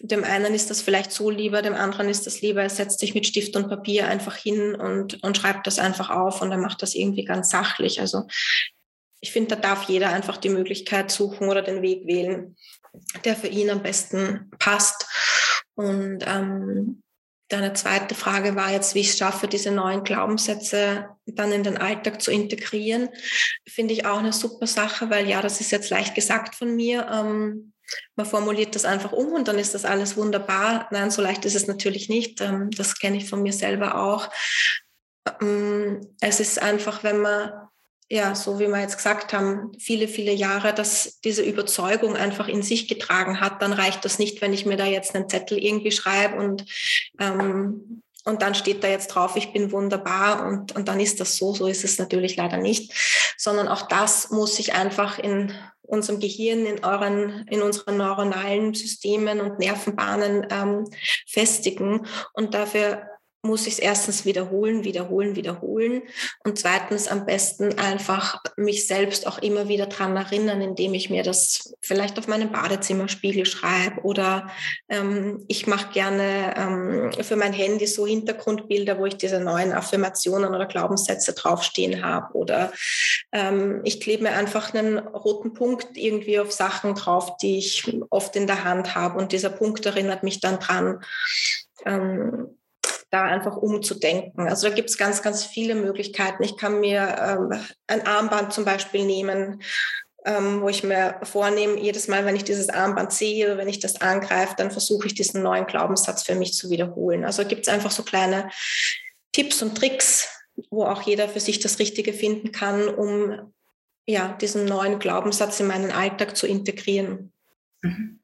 Dem 0.00 0.24
einen 0.24 0.52
ist 0.52 0.68
das 0.68 0.82
vielleicht 0.82 1.12
so 1.12 1.30
lieber, 1.30 1.62
dem 1.62 1.74
anderen 1.74 2.10
ist 2.10 2.26
das 2.26 2.42
lieber, 2.42 2.62
er 2.62 2.68
setzt 2.68 3.00
sich 3.00 3.14
mit 3.14 3.26
Stift 3.26 3.56
und 3.56 3.68
Papier 3.68 4.06
einfach 4.08 4.36
hin 4.36 4.74
und, 4.74 5.22
und 5.22 5.36
schreibt 5.38 5.66
das 5.66 5.78
einfach 5.78 6.10
auf 6.10 6.42
und 6.42 6.50
er 6.50 6.58
macht 6.58 6.82
das 6.82 6.94
irgendwie 6.94 7.24
ganz 7.24 7.48
sachlich. 7.48 8.00
Also 8.00 8.24
ich 9.20 9.32
finde, 9.32 9.56
da 9.56 9.62
darf 9.62 9.84
jeder 9.84 10.10
einfach 10.10 10.36
die 10.36 10.48
Möglichkeit 10.48 11.10
suchen 11.10 11.48
oder 11.48 11.62
den 11.62 11.82
Weg 11.82 12.06
wählen, 12.06 12.56
der 13.24 13.36
für 13.36 13.48
ihn 13.48 13.70
am 13.70 13.82
besten 13.82 14.50
passt. 14.58 15.06
Und 15.74 16.24
ähm, 16.26 17.02
Deine 17.48 17.74
zweite 17.74 18.16
Frage 18.16 18.56
war 18.56 18.72
jetzt, 18.72 18.96
wie 18.96 19.00
ich 19.00 19.10
es 19.10 19.18
schaffe, 19.18 19.46
diese 19.46 19.70
neuen 19.70 20.02
Glaubenssätze 20.02 21.10
dann 21.26 21.52
in 21.52 21.62
den 21.62 21.76
Alltag 21.76 22.20
zu 22.20 22.32
integrieren. 22.32 23.08
Finde 23.68 23.94
ich 23.94 24.04
auch 24.04 24.18
eine 24.18 24.32
super 24.32 24.66
Sache, 24.66 25.10
weil 25.10 25.28
ja, 25.28 25.40
das 25.40 25.60
ist 25.60 25.70
jetzt 25.70 25.90
leicht 25.90 26.16
gesagt 26.16 26.56
von 26.56 26.74
mir. 26.74 27.06
Ähm, 27.08 27.72
man 28.16 28.26
formuliert 28.26 28.74
das 28.74 28.84
einfach 28.84 29.12
um 29.12 29.28
und 29.28 29.46
dann 29.46 29.60
ist 29.60 29.76
das 29.76 29.84
alles 29.84 30.16
wunderbar. 30.16 30.88
Nein, 30.90 31.12
so 31.12 31.22
leicht 31.22 31.44
ist 31.44 31.54
es 31.54 31.68
natürlich 31.68 32.08
nicht. 32.08 32.40
Ähm, 32.40 32.70
das 32.72 32.98
kenne 32.98 33.16
ich 33.16 33.30
von 33.30 33.42
mir 33.42 33.52
selber 33.52 34.00
auch. 34.00 34.28
Ähm, 35.40 36.00
es 36.20 36.40
ist 36.40 36.60
einfach, 36.60 37.04
wenn 37.04 37.20
man 37.20 37.65
ja, 38.08 38.34
so 38.34 38.60
wie 38.60 38.68
wir 38.68 38.80
jetzt 38.80 38.96
gesagt 38.96 39.32
haben, 39.32 39.72
viele, 39.78 40.06
viele 40.06 40.32
Jahre, 40.32 40.72
dass 40.72 41.20
diese 41.20 41.42
Überzeugung 41.42 42.16
einfach 42.16 42.46
in 42.46 42.62
sich 42.62 42.88
getragen 42.88 43.40
hat, 43.40 43.62
dann 43.62 43.72
reicht 43.72 44.04
das 44.04 44.18
nicht, 44.18 44.40
wenn 44.40 44.52
ich 44.52 44.64
mir 44.64 44.76
da 44.76 44.86
jetzt 44.86 45.14
einen 45.14 45.28
Zettel 45.28 45.58
irgendwie 45.58 45.90
schreibe 45.90 46.36
und, 46.36 46.64
ähm, 47.18 48.02
und 48.24 48.42
dann 48.42 48.54
steht 48.54 48.82
da 48.84 48.88
jetzt 48.88 49.08
drauf, 49.08 49.36
ich 49.36 49.52
bin 49.52 49.72
wunderbar 49.72 50.46
und, 50.46 50.74
und 50.74 50.88
dann 50.88 51.00
ist 51.00 51.20
das 51.20 51.36
so. 51.36 51.52
So 51.54 51.66
ist 51.66 51.84
es 51.84 51.98
natürlich 51.98 52.36
leider 52.36 52.56
nicht, 52.56 52.92
sondern 53.36 53.68
auch 53.68 53.82
das 53.82 54.30
muss 54.30 54.56
sich 54.56 54.74
einfach 54.74 55.18
in 55.18 55.52
unserem 55.82 56.20
Gehirn, 56.20 56.66
in, 56.66 56.84
euren, 56.84 57.46
in 57.48 57.62
unseren 57.62 57.96
neuronalen 57.96 58.74
Systemen 58.74 59.40
und 59.40 59.58
Nervenbahnen 59.58 60.46
ähm, 60.50 60.84
festigen. 61.28 62.06
Und 62.32 62.54
dafür 62.54 63.02
muss 63.46 63.66
ich 63.66 63.74
es 63.74 63.78
erstens 63.78 64.24
wiederholen, 64.24 64.84
wiederholen, 64.84 65.36
wiederholen 65.36 66.02
und 66.44 66.58
zweitens 66.58 67.08
am 67.08 67.26
besten 67.26 67.78
einfach 67.78 68.42
mich 68.56 68.86
selbst 68.86 69.26
auch 69.26 69.38
immer 69.38 69.68
wieder 69.68 69.86
dran 69.86 70.16
erinnern, 70.16 70.60
indem 70.60 70.94
ich 70.94 71.10
mir 71.10 71.22
das 71.22 71.74
vielleicht 71.80 72.18
auf 72.18 72.28
meinem 72.28 72.52
Badezimmerspiegel 72.52 73.46
schreibe 73.46 74.02
oder 74.02 74.50
ähm, 74.88 75.44
ich 75.48 75.66
mache 75.66 75.92
gerne 75.92 76.54
ähm, 76.56 77.12
für 77.22 77.36
mein 77.36 77.52
Handy 77.52 77.86
so 77.86 78.06
Hintergrundbilder, 78.06 78.98
wo 78.98 79.06
ich 79.06 79.16
diese 79.16 79.40
neuen 79.40 79.72
Affirmationen 79.72 80.54
oder 80.54 80.66
Glaubenssätze 80.66 81.32
draufstehen 81.32 82.04
habe 82.04 82.34
oder 82.34 82.72
ähm, 83.32 83.80
ich 83.84 84.00
klebe 84.00 84.24
mir 84.24 84.32
einfach 84.32 84.74
einen 84.74 84.98
roten 84.98 85.52
Punkt 85.52 85.96
irgendwie 85.96 86.38
auf 86.38 86.52
Sachen 86.52 86.94
drauf, 86.94 87.36
die 87.38 87.58
ich 87.58 87.96
oft 88.10 88.36
in 88.36 88.46
der 88.46 88.64
Hand 88.64 88.94
habe 88.94 89.18
und 89.18 89.32
dieser 89.32 89.50
Punkt 89.50 89.86
erinnert 89.86 90.22
mich 90.22 90.40
dann 90.40 90.58
dran. 90.58 91.00
Da 93.16 93.22
einfach 93.22 93.56
umzudenken. 93.56 94.46
Also 94.46 94.68
da 94.68 94.74
gibt 94.74 94.90
es 94.90 94.98
ganz, 94.98 95.22
ganz 95.22 95.42
viele 95.42 95.74
Möglichkeiten. 95.74 96.42
Ich 96.42 96.58
kann 96.58 96.80
mir 96.80 97.16
ähm, 97.18 97.58
ein 97.86 98.06
Armband 98.06 98.52
zum 98.52 98.66
Beispiel 98.66 99.06
nehmen, 99.06 99.62
ähm, 100.26 100.60
wo 100.60 100.68
ich 100.68 100.84
mir 100.84 101.18
vornehme, 101.22 101.80
jedes 101.80 102.08
Mal, 102.08 102.26
wenn 102.26 102.36
ich 102.36 102.44
dieses 102.44 102.68
Armband 102.68 103.14
sehe 103.14 103.56
wenn 103.56 103.68
ich 103.68 103.80
das 103.80 104.02
angreife, 104.02 104.54
dann 104.58 104.70
versuche 104.70 105.06
ich 105.06 105.14
diesen 105.14 105.42
neuen 105.42 105.64
Glaubenssatz 105.64 106.24
für 106.24 106.34
mich 106.34 106.52
zu 106.52 106.68
wiederholen. 106.68 107.24
Also 107.24 107.46
gibt 107.46 107.66
es 107.66 107.72
einfach 107.72 107.90
so 107.90 108.02
kleine 108.02 108.50
Tipps 109.32 109.62
und 109.62 109.78
Tricks, 109.78 110.28
wo 110.68 110.84
auch 110.84 111.00
jeder 111.00 111.26
für 111.26 111.40
sich 111.40 111.58
das 111.58 111.78
Richtige 111.78 112.12
finden 112.12 112.52
kann, 112.52 112.86
um 112.86 113.54
ja, 114.04 114.36
diesen 114.42 114.66
neuen 114.66 114.98
Glaubenssatz 114.98 115.58
in 115.58 115.68
meinen 115.68 115.90
Alltag 115.90 116.36
zu 116.36 116.46
integrieren. 116.46 117.32
Mhm. 117.80 118.20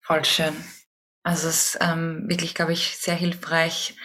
Voll 0.00 0.24
schön. 0.24 0.54
Also 1.22 1.48
es 1.48 1.74
ist 1.74 1.78
ähm, 1.80 2.24
wirklich, 2.28 2.54
glaube 2.54 2.72
ich, 2.72 2.98
sehr 2.98 3.14
hilfreich, 3.14 3.96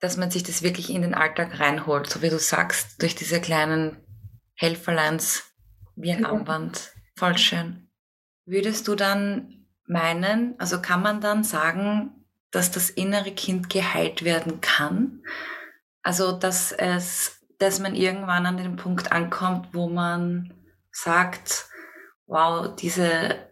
dass 0.00 0.16
man 0.16 0.30
sich 0.30 0.42
das 0.42 0.62
wirklich 0.62 0.90
in 0.90 1.02
den 1.02 1.14
Alltag 1.14 1.60
reinholt, 1.60 2.08
so 2.08 2.22
wie 2.22 2.30
du 2.30 2.38
sagst, 2.38 3.02
durch 3.02 3.14
diese 3.14 3.40
kleinen 3.40 3.96
Helferleins 4.54 5.44
wie 5.96 6.12
ein 6.12 6.24
Armband. 6.24 6.92
Voll 7.16 7.38
schön. 7.38 7.88
Würdest 8.44 8.88
du 8.88 8.94
dann 8.94 9.66
meinen, 9.86 10.58
also 10.58 10.80
kann 10.80 11.02
man 11.02 11.20
dann 11.20 11.44
sagen, 11.44 12.26
dass 12.50 12.70
das 12.70 12.90
innere 12.90 13.32
Kind 13.32 13.70
geheilt 13.70 14.24
werden 14.24 14.60
kann? 14.60 15.22
Also, 16.02 16.32
dass 16.32 16.72
es, 16.72 17.40
dass 17.58 17.78
man 17.78 17.94
irgendwann 17.94 18.46
an 18.46 18.56
den 18.56 18.76
Punkt 18.76 19.12
ankommt, 19.12 19.68
wo 19.72 19.88
man 19.88 20.52
sagt, 20.90 21.66
wow, 22.26 22.74
diese 22.74 23.51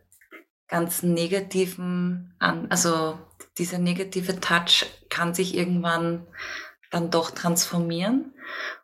ganzen 0.71 1.13
negativen, 1.13 2.35
also 2.39 3.19
dieser 3.59 3.79
negative 3.79 4.41
Touch 4.41 4.87
kann 5.09 5.35
sich 5.35 5.57
irgendwann 5.57 6.27
dann 6.91 7.11
doch 7.11 7.31
transformieren? 7.31 8.35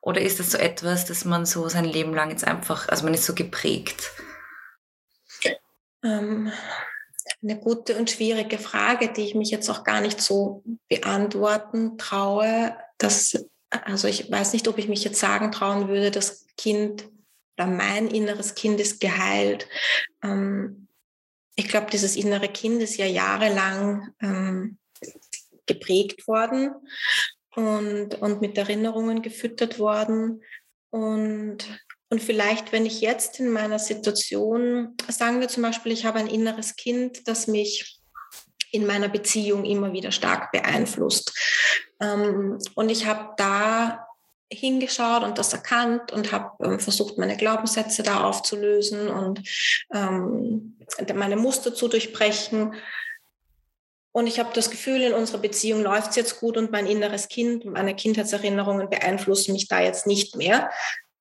Oder 0.01 0.21
ist 0.21 0.39
das 0.39 0.53
so 0.53 0.59
etwas, 0.59 1.07
dass 1.07 1.25
man 1.25 1.47
so 1.47 1.69
sein 1.69 1.85
Leben 1.85 2.15
lang 2.15 2.31
jetzt 2.31 2.47
einfach, 2.47 2.89
also 2.89 3.05
man 3.05 3.15
ist 3.15 3.25
so 3.25 3.35
geprägt? 3.35 4.13
Ähm, 6.05 6.53
eine 7.43 7.59
gute 7.59 7.97
und 7.97 8.11
schwierige 8.11 8.59
Frage, 8.59 9.13
die 9.13 9.23
ich 9.23 9.35
mich 9.35 9.51
jetzt 9.51 9.69
auch 9.69 9.85
gar 9.85 10.01
nicht 10.01 10.21
so 10.21 10.63
beantworten 10.89 11.99
traue. 11.99 12.77
Dass, 12.99 13.47
also 13.71 14.09
ich 14.09 14.31
weiß 14.31 14.53
nicht, 14.53 14.69
ob 14.69 14.79
ich 14.79 14.89
mich 14.89 15.05
jetzt 15.05 15.21
sagen 15.21 15.53
trauen 15.53 15.89
würde, 15.89 16.11
das 16.11 16.47
Kind 16.57 17.09
oder 17.59 17.67
mein 17.67 18.09
inneres 18.09 18.55
Kind 18.55 18.81
ist 18.81 19.01
geheilt. 19.01 19.67
Ähm, 20.23 20.86
ich 21.57 21.69
glaube, 21.69 21.89
dieses 21.91 22.17
innere 22.17 22.49
Kind 22.49 22.83
ist 22.83 22.99
ja 22.99 23.07
jahrelang 23.07 24.15
ähm, 24.21 24.79
geprägt 25.65 26.29
worden 26.29 26.71
und, 27.55 28.15
und 28.21 28.41
mit 28.43 28.57
Erinnerungen 28.59 29.23
gefüttert 29.23 29.79
worden. 29.79 30.43
Und, 30.91 31.59
und 32.11 32.23
vielleicht, 32.23 32.73
wenn 32.73 32.87
ich 32.87 33.01
jetzt 33.01 33.41
in 33.41 33.51
meiner 33.51 33.79
Situation, 33.79 34.95
sagen 35.09 35.41
wir 35.41 35.49
zum 35.49 35.63
Beispiel, 35.63 35.93
ich 35.93 36.05
habe 36.05 36.19
ein 36.19 36.29
inneres 36.29 36.77
Kind, 36.77 37.27
das 37.27 37.47
mich 37.47 38.01
in 38.71 38.87
meiner 38.87 39.09
Beziehung 39.09 39.65
immer 39.65 39.93
wieder 39.93 40.13
stark 40.13 40.53
beeinflusst. 40.53 41.33
Ähm, 42.01 42.59
und 42.75 42.91
ich 42.91 43.07
habe 43.07 43.33
da 43.39 44.07
hingeschaut 44.53 45.25
und 45.25 45.39
das 45.39 45.53
erkannt 45.53 46.13
und 46.13 46.33
habe 46.33 46.65
ähm, 46.65 46.79
versucht, 46.81 47.19
meine 47.19 47.37
Glaubenssätze 47.37 48.03
da 48.03 48.25
aufzulösen 48.25 49.09
und 49.09 49.43
ähm, 49.93 50.79
meine 51.15 51.37
Muster 51.37 51.75
zu 51.75 51.89
durchbrechen. 51.89 52.75
Und 54.13 54.27
ich 54.27 54.39
habe 54.39 54.51
das 54.55 54.71
Gefühl, 54.71 55.03
in 55.03 55.13
unserer 55.13 55.39
Beziehung 55.39 55.83
läuft 55.83 56.11
es 56.11 56.17
jetzt 56.17 56.41
gut 56.41 56.57
und 56.57 56.71
mein 56.71 56.87
inneres 56.87 57.29
Kind, 57.29 57.65
meine 57.65 57.95
Kindheitserinnerungen 57.95 58.89
beeinflussen 58.89 59.53
mich 59.53 59.69
da 59.69 59.81
jetzt 59.81 60.07
nicht 60.07 60.37
mehr. 60.37 60.71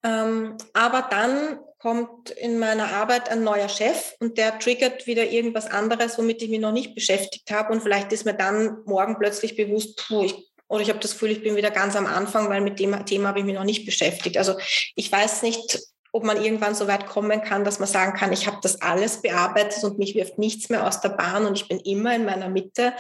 Ähm, 0.04 0.58
aber 0.74 1.08
dann 1.10 1.60
kommt 1.80 2.30
in 2.30 2.58
meiner 2.60 2.94
Arbeit 2.94 3.30
ein 3.30 3.44
neuer 3.44 3.70
Chef 3.70 4.16
und 4.20 4.38
der 4.38 4.60
triggert 4.60 5.08
wieder 5.08 5.26
irgendwas 5.26 5.68
anderes, 5.68 6.18
womit 6.18 6.42
ich 6.42 6.50
mich 6.50 6.60
noch 6.60 6.72
nicht 6.72 6.96
beschäftigt 6.96 7.52
habe. 7.52 7.74
Und 7.74 7.82
vielleicht 7.82 8.14
ist 8.14 8.26
mir 8.26 8.36
dann 8.36 8.84
morgen 8.86 9.18
plötzlich 9.18 9.56
bewusst, 9.56 10.04
puh, 10.08 10.24
ich 10.24 10.55
oder 10.68 10.82
ich 10.82 10.90
habe 10.90 11.00
das 11.00 11.12
Gefühl, 11.12 11.32
ich 11.32 11.44
bin 11.44 11.56
wieder 11.56 11.72
ganz 11.72 11.96
am 11.96 12.06
Anfang, 12.06 12.50
weil 12.50 12.62
mit 12.62 12.80
dem 12.80 13.06
Thema 13.06 13.30
habe 13.30 13.40
ich 13.40 13.46
mich 13.46 13.56
noch 13.56 13.64
nicht 13.64 13.86
beschäftigt. 13.86 14.38
Also 14.38 14.58
ich 14.96 15.12
weiß 15.12 15.44
nicht, 15.44 15.80
ob 16.16 16.24
man 16.24 16.42
irgendwann 16.42 16.76
so 16.76 16.88
weit 16.88 17.08
kommen 17.08 17.42
kann, 17.42 17.66
dass 17.66 17.80
man 17.80 17.90
sagen 17.90 18.18
kann, 18.18 18.32
ich 18.32 18.48
habe 18.48 18.60
das 18.62 18.82
alles 18.82 19.22
bearbeitet 19.22 19.84
und 19.84 20.00
mich 20.00 20.16
wirft 20.16 20.38
nichts 20.38 20.70
mehr 20.70 20.88
aus 20.88 21.02
der 21.02 21.10
Bahn 21.10 21.46
und 21.46 21.58
ich 21.58 21.68
bin 21.68 21.78
immer 21.82 22.16
in 22.16 22.24
meiner 22.24 22.48
Mitte. 22.48 22.94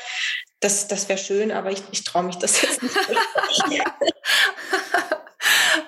Das, 0.60 0.90
das 0.90 1.08
wäre 1.08 1.18
schön, 1.18 1.54
aber 1.54 1.72
ich, 1.72 1.82
ich 1.92 2.04
traue 2.04 2.24
mich 2.24 2.36
das 2.36 2.62
jetzt 2.62 2.84
nicht. 2.84 2.94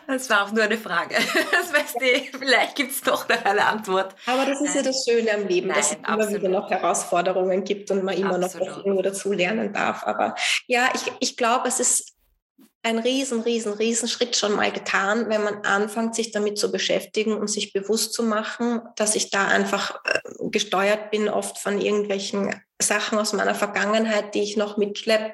Das 0.06 0.30
war 0.30 0.46
auch 0.46 0.52
nur 0.52 0.64
eine 0.64 0.78
Frage. 0.78 1.16
Das 1.52 1.74
weißt 1.74 1.96
du, 2.00 2.40
vielleicht 2.40 2.76
gibt 2.76 2.92
es 2.92 3.02
doch 3.02 3.28
noch 3.28 3.44
eine 3.44 3.66
Antwort. 3.66 4.16
Aber 4.26 4.46
das 4.46 4.62
ist 4.62 4.74
ja 4.74 4.82
das 4.82 5.06
Schöne 5.06 5.34
am 5.34 5.48
Leben, 5.48 5.68
Nein, 5.68 5.78
dass 5.78 5.92
es 5.92 5.98
absolut. 6.02 6.30
immer 6.30 6.32
wieder 6.32 6.50
noch 6.50 6.70
Herausforderungen 6.70 7.64
gibt 7.66 7.92
und 7.92 8.04
man 8.04 8.16
immer 8.16 8.36
absolut. 8.36 8.68
noch 8.68 8.78
was 8.78 8.86
irgendwo 8.86 9.02
dazu 9.02 9.34
lernen 9.34 9.74
darf. 9.74 10.04
Aber 10.06 10.36
ja, 10.68 10.90
ich, 10.94 11.12
ich 11.20 11.36
glaube, 11.36 11.68
es 11.68 11.82
ist 11.82 12.17
ein 12.88 13.00
riesen, 13.00 13.42
riesen, 13.42 13.74
riesen 13.74 14.08
Schritt 14.08 14.38
schon 14.38 14.56
mal 14.56 14.72
getan, 14.72 15.28
wenn 15.28 15.44
man 15.44 15.66
anfängt, 15.66 16.16
sich 16.16 16.32
damit 16.32 16.58
zu 16.58 16.72
beschäftigen 16.72 17.34
und 17.34 17.50
sich 17.50 17.74
bewusst 17.74 18.14
zu 18.14 18.24
machen, 18.24 18.82
dass 18.96 19.16
ich 19.16 19.30
da 19.30 19.46
einfach 19.46 20.00
äh, 20.06 20.20
gesteuert 20.50 21.12
bin, 21.12 21.28
oft 21.28 21.58
von 21.58 21.82
irgendwelchen 21.82 22.56
Sachen 22.82 23.20
aus 23.20 23.34
meiner 23.34 23.56
Vergangenheit, 23.56 24.34
die 24.36 24.42
ich 24.42 24.56
noch 24.56 24.78
mitschleppe. 24.78 25.34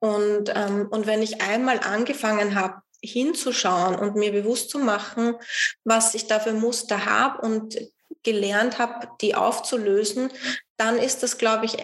Und, 0.00 0.52
ähm, 0.54 0.88
und 0.90 1.06
wenn 1.06 1.22
ich 1.22 1.40
einmal 1.40 1.80
angefangen 1.80 2.56
habe, 2.56 2.82
hinzuschauen 3.02 3.94
und 3.94 4.14
mir 4.14 4.30
bewusst 4.30 4.68
zu 4.68 4.78
machen, 4.78 5.34
was 5.84 6.14
ich 6.14 6.26
da 6.26 6.40
für 6.40 6.52
Muster 6.52 7.06
habe 7.06 7.40
und 7.40 7.78
gelernt 8.22 8.78
habe, 8.78 9.08
die 9.22 9.34
aufzulösen, 9.34 10.30
dann 10.76 10.98
ist 10.98 11.22
das, 11.22 11.38
glaube 11.38 11.64
ich, 11.64 11.78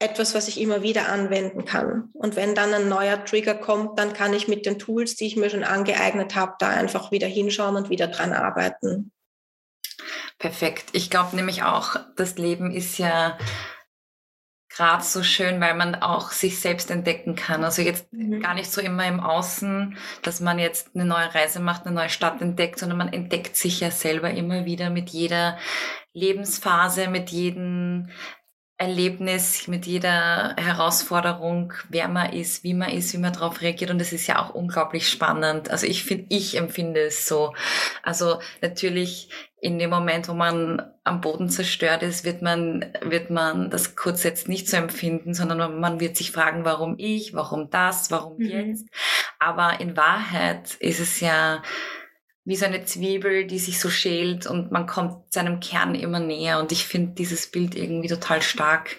etwas, 0.00 0.34
was 0.34 0.48
ich 0.48 0.60
immer 0.60 0.82
wieder 0.82 1.08
anwenden 1.08 1.64
kann. 1.64 2.10
Und 2.12 2.36
wenn 2.36 2.54
dann 2.54 2.72
ein 2.72 2.88
neuer 2.88 3.24
Trigger 3.24 3.54
kommt, 3.54 3.98
dann 3.98 4.12
kann 4.12 4.32
ich 4.32 4.46
mit 4.46 4.64
den 4.64 4.78
Tools, 4.78 5.16
die 5.16 5.26
ich 5.26 5.36
mir 5.36 5.50
schon 5.50 5.64
angeeignet 5.64 6.36
habe, 6.36 6.54
da 6.58 6.68
einfach 6.68 7.10
wieder 7.10 7.26
hinschauen 7.26 7.76
und 7.76 7.90
wieder 7.90 8.06
dran 8.06 8.32
arbeiten. 8.32 9.10
Perfekt. 10.38 10.90
Ich 10.92 11.10
glaube 11.10 11.34
nämlich 11.34 11.64
auch, 11.64 11.96
das 12.16 12.38
Leben 12.38 12.70
ist 12.70 12.98
ja 12.98 13.36
gerade 14.68 15.02
so 15.02 15.24
schön, 15.24 15.60
weil 15.60 15.74
man 15.74 15.96
auch 15.96 16.30
sich 16.30 16.60
selbst 16.60 16.92
entdecken 16.92 17.34
kann. 17.34 17.64
Also 17.64 17.82
jetzt 17.82 18.12
mhm. 18.12 18.40
gar 18.40 18.54
nicht 18.54 18.70
so 18.70 18.80
immer 18.80 19.08
im 19.08 19.18
Außen, 19.18 19.96
dass 20.22 20.38
man 20.38 20.60
jetzt 20.60 20.94
eine 20.94 21.04
neue 21.04 21.34
Reise 21.34 21.58
macht, 21.58 21.84
eine 21.84 21.94
neue 21.96 22.10
Stadt 22.10 22.40
entdeckt, 22.40 22.78
sondern 22.78 22.98
man 22.98 23.12
entdeckt 23.12 23.56
sich 23.56 23.80
ja 23.80 23.90
selber 23.90 24.30
immer 24.30 24.66
wieder 24.66 24.90
mit 24.90 25.10
jeder 25.10 25.58
Lebensphase, 26.12 27.08
mit 27.08 27.30
jedem 27.30 28.10
Erlebnis, 28.80 29.66
mit 29.66 29.86
jeder 29.86 30.54
Herausforderung, 30.56 31.72
wer 31.88 32.06
man 32.06 32.32
ist, 32.32 32.62
wie 32.62 32.74
man 32.74 32.90
ist, 32.90 33.12
wie 33.12 33.18
man 33.18 33.32
darauf 33.32 33.60
reagiert. 33.60 33.90
Und 33.90 33.98
das 33.98 34.12
ist 34.12 34.28
ja 34.28 34.40
auch 34.40 34.54
unglaublich 34.54 35.08
spannend. 35.08 35.68
Also 35.68 35.84
ich 35.84 36.04
finde, 36.04 36.26
ich 36.28 36.56
empfinde 36.56 37.00
es 37.00 37.26
so. 37.26 37.54
Also 38.04 38.38
natürlich 38.62 39.30
in 39.60 39.80
dem 39.80 39.90
Moment, 39.90 40.28
wo 40.28 40.34
man 40.34 40.80
am 41.02 41.20
Boden 41.20 41.48
zerstört 41.48 42.04
ist, 42.04 42.24
wird 42.24 42.40
man, 42.40 42.86
wird 43.02 43.30
man 43.30 43.68
das 43.68 43.96
kurz 43.96 44.22
jetzt 44.22 44.48
nicht 44.48 44.68
so 44.68 44.76
empfinden, 44.76 45.34
sondern 45.34 45.80
man 45.80 45.98
wird 45.98 46.16
sich 46.16 46.30
fragen, 46.30 46.64
warum 46.64 46.94
ich, 46.98 47.34
warum 47.34 47.70
das, 47.70 48.12
warum 48.12 48.38
mhm. 48.38 48.44
jetzt. 48.44 48.86
Aber 49.40 49.80
in 49.80 49.96
Wahrheit 49.96 50.76
ist 50.76 51.00
es 51.00 51.18
ja, 51.18 51.62
wie 52.48 52.56
so 52.56 52.64
eine 52.64 52.82
Zwiebel, 52.82 53.46
die 53.46 53.58
sich 53.58 53.78
so 53.78 53.90
schält 53.90 54.46
und 54.46 54.72
man 54.72 54.86
kommt 54.86 55.30
seinem 55.34 55.60
Kern 55.60 55.94
immer 55.94 56.18
näher. 56.18 56.58
Und 56.58 56.72
ich 56.72 56.86
finde 56.86 57.12
dieses 57.12 57.50
Bild 57.50 57.74
irgendwie 57.74 58.08
total 58.08 58.40
stark, 58.40 58.96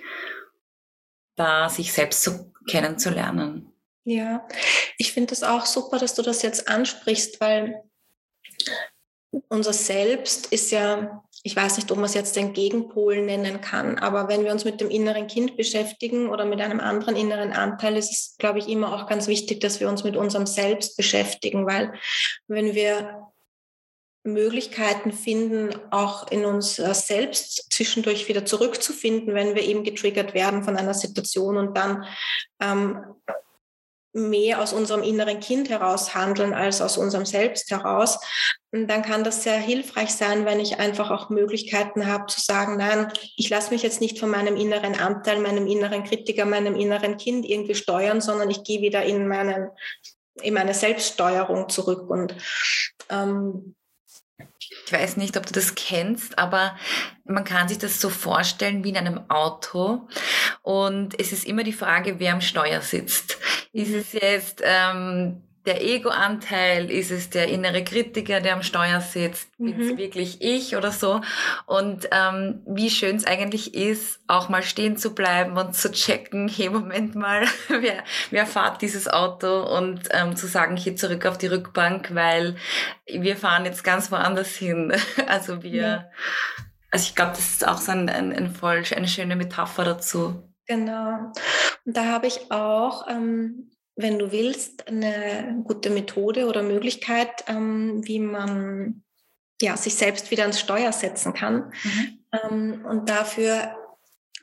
da 1.35 1.67
sich 1.67 1.91
selbst 1.91 2.21
so 2.21 2.51
kennenzulernen. 2.69 3.73
Ja, 4.03 4.47
ich 4.99 5.13
finde 5.13 5.33
es 5.33 5.41
auch 5.41 5.65
super, 5.65 5.97
dass 5.97 6.13
du 6.13 6.21
das 6.21 6.43
jetzt 6.43 6.67
ansprichst, 6.67 7.41
weil 7.41 7.81
unser 9.47 9.73
Selbst 9.73 10.53
ist 10.53 10.69
ja, 10.69 11.23
ich 11.41 11.55
weiß 11.55 11.77
nicht, 11.77 11.89
ob 11.89 11.97
man 11.97 12.05
es 12.05 12.13
jetzt 12.13 12.35
den 12.35 12.53
Gegenpol 12.53 13.23
nennen 13.23 13.61
kann, 13.61 13.97
aber 13.97 14.27
wenn 14.27 14.43
wir 14.43 14.51
uns 14.51 14.63
mit 14.63 14.79
dem 14.79 14.91
inneren 14.91 15.25
Kind 15.25 15.57
beschäftigen 15.57 16.29
oder 16.29 16.45
mit 16.45 16.61
einem 16.61 16.79
anderen 16.79 17.15
inneren 17.15 17.53
Anteil, 17.53 17.97
ist 17.97 18.11
es, 18.11 18.35
glaube 18.37 18.59
ich, 18.59 18.67
immer 18.67 18.93
auch 18.93 19.07
ganz 19.07 19.27
wichtig, 19.27 19.59
dass 19.59 19.79
wir 19.79 19.89
uns 19.89 20.03
mit 20.03 20.15
unserem 20.15 20.45
Selbst 20.45 20.97
beschäftigen, 20.97 21.65
weil 21.65 21.93
wenn 22.47 22.75
wir 22.75 23.28
Möglichkeiten 24.23 25.11
finden, 25.11 25.73
auch 25.91 26.29
in 26.29 26.45
uns 26.45 26.75
selbst 26.75 27.71
zwischendurch 27.71 28.27
wieder 28.27 28.45
zurückzufinden, 28.45 29.33
wenn 29.33 29.55
wir 29.55 29.63
eben 29.63 29.83
getriggert 29.83 30.33
werden 30.33 30.63
von 30.63 30.75
einer 30.77 30.93
Situation 30.93 31.57
und 31.57 31.77
dann 31.77 32.05
ähm, 32.61 33.01
mehr 34.11 34.61
aus 34.61 34.73
unserem 34.73 35.03
inneren 35.03 35.39
Kind 35.39 35.69
heraus 35.69 36.15
handeln 36.15 36.53
als 36.53 36.81
aus 36.81 36.97
unserem 36.97 37.25
Selbst 37.25 37.69
heraus, 37.69 38.19
dann 38.71 39.03
kann 39.03 39.23
das 39.23 39.43
sehr 39.43 39.57
hilfreich 39.57 40.09
sein, 40.11 40.45
wenn 40.45 40.59
ich 40.59 40.79
einfach 40.79 41.11
auch 41.11 41.29
Möglichkeiten 41.29 42.07
habe 42.07 42.25
zu 42.25 42.41
sagen, 42.41 42.77
nein, 42.77 43.11
ich 43.37 43.49
lasse 43.49 43.71
mich 43.71 43.83
jetzt 43.83 44.01
nicht 44.01 44.19
von 44.19 44.29
meinem 44.29 44.55
inneren 44.55 44.99
Anteil, 44.99 45.39
meinem 45.39 45.67
inneren 45.67 46.03
Kritiker, 46.03 46.45
meinem 46.45 46.75
inneren 46.75 47.17
Kind 47.17 47.45
irgendwie 47.45 47.75
steuern, 47.75 48.19
sondern 48.19 48.49
ich 48.49 48.63
gehe 48.63 48.81
wieder 48.81 49.03
in, 49.03 49.27
meinen, 49.27 49.69
in 50.41 50.55
meine 50.55 50.73
Selbststeuerung 50.73 51.69
zurück 51.69 52.09
und 52.09 52.35
ähm, 53.09 53.75
ich 54.59 54.91
weiß 54.91 55.17
nicht, 55.17 55.37
ob 55.37 55.45
du 55.45 55.53
das 55.53 55.75
kennst, 55.75 56.37
aber 56.37 56.75
man 57.25 57.43
kann 57.43 57.67
sich 57.67 57.77
das 57.77 57.99
so 57.99 58.09
vorstellen 58.09 58.83
wie 58.83 58.89
in 58.89 58.97
einem 58.97 59.29
Auto. 59.29 60.07
Und 60.61 61.19
es 61.19 61.31
ist 61.31 61.45
immer 61.45 61.63
die 61.63 61.73
Frage, 61.73 62.19
wer 62.19 62.33
am 62.33 62.41
Steuer 62.41 62.81
sitzt. 62.81 63.37
Ist 63.71 63.93
es 63.93 64.13
jetzt 64.13 64.61
ähm, 64.63 65.43
der 65.65 65.83
Ego-Anteil? 65.83 66.89
Ist 66.89 67.11
es 67.11 67.29
der 67.29 67.47
innere 67.47 67.83
Kritiker, 67.83 68.41
der 68.41 68.53
am 68.53 68.63
Steuer 68.63 69.01
sitzt? 69.01 69.49
Mhm. 69.59 69.65
Bin 69.65 69.81
es 69.81 69.97
wirklich 69.97 70.41
ich 70.41 70.75
oder 70.75 70.91
so? 70.91 71.21
Und 71.65 72.07
ähm, 72.11 72.61
wie 72.65 72.89
schön 72.89 73.15
es 73.15 73.25
eigentlich 73.25 73.73
ist, 73.73 74.21
auch 74.27 74.49
mal 74.49 74.63
stehen 74.63 74.97
zu 74.97 75.13
bleiben 75.13 75.57
und 75.57 75.75
zu 75.75 75.91
checken, 75.91 76.47
hey, 76.47 76.69
Moment 76.69 77.15
mal, 77.15 77.45
wer, 77.67 78.03
wer 78.31 78.45
fahrt 78.45 78.81
dieses 78.81 79.07
Auto? 79.07 79.63
Und 79.77 80.09
ähm, 80.11 80.35
zu 80.35 80.47
sagen, 80.47 80.77
hier 80.77 80.95
zurück 80.95 81.25
auf 81.25 81.37
die 81.37 81.47
Rückbank, 81.47 82.13
weil 82.13 82.55
wir 83.05 83.35
fahren 83.37 83.65
jetzt 83.65 83.83
ganz 83.83 84.11
woanders 84.11 84.55
hin. 84.55 84.93
Also 85.27 85.61
wir, 85.61 85.81
ja. 85.81 86.05
also 86.91 87.03
ich 87.03 87.15
glaube, 87.15 87.31
das 87.31 87.49
ist 87.49 87.67
auch 87.67 87.77
so 87.77 87.91
ein, 87.91 88.09
ein, 88.09 88.33
ein 88.33 88.51
voll, 88.51 88.83
eine 88.95 89.07
schöne 89.07 89.35
Metapher 89.35 89.83
dazu. 89.83 90.49
Genau. 90.65 91.31
Und 91.85 91.97
da 91.97 92.05
habe 92.05 92.27
ich 92.27 92.51
auch 92.51 93.07
ähm, 93.07 93.71
wenn 93.99 94.17
du 94.17 94.31
willst, 94.31 94.87
eine 94.87 95.61
gute 95.65 95.89
Methode 95.89 96.47
oder 96.47 96.63
Möglichkeit, 96.63 97.43
ähm, 97.47 98.01
wie 98.05 98.19
man 98.19 99.03
ja, 99.61 99.75
sich 99.75 99.95
selbst 99.95 100.31
wieder 100.31 100.43
ans 100.43 100.59
Steuer 100.59 100.93
setzen 100.93 101.33
kann. 101.33 101.73
Mhm. 101.83 102.19
Ähm, 102.31 102.85
und 102.85 103.09
dafür, 103.09 103.75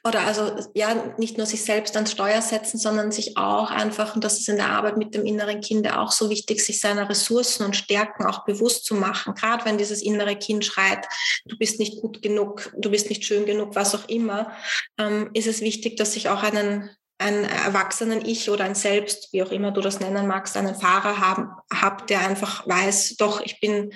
oder 0.04 0.20
also 0.26 0.54
ja, 0.74 1.14
nicht 1.16 1.38
nur 1.38 1.46
sich 1.46 1.64
selbst 1.64 1.96
ans 1.96 2.12
Steuer 2.12 2.42
setzen, 2.42 2.76
sondern 2.76 3.10
sich 3.12 3.38
auch 3.38 3.70
einfach, 3.70 4.14
und 4.14 4.24
das 4.24 4.38
ist 4.38 4.48
in 4.50 4.56
der 4.56 4.68
Arbeit 4.68 4.98
mit 4.98 5.14
dem 5.14 5.24
inneren 5.24 5.62
Kind 5.62 5.90
auch 5.90 6.12
so 6.12 6.28
wichtig, 6.28 6.62
sich 6.62 6.78
seiner 6.78 7.08
Ressourcen 7.08 7.64
und 7.64 7.76
Stärken 7.76 8.26
auch 8.26 8.44
bewusst 8.44 8.84
zu 8.84 8.94
machen. 8.94 9.34
Gerade 9.34 9.64
wenn 9.64 9.78
dieses 9.78 10.02
innere 10.02 10.36
Kind 10.36 10.66
schreit, 10.66 11.06
du 11.46 11.56
bist 11.56 11.80
nicht 11.80 12.02
gut 12.02 12.20
genug, 12.20 12.70
du 12.76 12.90
bist 12.90 13.08
nicht 13.08 13.24
schön 13.24 13.46
genug, 13.46 13.74
was 13.74 13.94
auch 13.94 14.06
immer, 14.06 14.52
ähm, 14.98 15.30
ist 15.32 15.46
es 15.46 15.62
wichtig, 15.62 15.96
dass 15.96 16.14
ich 16.14 16.28
auch 16.28 16.42
einen 16.42 16.90
einen 17.18 17.44
erwachsenen 17.44 18.24
Ich 18.24 18.50
oder 18.50 18.64
ein 18.64 18.74
Selbst, 18.74 19.32
wie 19.32 19.42
auch 19.42 19.50
immer 19.50 19.70
du 19.70 19.80
das 19.80 20.00
nennen 20.00 20.26
magst, 20.26 20.56
einen 20.56 20.74
Fahrer 20.74 21.18
haben, 21.18 21.48
hab, 21.72 22.06
der 22.06 22.20
einfach 22.26 22.66
weiß, 22.66 23.16
doch, 23.16 23.40
ich 23.40 23.60
bin 23.60 23.92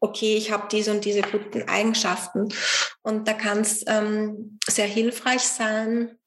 okay, 0.00 0.36
ich 0.36 0.52
habe 0.52 0.68
diese 0.70 0.90
und 0.90 1.04
diese 1.04 1.22
guten 1.22 1.68
Eigenschaften. 1.68 2.48
Und 3.02 3.26
da 3.28 3.32
kann 3.32 3.60
es 3.60 3.84
ähm, 3.86 4.58
sehr 4.68 4.86
hilfreich 4.86 5.42
sein, 5.42 6.18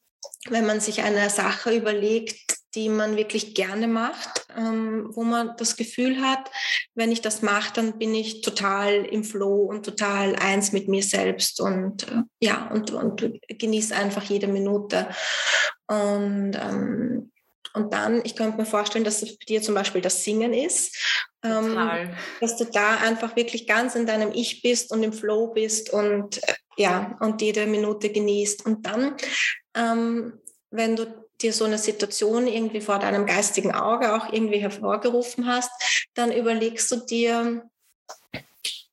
wenn 0.50 0.66
man 0.66 0.80
sich 0.80 1.02
eine 1.02 1.30
Sache 1.30 1.76
überlegt, 1.76 2.58
die 2.76 2.90
man 2.90 3.18
wirklich 3.18 3.56
gerne 3.56 3.88
macht, 3.88 4.46
ähm, 4.56 5.10
wo 5.14 5.24
man 5.24 5.56
das 5.58 5.76
Gefühl 5.76 6.22
hat, 6.22 6.52
wenn 6.94 7.12
ich 7.12 7.22
das 7.22 7.42
mache, 7.42 7.74
dann 7.74 7.98
bin 7.98 8.14
ich 8.14 8.42
total 8.42 9.06
im 9.06 9.24
Flow 9.24 9.64
und 9.64 9.84
total 9.84 10.36
eins 10.36 10.72
mit 10.72 10.88
mir 10.88 11.02
selbst 11.02 11.60
und 11.60 12.08
äh, 12.10 12.22
ja, 12.40 12.70
und, 12.70 12.92
und 12.92 13.28
genieße 13.48 13.96
einfach 13.96 14.24
jede 14.24 14.48
Minute. 14.48 15.08
Und, 15.90 16.54
ähm, 16.54 17.32
und 17.74 17.94
dann, 17.94 18.22
ich 18.24 18.36
könnte 18.36 18.58
mir 18.58 18.66
vorstellen, 18.66 19.04
dass 19.04 19.22
es 19.22 19.38
bei 19.38 19.46
dir 19.48 19.62
zum 19.62 19.76
Beispiel 19.76 20.02
das 20.02 20.24
Singen 20.24 20.54
ist. 20.54 20.96
Ähm, 21.44 21.76
dass 22.42 22.58
du 22.58 22.66
da 22.66 22.98
einfach 22.98 23.36
wirklich 23.36 23.66
ganz 23.66 23.96
in 23.96 24.06
deinem 24.06 24.32
Ich 24.34 24.62
bist 24.62 24.92
und 24.92 25.04
im 25.04 25.14
Flow 25.14 25.48
bist 25.48 25.90
und 25.90 26.44
äh, 26.44 26.54
ja, 26.78 27.18
und 27.20 27.42
jede 27.42 27.66
Minute 27.66 28.10
genießt. 28.10 28.66
Und 28.66 28.86
dann, 28.86 29.16
ähm, 29.76 30.40
wenn 30.70 30.96
du 30.96 31.06
dir 31.42 31.54
so 31.54 31.66
eine 31.66 31.78
Situation 31.78 32.48
irgendwie 32.48 32.82
vor 32.82 33.00
deinem 33.00 33.26
geistigen 33.26 33.74
Auge 33.74 34.14
auch 34.16 34.32
irgendwie 34.32 34.60
hervorgerufen 34.60 35.48
hast, 35.48 35.72
dann 36.14 36.32
überlegst 36.32 36.92
du 36.92 36.98
dir, 36.98 37.70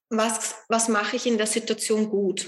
was, 0.09 0.55
was 0.68 0.88
mache 0.88 1.16
ich 1.16 1.26
in 1.26 1.36
der 1.36 1.47
Situation 1.47 2.09
gut? 2.09 2.47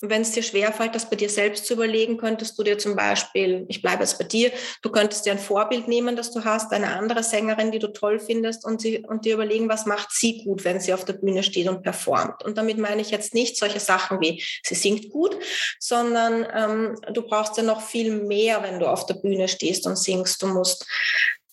Wenn 0.00 0.22
es 0.22 0.32
dir 0.32 0.42
schwerfällt, 0.42 0.94
das 0.94 1.08
bei 1.08 1.16
dir 1.16 1.28
selbst 1.28 1.66
zu 1.66 1.74
überlegen, 1.74 2.16
könntest 2.16 2.58
du 2.58 2.62
dir 2.62 2.78
zum 2.78 2.96
Beispiel, 2.96 3.66
ich 3.68 3.82
bleibe 3.82 4.02
jetzt 4.02 4.18
bei 4.18 4.24
dir, 4.24 4.50
du 4.82 4.90
könntest 4.90 5.26
dir 5.26 5.32
ein 5.32 5.38
Vorbild 5.38 5.88
nehmen, 5.88 6.16
das 6.16 6.32
du 6.32 6.44
hast, 6.44 6.72
eine 6.72 6.94
andere 6.94 7.22
Sängerin, 7.22 7.70
die 7.70 7.78
du 7.78 7.88
toll 7.88 8.18
findest 8.18 8.64
und, 8.64 8.80
sie, 8.80 9.04
und 9.06 9.24
dir 9.24 9.34
überlegen, 9.34 9.68
was 9.68 9.86
macht 9.86 10.10
sie 10.12 10.42
gut, 10.44 10.64
wenn 10.64 10.80
sie 10.80 10.94
auf 10.94 11.04
der 11.04 11.14
Bühne 11.14 11.42
steht 11.42 11.68
und 11.68 11.82
performt. 11.82 12.42
Und 12.44 12.56
damit 12.56 12.78
meine 12.78 13.02
ich 13.02 13.10
jetzt 13.10 13.34
nicht 13.34 13.58
solche 13.58 13.80
Sachen 13.80 14.20
wie, 14.20 14.42
sie 14.64 14.74
singt 14.74 15.10
gut, 15.10 15.36
sondern 15.78 16.46
ähm, 16.54 16.96
du 17.12 17.22
brauchst 17.22 17.56
ja 17.58 17.62
noch 17.62 17.82
viel 17.82 18.10
mehr, 18.10 18.62
wenn 18.62 18.80
du 18.80 18.86
auf 18.86 19.06
der 19.06 19.14
Bühne 19.14 19.48
stehst 19.48 19.86
und 19.86 19.96
singst. 19.96 20.42
Du 20.42 20.46
musst 20.46 20.86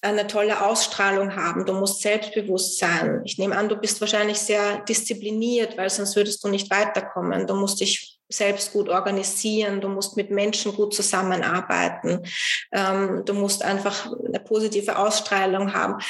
eine 0.01 0.27
tolle 0.27 0.63
Ausstrahlung 0.65 1.35
haben. 1.35 1.65
Du 1.65 1.73
musst 1.73 2.01
selbstbewusst 2.01 2.77
sein. 2.77 3.21
Ich 3.25 3.37
nehme 3.37 3.57
an, 3.57 3.67
du 3.67 3.75
bist 3.75 3.99
wahrscheinlich 3.99 4.37
sehr 4.37 4.79
diszipliniert, 4.81 5.77
weil 5.77 5.89
sonst 5.89 6.15
würdest 6.15 6.43
du 6.43 6.49
nicht 6.49 6.69
weiterkommen. 6.69 7.47
Du 7.47 7.55
musst 7.55 7.81
dich 7.81 8.16
selbst 8.29 8.73
gut 8.73 8.89
organisieren, 8.89 9.81
du 9.81 9.89
musst 9.89 10.17
mit 10.17 10.31
Menschen 10.31 10.73
gut 10.75 10.93
zusammenarbeiten, 10.93 12.23
ähm, 12.71 13.23
du 13.25 13.33
musst 13.33 13.63
einfach 13.63 14.11
eine 14.25 14.39
positive 14.39 14.97
Ausstrahlung 14.97 15.73
haben. 15.73 16.01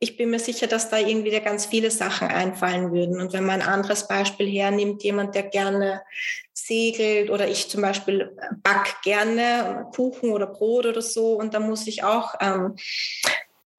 ich 0.00 0.16
bin 0.16 0.30
mir 0.30 0.38
sicher, 0.38 0.66
dass 0.66 0.88
da 0.88 0.98
irgendwie 0.98 1.30
dir 1.30 1.40
ganz 1.40 1.66
viele 1.66 1.90
Sachen 1.90 2.28
einfallen 2.28 2.92
würden. 2.92 3.20
Und 3.20 3.32
wenn 3.34 3.44
man 3.44 3.60
ein 3.60 3.68
anderes 3.68 4.08
Beispiel 4.08 4.48
hernimmt, 4.48 5.02
jemand, 5.02 5.34
der 5.34 5.42
gerne 5.42 6.02
segelt 6.54 7.30
oder 7.30 7.48
ich 7.48 7.68
zum 7.68 7.82
Beispiel 7.82 8.34
back 8.62 8.96
gerne 9.02 9.86
Kuchen 9.94 10.30
oder 10.30 10.46
Brot 10.46 10.86
oder 10.86 11.02
so 11.02 11.34
und 11.34 11.52
da 11.52 11.60
muss 11.60 11.86
ich 11.86 12.04
auch 12.04 12.34
ähm, 12.40 12.76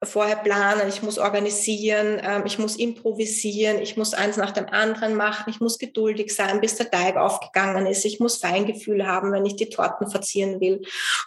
vorher 0.06 0.38
planen, 0.38 0.88
ich 0.88 1.02
muss 1.02 1.18
organisieren, 1.18 2.22
ähm, 2.24 2.44
ich 2.46 2.60
muss 2.60 2.76
improvisieren, 2.76 3.80
ich 3.80 3.98
muss 3.98 4.14
eins 4.14 4.38
nach 4.38 4.52
dem 4.52 4.68
anderen 4.68 5.16
machen, 5.16 5.50
ich 5.50 5.60
muss 5.60 5.78
geduldig 5.78 6.34
sein, 6.34 6.62
bis 6.62 6.76
der 6.76 6.90
Teig 6.90 7.18
aufgegangen 7.18 7.86
ist, 7.86 8.06
ich 8.06 8.20
muss 8.20 8.38
Feingefühl 8.38 9.06
haben, 9.06 9.32
wenn 9.32 9.46
ich 9.46 9.56
die 9.56 9.70
Torten 9.70 10.10
verzieren 10.10 10.60
will. 10.60 10.82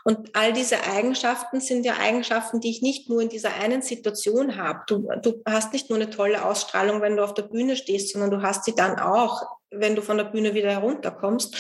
Und 0.04 0.30
all 0.34 0.52
diese 0.52 0.76
Eigenschaften 0.84 1.60
sind 1.60 1.84
ja 1.84 1.94
Eigenschaften, 2.00 2.60
die 2.60 2.70
ich 2.70 2.82
nicht 2.82 3.08
nur 3.08 3.20
in 3.20 3.28
dieser 3.28 3.54
einen 3.54 3.82
Situation 3.82 4.56
habe. 4.56 4.80
Du, 4.86 5.08
du 5.22 5.42
hast 5.46 5.72
nicht 5.72 5.90
nur 5.90 5.98
eine 5.98 6.10
tolle 6.10 6.44
Ausstrahlung, 6.44 7.00
wenn 7.00 7.16
du 7.16 7.24
auf 7.24 7.34
der 7.34 7.42
Bühne 7.42 7.76
stehst, 7.76 8.12
sondern 8.12 8.30
du 8.30 8.42
hast 8.42 8.64
sie 8.64 8.74
dann 8.74 8.98
auch 8.98 9.57
wenn 9.70 9.94
du 9.94 10.02
von 10.02 10.16
der 10.16 10.24
Bühne 10.24 10.54
wieder 10.54 10.70
herunterkommst. 10.70 11.56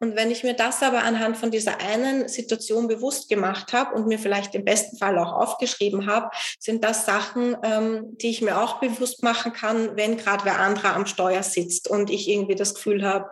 Und 0.00 0.14
wenn 0.14 0.30
ich 0.30 0.44
mir 0.44 0.54
das 0.54 0.82
aber 0.82 1.02
anhand 1.02 1.36
von 1.36 1.50
dieser 1.50 1.80
einen 1.80 2.28
Situation 2.28 2.86
bewusst 2.86 3.28
gemacht 3.28 3.72
habe 3.72 3.94
und 3.94 4.06
mir 4.06 4.18
vielleicht 4.18 4.54
im 4.54 4.64
besten 4.64 4.96
Fall 4.96 5.18
auch 5.18 5.32
aufgeschrieben 5.32 6.06
habe, 6.06 6.30
sind 6.60 6.84
das 6.84 7.04
Sachen, 7.04 7.56
ähm, 7.64 8.16
die 8.18 8.30
ich 8.30 8.40
mir 8.40 8.60
auch 8.60 8.78
bewusst 8.78 9.24
machen 9.24 9.52
kann, 9.52 9.96
wenn 9.96 10.16
gerade 10.16 10.44
wer 10.44 10.60
anderer 10.60 10.94
am 10.94 11.06
Steuer 11.06 11.42
sitzt 11.42 11.88
und 11.88 12.10
ich 12.10 12.28
irgendwie 12.28 12.54
das 12.54 12.74
Gefühl 12.74 13.04
habe, 13.04 13.28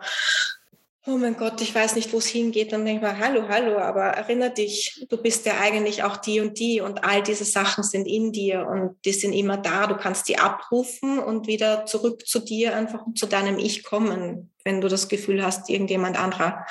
oh 1.07 1.17
mein 1.17 1.37
Gott, 1.37 1.61
ich 1.61 1.73
weiß 1.73 1.95
nicht, 1.95 2.11
wo 2.11 2.17
es 2.17 2.27
hingeht, 2.27 2.73
dann 2.73 2.83
denke 2.85 3.05
ich 3.05 3.11
mal, 3.11 3.17
hallo, 3.17 3.47
hallo, 3.47 3.77
aber 3.77 4.03
erinnere 4.03 4.53
dich, 4.53 5.05
du 5.09 5.17
bist 5.17 5.45
ja 5.45 5.57
eigentlich 5.59 6.03
auch 6.03 6.17
die 6.17 6.41
und 6.41 6.59
die 6.59 6.81
und 6.81 7.05
all 7.05 7.23
diese 7.23 7.45
Sachen 7.45 7.83
sind 7.83 8.05
in 8.07 8.33
dir 8.33 8.67
und 8.67 8.97
die 9.05 9.13
sind 9.13 9.31
immer 9.31 9.55
da. 9.55 9.87
Du 9.87 9.95
kannst 9.95 10.27
die 10.27 10.37
abrufen 10.37 11.19
und 11.19 11.47
wieder 11.47 11.85
zurück 11.85 12.27
zu 12.27 12.39
dir, 12.39 12.75
einfach 12.75 13.05
zu 13.15 13.25
deinem 13.25 13.57
Ich 13.57 13.83
kommen, 13.83 14.51
wenn 14.65 14.81
du 14.81 14.89
das 14.89 15.07
Gefühl 15.07 15.43
hast, 15.43 15.69
irgendjemand 15.69 16.19
anderer 16.19 16.65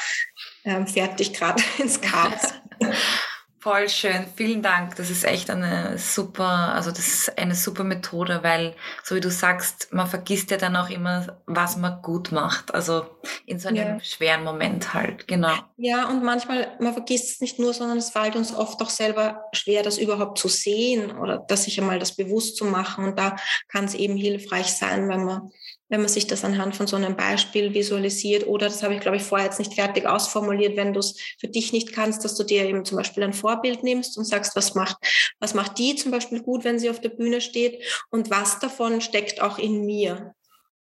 ähm, 0.64 0.86
fährt 0.86 1.18
dich 1.18 1.32
gerade 1.32 1.62
ins 1.78 2.00
Chaos. 2.00 2.52
Voll 3.66 3.88
schön, 3.88 4.26
vielen 4.36 4.62
Dank. 4.62 4.94
Das 4.94 5.10
ist 5.10 5.24
echt 5.24 5.50
eine 5.50 5.98
super, 5.98 6.72
also 6.72 6.92
das 6.92 7.08
ist 7.08 7.36
eine 7.36 7.56
super 7.56 7.82
Methode, 7.82 8.38
weil, 8.44 8.76
so 9.02 9.16
wie 9.16 9.20
du 9.20 9.28
sagst, 9.28 9.88
man 9.90 10.06
vergisst 10.06 10.52
ja 10.52 10.56
dann 10.56 10.76
auch 10.76 10.88
immer, 10.88 11.40
was 11.46 11.76
man 11.76 12.00
gut 12.00 12.30
macht. 12.30 12.72
Also 12.72 13.06
in 13.44 13.58
so 13.58 13.66
einem 13.66 13.94
ja. 13.94 14.00
schweren 14.04 14.44
Moment 14.44 14.94
halt, 14.94 15.26
genau. 15.26 15.52
Ja, 15.78 16.08
und 16.08 16.22
manchmal, 16.22 16.76
man 16.78 16.92
vergisst 16.92 17.28
es 17.28 17.40
nicht 17.40 17.58
nur, 17.58 17.74
sondern 17.74 17.98
es 17.98 18.10
fällt 18.10 18.36
uns 18.36 18.54
oft 18.54 18.80
auch 18.80 18.88
selber 18.88 19.42
schwer, 19.52 19.82
das 19.82 19.98
überhaupt 19.98 20.38
zu 20.38 20.46
sehen 20.46 21.18
oder 21.18 21.44
das 21.48 21.64
sich 21.64 21.80
einmal 21.80 21.98
das 21.98 22.14
bewusst 22.14 22.56
zu 22.56 22.66
machen. 22.66 23.04
Und 23.04 23.18
da 23.18 23.34
kann 23.66 23.86
es 23.86 23.94
eben 23.94 24.16
hilfreich 24.16 24.68
sein, 24.68 25.08
wenn 25.08 25.24
man 25.24 25.50
wenn 25.88 26.00
man 26.00 26.08
sich 26.08 26.26
das 26.26 26.44
anhand 26.44 26.74
von 26.74 26.86
so 26.86 26.96
einem 26.96 27.16
Beispiel 27.16 27.72
visualisiert 27.72 28.46
oder, 28.46 28.66
das 28.66 28.82
habe 28.82 28.94
ich 28.94 29.00
glaube 29.00 29.18
ich 29.18 29.22
vorher 29.22 29.46
jetzt 29.46 29.58
nicht 29.58 29.74
fertig 29.74 30.06
ausformuliert, 30.06 30.76
wenn 30.76 30.92
du 30.92 31.00
es 31.00 31.18
für 31.38 31.48
dich 31.48 31.72
nicht 31.72 31.92
kannst, 31.92 32.24
dass 32.24 32.34
du 32.34 32.44
dir 32.44 32.64
eben 32.64 32.84
zum 32.84 32.96
Beispiel 32.98 33.22
ein 33.22 33.32
Vorbild 33.32 33.82
nimmst 33.84 34.18
und 34.18 34.24
sagst, 34.24 34.56
was 34.56 34.74
macht, 34.74 34.96
was 35.38 35.54
macht 35.54 35.78
die 35.78 35.94
zum 35.94 36.10
Beispiel 36.10 36.42
gut, 36.42 36.64
wenn 36.64 36.78
sie 36.78 36.90
auf 36.90 37.00
der 37.00 37.10
Bühne 37.10 37.40
steht 37.40 37.82
und 38.10 38.30
was 38.30 38.58
davon 38.58 39.00
steckt 39.00 39.40
auch 39.40 39.58
in 39.58 39.86
mir. 39.86 40.34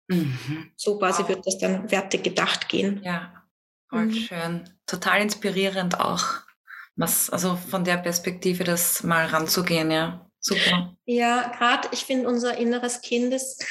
Mhm. 0.08 0.70
So 0.76 0.98
quasi 0.98 1.26
wird 1.26 1.46
das 1.46 1.58
dann 1.58 1.88
fertig 1.88 2.22
gedacht 2.22 2.68
gehen. 2.68 3.00
Ja, 3.02 3.42
voll 3.88 4.06
mhm. 4.06 4.14
schön. 4.14 4.70
Total 4.86 5.20
inspirierend 5.20 5.98
auch, 5.98 6.24
was, 6.94 7.28
also 7.28 7.56
von 7.56 7.84
der 7.84 7.96
Perspektive 7.96 8.62
das 8.62 9.02
mal 9.02 9.26
ranzugehen, 9.26 9.90
ja. 9.90 10.22
Super. 10.38 10.96
Ja, 11.06 11.52
gerade 11.58 11.88
ich 11.90 12.04
finde, 12.04 12.28
unser 12.28 12.56
inneres 12.56 13.00
Kind 13.00 13.34
ist 13.34 13.66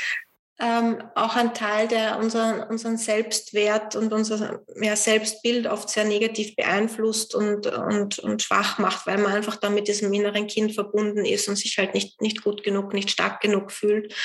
ähm, 0.57 1.03
auch 1.15 1.35
ein 1.35 1.53
Teil, 1.53 1.87
der 1.89 2.17
unseren, 2.17 2.63
unseren 2.63 2.97
Selbstwert 2.97 3.95
und 3.97 4.13
unser 4.13 4.61
ja, 4.81 4.95
Selbstbild 4.95 5.67
oft 5.67 5.89
sehr 5.89 6.05
negativ 6.05 6.55
beeinflusst 6.55 7.35
und, 7.35 7.67
und, 7.67 8.19
und 8.19 8.41
schwach 8.41 8.79
macht, 8.79 9.05
weil 9.05 9.17
man 9.17 9.33
einfach 9.33 9.57
dann 9.57 9.73
mit 9.73 9.89
diesem 9.89 10.13
inneren 10.13 10.47
Kind 10.47 10.73
verbunden 10.73 11.25
ist 11.25 11.49
und 11.49 11.57
sich 11.57 11.77
halt 11.77 11.93
nicht, 11.93 12.21
nicht 12.21 12.41
gut 12.41 12.63
genug, 12.63 12.93
nicht 12.93 13.11
stark 13.11 13.41
genug 13.41 13.71
fühlt. 13.71 14.15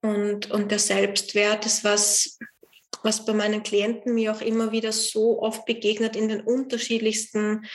Und, 0.00 0.50
und 0.50 0.70
der 0.70 0.78
Selbstwert 0.78 1.66
ist 1.66 1.84
was, 1.84 2.38
was 3.02 3.26
bei 3.26 3.34
meinen 3.34 3.62
Klienten 3.62 4.14
mir 4.14 4.32
auch 4.32 4.40
immer 4.40 4.72
wieder 4.72 4.92
so 4.92 5.42
oft 5.42 5.66
begegnet 5.66 6.16
in 6.16 6.28
den 6.28 6.40
unterschiedlichsten 6.40 7.66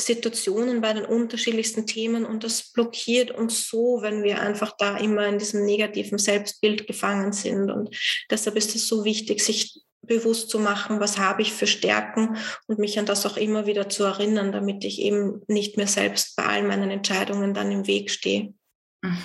Situationen 0.00 0.80
bei 0.80 0.92
den 0.92 1.04
unterschiedlichsten 1.04 1.86
Themen 1.86 2.24
und 2.24 2.44
das 2.44 2.72
blockiert 2.72 3.30
uns 3.30 3.68
so, 3.68 3.98
wenn 4.02 4.22
wir 4.22 4.40
einfach 4.40 4.76
da 4.76 4.96
immer 4.96 5.26
in 5.26 5.38
diesem 5.38 5.64
negativen 5.64 6.18
Selbstbild 6.18 6.86
gefangen 6.86 7.32
sind. 7.32 7.70
Und 7.70 7.96
deshalb 8.30 8.56
ist 8.56 8.74
es 8.74 8.88
so 8.88 9.04
wichtig, 9.04 9.42
sich 9.42 9.82
bewusst 10.02 10.50
zu 10.50 10.58
machen, 10.58 10.98
was 10.98 11.18
habe 11.18 11.42
ich 11.42 11.52
für 11.52 11.66
Stärken 11.66 12.36
und 12.66 12.78
mich 12.78 12.98
an 12.98 13.06
das 13.06 13.26
auch 13.26 13.36
immer 13.36 13.66
wieder 13.66 13.88
zu 13.88 14.04
erinnern, 14.04 14.50
damit 14.50 14.84
ich 14.84 15.00
eben 15.00 15.42
nicht 15.46 15.76
mehr 15.76 15.86
selbst 15.86 16.36
bei 16.36 16.44
all 16.44 16.62
meinen 16.62 16.90
Entscheidungen 16.90 17.54
dann 17.54 17.70
im 17.70 17.86
Weg 17.86 18.10
stehe. 18.10 18.54
Mhm. 19.02 19.18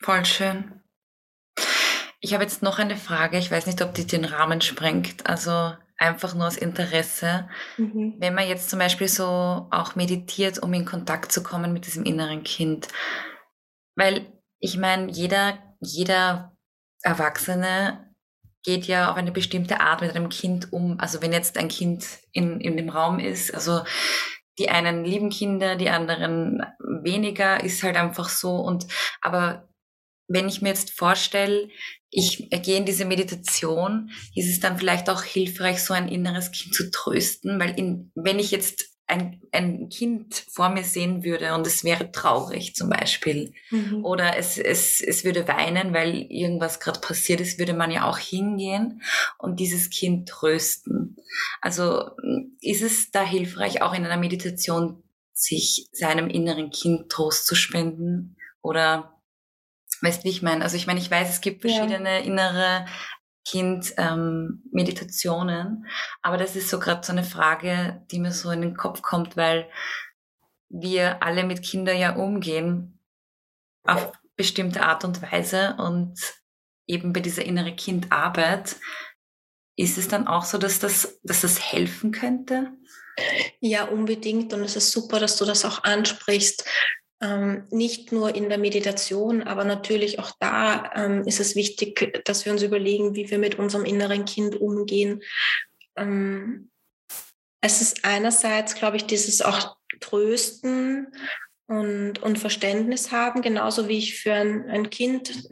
Voll 0.00 0.24
schön. 0.24 0.80
Ich 2.20 2.34
habe 2.34 2.44
jetzt 2.44 2.62
noch 2.62 2.78
eine 2.78 2.96
Frage. 2.96 3.38
Ich 3.38 3.50
weiß 3.50 3.66
nicht, 3.66 3.82
ob 3.82 3.94
die 3.94 4.06
den 4.06 4.24
Rahmen 4.24 4.60
sprengt. 4.60 5.26
Also 5.26 5.74
einfach 5.98 6.34
nur 6.34 6.46
aus 6.46 6.56
Interesse. 6.56 7.48
Mhm. 7.76 8.14
Wenn 8.18 8.34
man 8.34 8.48
jetzt 8.48 8.70
zum 8.70 8.78
Beispiel 8.78 9.08
so 9.08 9.24
auch 9.24 9.96
meditiert, 9.96 10.60
um 10.60 10.72
in 10.72 10.84
Kontakt 10.84 11.32
zu 11.32 11.42
kommen 11.42 11.72
mit 11.72 11.86
diesem 11.86 12.04
inneren 12.04 12.44
Kind. 12.44 12.88
Weil 13.96 14.32
ich 14.60 14.78
meine, 14.78 15.10
jeder, 15.10 15.58
jeder 15.80 16.56
Erwachsene 17.02 18.14
geht 18.64 18.86
ja 18.86 19.10
auf 19.10 19.16
eine 19.16 19.32
bestimmte 19.32 19.80
Art 19.80 20.00
mit 20.00 20.14
einem 20.14 20.28
Kind 20.28 20.72
um. 20.72 20.98
Also 20.98 21.20
wenn 21.20 21.32
jetzt 21.32 21.58
ein 21.58 21.68
Kind 21.68 22.06
in, 22.32 22.60
in 22.60 22.76
dem 22.76 22.88
Raum 22.88 23.18
ist, 23.18 23.54
also 23.54 23.82
die 24.58 24.68
einen 24.70 25.04
lieben 25.04 25.30
Kinder, 25.30 25.76
die 25.76 25.90
anderen 25.90 26.62
weniger, 26.80 27.62
ist 27.62 27.82
halt 27.82 27.96
einfach 27.96 28.28
so. 28.28 28.56
Und 28.56 28.86
aber 29.20 29.67
wenn 30.28 30.48
ich 30.48 30.62
mir 30.62 30.68
jetzt 30.68 30.90
vorstelle, 30.90 31.68
ich 32.10 32.48
gehe 32.50 32.78
in 32.78 32.86
diese 32.86 33.04
Meditation, 33.04 34.10
ist 34.34 34.48
es 34.48 34.60
dann 34.60 34.78
vielleicht 34.78 35.10
auch 35.10 35.22
hilfreich, 35.22 35.82
so 35.82 35.92
ein 35.94 36.08
inneres 36.08 36.52
Kind 36.52 36.74
zu 36.74 36.90
trösten, 36.90 37.58
weil 37.60 37.78
in, 37.78 38.12
wenn 38.14 38.38
ich 38.38 38.50
jetzt 38.50 38.98
ein, 39.08 39.40
ein 39.52 39.88
Kind 39.88 40.44
vor 40.50 40.68
mir 40.68 40.84
sehen 40.84 41.24
würde 41.24 41.54
und 41.54 41.66
es 41.66 41.82
wäre 41.82 42.12
traurig 42.12 42.74
zum 42.74 42.90
Beispiel 42.90 43.54
mhm. 43.70 44.04
oder 44.04 44.36
es, 44.36 44.58
es, 44.58 45.00
es 45.00 45.24
würde 45.24 45.48
weinen, 45.48 45.94
weil 45.94 46.26
irgendwas 46.28 46.78
gerade 46.78 47.00
passiert 47.00 47.40
ist, 47.40 47.58
würde 47.58 47.72
man 47.72 47.90
ja 47.90 48.06
auch 48.06 48.18
hingehen 48.18 49.02
und 49.38 49.60
dieses 49.60 49.88
Kind 49.88 50.28
trösten. 50.28 51.16
Also 51.62 52.10
ist 52.60 52.82
es 52.82 53.10
da 53.10 53.24
hilfreich, 53.24 53.80
auch 53.80 53.94
in 53.94 54.04
einer 54.04 54.18
Meditation 54.18 55.02
sich 55.32 55.88
seinem 55.92 56.28
inneren 56.28 56.70
Kind 56.70 57.08
Trost 57.08 57.46
zu 57.46 57.54
spenden 57.54 58.36
oder 58.60 59.17
Weißt 60.02 60.24
wie 60.24 60.28
ich 60.28 60.42
meine? 60.42 60.64
Also 60.64 60.76
ich 60.76 60.86
meine, 60.86 61.00
ich 61.00 61.10
weiß, 61.10 61.28
es 61.28 61.40
gibt 61.40 61.62
verschiedene 61.62 62.18
ja. 62.18 62.24
innere 62.24 62.86
Kind-Meditationen, 63.46 65.66
ähm, 65.66 65.86
aber 66.22 66.36
das 66.36 66.56
ist 66.56 66.68
so 66.68 66.78
gerade 66.78 67.04
so 67.04 67.12
eine 67.12 67.24
Frage, 67.24 68.04
die 68.10 68.18
mir 68.18 68.32
so 68.32 68.50
in 68.50 68.60
den 68.60 68.76
Kopf 68.76 69.02
kommt, 69.02 69.36
weil 69.36 69.70
wir 70.68 71.22
alle 71.22 71.44
mit 71.44 71.62
Kindern 71.62 71.96
ja 71.96 72.16
umgehen 72.16 73.00
auf 73.84 74.12
bestimmte 74.36 74.82
Art 74.82 75.04
und 75.04 75.22
Weise 75.22 75.76
und 75.78 76.18
eben 76.86 77.12
bei 77.12 77.20
dieser 77.20 77.44
innere 77.44 77.74
Kindarbeit 77.74 78.76
ist 79.76 79.96
es 79.96 80.08
dann 80.08 80.26
auch 80.26 80.44
so, 80.44 80.58
dass 80.58 80.80
das, 80.80 81.20
dass 81.22 81.42
das 81.42 81.72
helfen 81.72 82.10
könnte? 82.10 82.72
Ja, 83.60 83.84
unbedingt. 83.84 84.52
Und 84.52 84.62
es 84.62 84.76
ist 84.76 84.90
super, 84.90 85.20
dass 85.20 85.36
du 85.36 85.44
das 85.44 85.64
auch 85.64 85.84
ansprichst, 85.84 86.64
ähm, 87.20 87.64
nicht 87.70 88.12
nur 88.12 88.34
in 88.34 88.48
der 88.48 88.58
Meditation, 88.58 89.42
aber 89.42 89.64
natürlich 89.64 90.18
auch 90.18 90.32
da 90.38 90.90
ähm, 90.94 91.24
ist 91.24 91.40
es 91.40 91.56
wichtig, 91.56 92.22
dass 92.24 92.44
wir 92.44 92.52
uns 92.52 92.62
überlegen, 92.62 93.14
wie 93.14 93.30
wir 93.30 93.38
mit 93.38 93.58
unserem 93.58 93.84
inneren 93.84 94.24
Kind 94.24 94.60
umgehen. 94.60 95.22
Ähm, 95.96 96.70
es 97.60 97.80
ist 97.80 98.04
einerseits, 98.04 98.74
glaube 98.76 98.96
ich, 98.96 99.06
dieses 99.06 99.42
auch 99.42 99.76
Trösten 100.00 101.08
und, 101.66 102.22
und 102.22 102.38
Verständnis 102.38 103.10
haben, 103.10 103.42
genauso 103.42 103.88
wie 103.88 103.98
ich 103.98 104.20
für 104.20 104.32
ein, 104.32 104.70
ein 104.70 104.90
Kind 104.90 105.48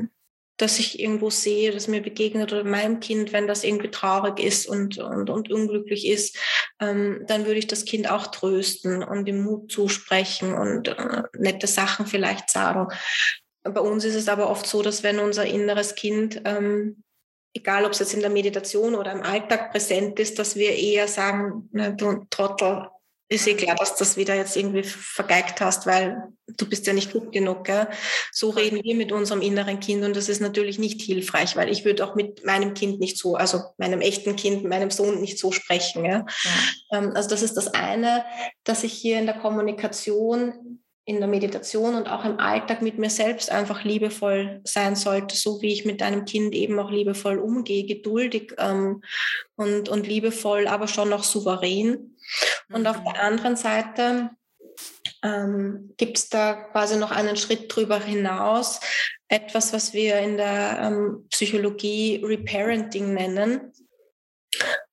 das 0.57 0.79
ich 0.79 0.99
irgendwo 1.01 1.31
sehe, 1.31 1.71
das 1.71 1.89
mir 1.89 2.01
begegnet 2.01 2.53
oder 2.53 2.65
meinem 2.65 3.01
Kind, 3.01 3.33
wenn 3.33 3.47
das 3.47 3.65
irgendwie 3.65 3.91
traurig 3.91 4.41
ist 4.41 4.67
und, 4.67 4.99
und, 4.99 5.29
und 5.29 5.53
unglücklich 5.53 6.07
ist, 6.07 6.39
ähm, 6.81 7.25
dann 7.27 7.47
würde 7.47 7.59
ich 7.59 7.67
das 7.67 7.85
Kind 7.85 8.11
auch 8.11 8.29
trösten 8.29 9.03
und 9.03 9.29
ihm 9.29 9.43
Mut 9.43 9.71
zusprechen 9.71 10.55
und 10.55 10.89
äh, 10.89 11.23
nette 11.39 11.67
Sachen 11.67 12.07
vielleicht 12.07 12.51
sagen. 12.51 12.89
Bei 13.63 13.81
uns 13.81 14.05
ist 14.05 14.15
es 14.15 14.29
aber 14.29 14.49
oft 14.49 14.67
so, 14.67 14.83
dass 14.83 15.03
wenn 15.03 15.19
unser 15.19 15.45
inneres 15.45 15.95
Kind, 15.95 16.41
ähm, 16.45 17.03
egal 17.55 17.85
ob 17.85 17.93
es 17.93 17.99
jetzt 17.99 18.15
in 18.15 18.21
der 18.21 18.31
Meditation 18.31 18.95
oder 18.95 19.13
im 19.13 19.23
Alltag 19.23 19.73
präsent 19.73 20.19
ist, 20.21 20.39
dass 20.39 20.57
wir 20.57 20.75
eher 20.75 21.09
sagen, 21.09 21.69
na, 21.73 21.91
du 21.91 22.27
Trottel, 22.31 22.89
ist 23.29 23.47
eh 23.49 23.55
klar, 23.55 23.75
dass 23.77 23.97
das 23.97 24.17
wieder 24.17 24.35
jetzt 24.35 24.57
irgendwie 24.57 24.85
vergeigt 24.85 25.61
hast, 25.61 25.87
weil 25.87 26.29
du 26.47 26.69
bist 26.69 26.87
ja 26.87 26.93
nicht 26.93 27.13
gut 27.13 27.33
genug. 27.33 27.65
Gell? 27.65 27.89
So 28.33 28.51
reden 28.51 28.83
wir 28.85 28.95
mit 28.95 29.11
unserem 29.11 29.43
inneren 29.43 29.81
Kind 29.81 30.05
und 30.05 30.15
das 30.15 30.29
ist 30.29 30.41
natürlich 30.41 30.79
nicht 30.79 31.03
hilfreich, 31.03 31.57
weil 31.57 31.69
ich 31.69 31.85
würde 31.85 32.05
auch 32.05 32.15
mit 32.15 32.45
meinem 32.45 32.75
Kind 32.75 33.01
nicht 33.01 33.19
so, 33.19 33.35
also 33.35 33.63
meinem 33.79 34.01
echten 34.01 34.37
Kind, 34.37 34.65
meinem 34.65 34.91
Sohn 34.91 35.21
nicht 35.21 35.39
so 35.39 35.51
sprechen. 35.51 36.05
Ja? 36.05 36.25
ja. 36.45 36.99
Ähm, 36.99 37.13
also 37.15 37.29
das 37.29 37.43
ist 37.43 37.57
das 37.57 37.69
eine, 37.69 38.25
dass 38.63 38.85
ich 38.85 38.93
hier 38.93 39.19
in 39.19 39.27
der 39.27 39.39
Kommunikation 39.39 40.77
in 41.09 41.21
der 41.21 41.29
Meditation 41.29 41.95
und 41.95 42.09
auch 42.09 42.25
im 42.25 42.41
Alltag 42.41 42.83
mit 42.83 42.99
mir 42.99 43.11
selbst 43.11 43.53
einfach 43.53 43.85
liebevoll 43.85 44.61
sein 44.65 44.97
sollte, 44.97 45.37
so 45.37 45.63
wie 45.63 45.73
ich 45.73 45.85
mit 45.85 46.03
einem 46.03 46.25
Kind 46.25 46.53
eben 46.53 46.81
auch 46.81 46.91
liebevoll 46.91 47.39
umgehe, 47.39 47.87
geduldig 47.87 48.55
ähm, 48.59 49.03
und, 49.55 49.89
und 49.89 50.09
liebevoll, 50.09 50.67
aber 50.67 50.89
schon 50.89 51.09
noch 51.09 51.23
souverän. 51.23 52.16
Und 52.69 52.83
mhm. 52.83 52.87
auf 52.87 53.03
der 53.05 53.23
anderen 53.23 53.57
Seite 53.57 54.31
ähm, 55.23 55.95
gibt 55.97 56.19
es 56.19 56.29
da 56.29 56.55
quasi 56.55 56.97
noch 56.97 57.11
einen 57.11 57.37
Schritt 57.37 57.75
drüber 57.75 58.01
hinaus, 58.01 58.81
etwas, 59.29 59.73
was 59.73 59.93
wir 59.93 60.19
in 60.19 60.37
der 60.37 60.79
ähm, 60.83 61.27
Psychologie 61.31 62.23
Reparenting 62.25 63.15
nennen 63.15 63.73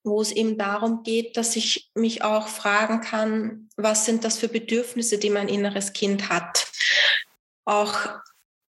wo 0.04 0.20
es 0.20 0.32
eben 0.32 0.58
darum 0.58 1.02
geht, 1.02 1.36
dass 1.36 1.56
ich 1.56 1.90
mich 1.94 2.22
auch 2.22 2.48
fragen 2.48 3.00
kann, 3.00 3.68
was 3.76 4.04
sind 4.04 4.24
das 4.24 4.38
für 4.38 4.48
Bedürfnisse, 4.48 5.18
die 5.18 5.30
mein 5.30 5.48
inneres 5.48 5.94
Kind 5.94 6.28
hat. 6.28 6.66
Auch 7.64 7.96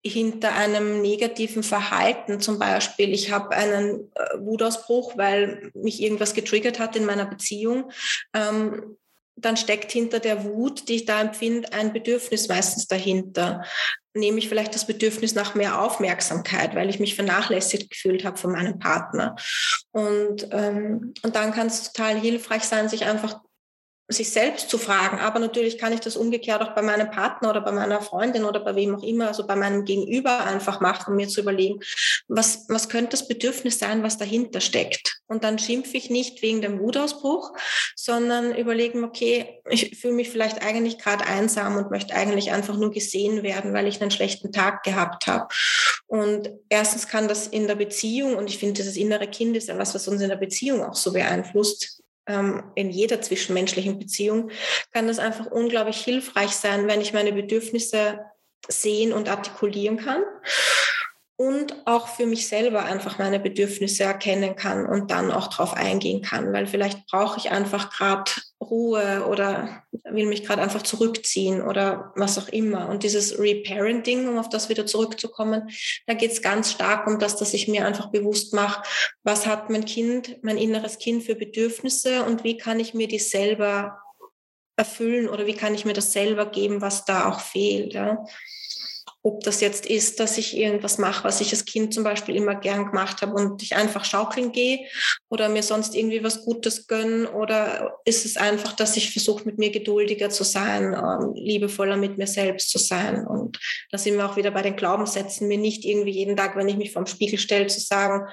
hinter 0.05 0.55
einem 0.55 1.01
negativen 1.01 1.63
Verhalten, 1.63 2.41
zum 2.41 2.59
Beispiel, 2.59 3.13
ich 3.13 3.31
habe 3.31 3.51
einen 3.51 4.11
äh, 4.15 4.39
Wutausbruch, 4.39 5.17
weil 5.17 5.71
mich 5.75 6.03
irgendwas 6.03 6.35
getriggert 6.35 6.79
hat 6.81 6.97
in 6.97 7.05
meiner 7.05 7.27
Beziehung, 7.27 7.91
ähm, 8.35 8.97
dann 9.37 9.57
steckt 9.57 9.93
hinter 9.93 10.21
der 10.21 10.45
Wut, 10.45 10.89
die 10.89 10.97
ich 10.97 11.05
da 11.05 11.21
empfinde, 11.21 11.73
ein 11.73 11.93
Bedürfnis 11.93 12.49
meistens 12.49 12.87
dahinter. 12.87 13.65
Nehme 14.15 14.39
ich 14.39 14.49
vielleicht 14.49 14.75
das 14.75 14.87
Bedürfnis 14.87 15.35
nach 15.35 15.55
mehr 15.55 15.81
Aufmerksamkeit, 15.81 16.75
weil 16.75 16.91
ich 16.91 17.01
mich 17.01 17.15
vernachlässigt 17.15 17.91
gefühlt 17.91 18.25
habe 18.25 18.37
von 18.37 18.53
meinem 18.53 18.79
Partner. 18.79 19.37
Und, 19.91 20.49
ähm, 20.51 21.15
und 21.23 21.35
dann 21.35 21.53
kann 21.53 21.69
es 21.69 21.93
total 21.93 22.21
hilfreich 22.21 22.65
sein, 22.65 22.89
sich 22.89 23.05
einfach 23.07 23.41
sich 24.09 24.31
selbst 24.31 24.69
zu 24.69 24.79
fragen. 24.79 25.19
Aber 25.19 25.39
natürlich 25.39 25.79
kann 25.79 25.93
ich 25.93 26.01
das 26.01 26.17
umgekehrt 26.17 26.63
auch 26.63 26.75
bei 26.75 26.83
meinem 26.83 27.11
Partner 27.11 27.51
oder 27.51 27.61
bei 27.61 27.73
meiner 27.73 28.01
Freundin 28.03 28.45
oder 28.45 28.61
bei 28.61 28.75
wem 28.75 28.95
auch 28.95 29.03
immer, 29.03 29.29
also 29.29 29.47
bei 29.47 29.57
meinem 29.57 29.85
Gegenüber 29.85 30.45
einfach 30.45 30.81
machen, 30.81 31.13
um 31.13 31.17
mir 31.17 31.29
zu 31.29 31.41
überlegen, 31.41 31.81
was, 32.29 32.67
was 32.69 32.89
könnte 32.89 33.11
das 33.13 33.29
Bedürfnis 33.29 33.79
sein, 33.79 34.03
was 34.03 34.19
dahinter 34.19 34.61
steckt. 34.61 35.21
Und 35.29 35.45
dann 35.45 35.59
schimpfe 35.59 35.97
ich 35.97 36.11
nicht 36.11 36.43
wegen 36.43 36.61
dem 36.61 36.79
Wutausbruch, 36.81 37.53
sondern 37.97 38.55
überlegen, 38.55 39.05
okay, 39.05 39.63
ich 39.71 39.99
fühle 39.99 40.15
mich 40.15 40.31
vielleicht 40.31 40.63
eigentlich 40.63 40.99
gerade 40.99 41.25
einsam 41.25 41.77
und 41.77 41.91
möchte 41.91 42.15
eigentlich 42.15 42.53
einfach 42.53 42.77
nur 42.77 42.91
gesehen 42.91 43.43
werden, 43.43 43.73
weil 43.73 43.87
ich 43.87 44.03
einen 44.03 44.11
schlechten 44.11 44.53
Tag 44.53 44.83
gehabt 44.83 45.27
habe. 45.27 45.49
Und 46.07 46.51
erstens 46.69 47.09
kann 47.09 47.29
das 47.29 47.47
in 47.47 47.67
der 47.67 47.77
Beziehung, 47.77 48.37
und 48.37 48.51
ich 48.51 48.59
finde, 48.59 48.75
dieses 48.75 48.97
innere 48.97 49.29
Kind 49.29 49.57
ist 49.57 49.69
ja 49.69 49.79
was, 49.79 49.95
was 49.95 50.07
uns 50.09 50.21
in 50.21 50.29
der 50.29 50.37
Beziehung 50.37 50.85
auch 50.85 50.95
so 50.95 51.13
beeinflusst, 51.13 52.02
in 52.27 52.91
jeder 52.91 53.21
zwischenmenschlichen 53.21 53.99
Beziehung, 53.99 54.51
kann 54.93 55.09
das 55.09 55.19
einfach 55.19 55.47
unglaublich 55.47 55.97
hilfreich 55.97 56.51
sein, 56.51 56.87
wenn 56.87 57.01
ich 57.01 57.13
meine 57.13 57.33
Bedürfnisse 57.33 58.21
sehen 58.69 59.13
und 59.13 59.29
artikulieren 59.29 59.97
kann 59.97 60.23
und 61.43 61.75
auch 61.87 62.07
für 62.07 62.25
mich 62.25 62.47
selber 62.47 62.85
einfach 62.85 63.19
meine 63.19 63.41
Bedürfnisse 63.41 64.05
erkennen 64.05 64.55
kann 64.55 64.87
und 64.87 65.11
dann 65.11 65.33
auch 65.33 65.49
darauf 65.49 65.75
eingehen 65.75 66.23
kann, 66.23 66.53
weil 66.53 66.69
vielleicht 66.69 67.05
brauche 67.09 67.37
ich 67.41 67.51
einfach 67.51 67.91
gerade 67.91 68.31
Ruhe 68.61 69.27
oder 69.29 69.83
will 70.05 70.27
mich 70.27 70.45
gerade 70.45 70.63
einfach 70.63 70.83
zurückziehen 70.83 71.61
oder 71.61 72.13
was 72.15 72.39
auch 72.39 72.49
immer. 72.49 72.89
Und 72.89 73.03
dieses 73.03 73.41
Reparenting, 73.41 74.29
um 74.29 74.39
auf 74.39 74.51
das 74.51 74.69
wieder 74.69 74.87
zurückzukommen, 74.87 75.69
da 76.07 76.15
geht 76.15 76.31
es 76.31 76.43
ganz 76.43 76.71
stark 76.71 77.09
um 77.09 77.19
das, 77.19 77.37
dass 77.37 77.55
ich 77.55 77.67
mir 77.67 77.87
einfach 77.87 78.13
bewusst 78.13 78.55
mache, 78.55 78.85
was 79.25 79.45
hat 79.45 79.69
mein 79.69 79.85
Kind, 79.85 80.39
mein 80.45 80.59
inneres 80.59 80.99
Kind 80.99 81.25
für 81.25 81.35
Bedürfnisse 81.35 82.23
und 82.23 82.45
wie 82.45 82.57
kann 82.57 82.79
ich 82.79 82.95
mir 82.95 83.09
die 83.09 83.19
selber 83.19 83.99
erfüllen 84.77 85.29
oder 85.29 85.47
wie 85.47 85.55
kann 85.55 85.75
ich 85.75 85.85
mir 85.85 85.93
das 85.93 86.13
selber 86.13 86.47
geben, 86.47 86.81
was 86.81 87.05
da 87.05 87.29
auch 87.29 87.41
fehlt. 87.41 87.95
Ja? 87.95 88.25
Ob 89.23 89.43
das 89.45 89.61
jetzt 89.61 89.87
ist, 89.87 90.21
dass 90.21 90.39
ich 90.39 90.57
irgendwas 90.57 90.99
mache, 90.99 91.25
was 91.25 91.41
ich 91.41 91.53
als 91.53 91.65
Kind 91.65 91.95
zum 91.95 92.05
Beispiel 92.05 92.35
immer 92.35 92.55
gern 92.55 92.87
gemacht 92.87 93.23
habe 93.23 93.35
und 93.35 93.63
ich 93.63 93.77
einfach 93.77 94.05
schaukeln 94.05 94.53
gehe 94.53 94.87
oder 95.29 95.49
mir 95.49 95.63
sonst 95.63 95.95
irgendwie 95.95 96.25
was 96.25 96.45
Gutes 96.45 96.87
gönnen 96.87 97.27
oder 97.27 97.99
ist 98.05 98.25
es 98.25 98.37
einfach, 98.37 98.73
dass 98.73 98.97
ich 98.97 99.13
versuche, 99.13 99.45
mit 99.45 99.59
mir 99.59 99.71
geduldiger 99.71 100.31
zu 100.31 100.45
sein, 100.45 100.95
ähm, 100.95 101.35
liebevoller 101.35 101.97
mit 101.97 102.19
mir 102.19 102.27
selbst 102.27 102.71
zu 102.71 102.79
sein. 102.79 103.27
Und 103.27 103.59
da 103.91 103.99
sind 103.99 104.17
wir 104.17 104.27
auch 104.27 104.37
wieder 104.37 104.51
bei 104.51 104.63
den 104.63 104.77
Glaubenssätzen, 104.77 105.49
mir 105.49 105.59
nicht 105.59 105.85
irgendwie 105.85 106.13
jeden 106.13 106.37
Tag, 106.37 106.57
wenn 106.57 106.69
ich 106.69 106.77
mich 106.77 106.93
vorm 106.93 107.07
Spiegel 107.07 107.39
stelle, 107.39 107.69
zu 107.69 107.81
sagen, 107.81 108.29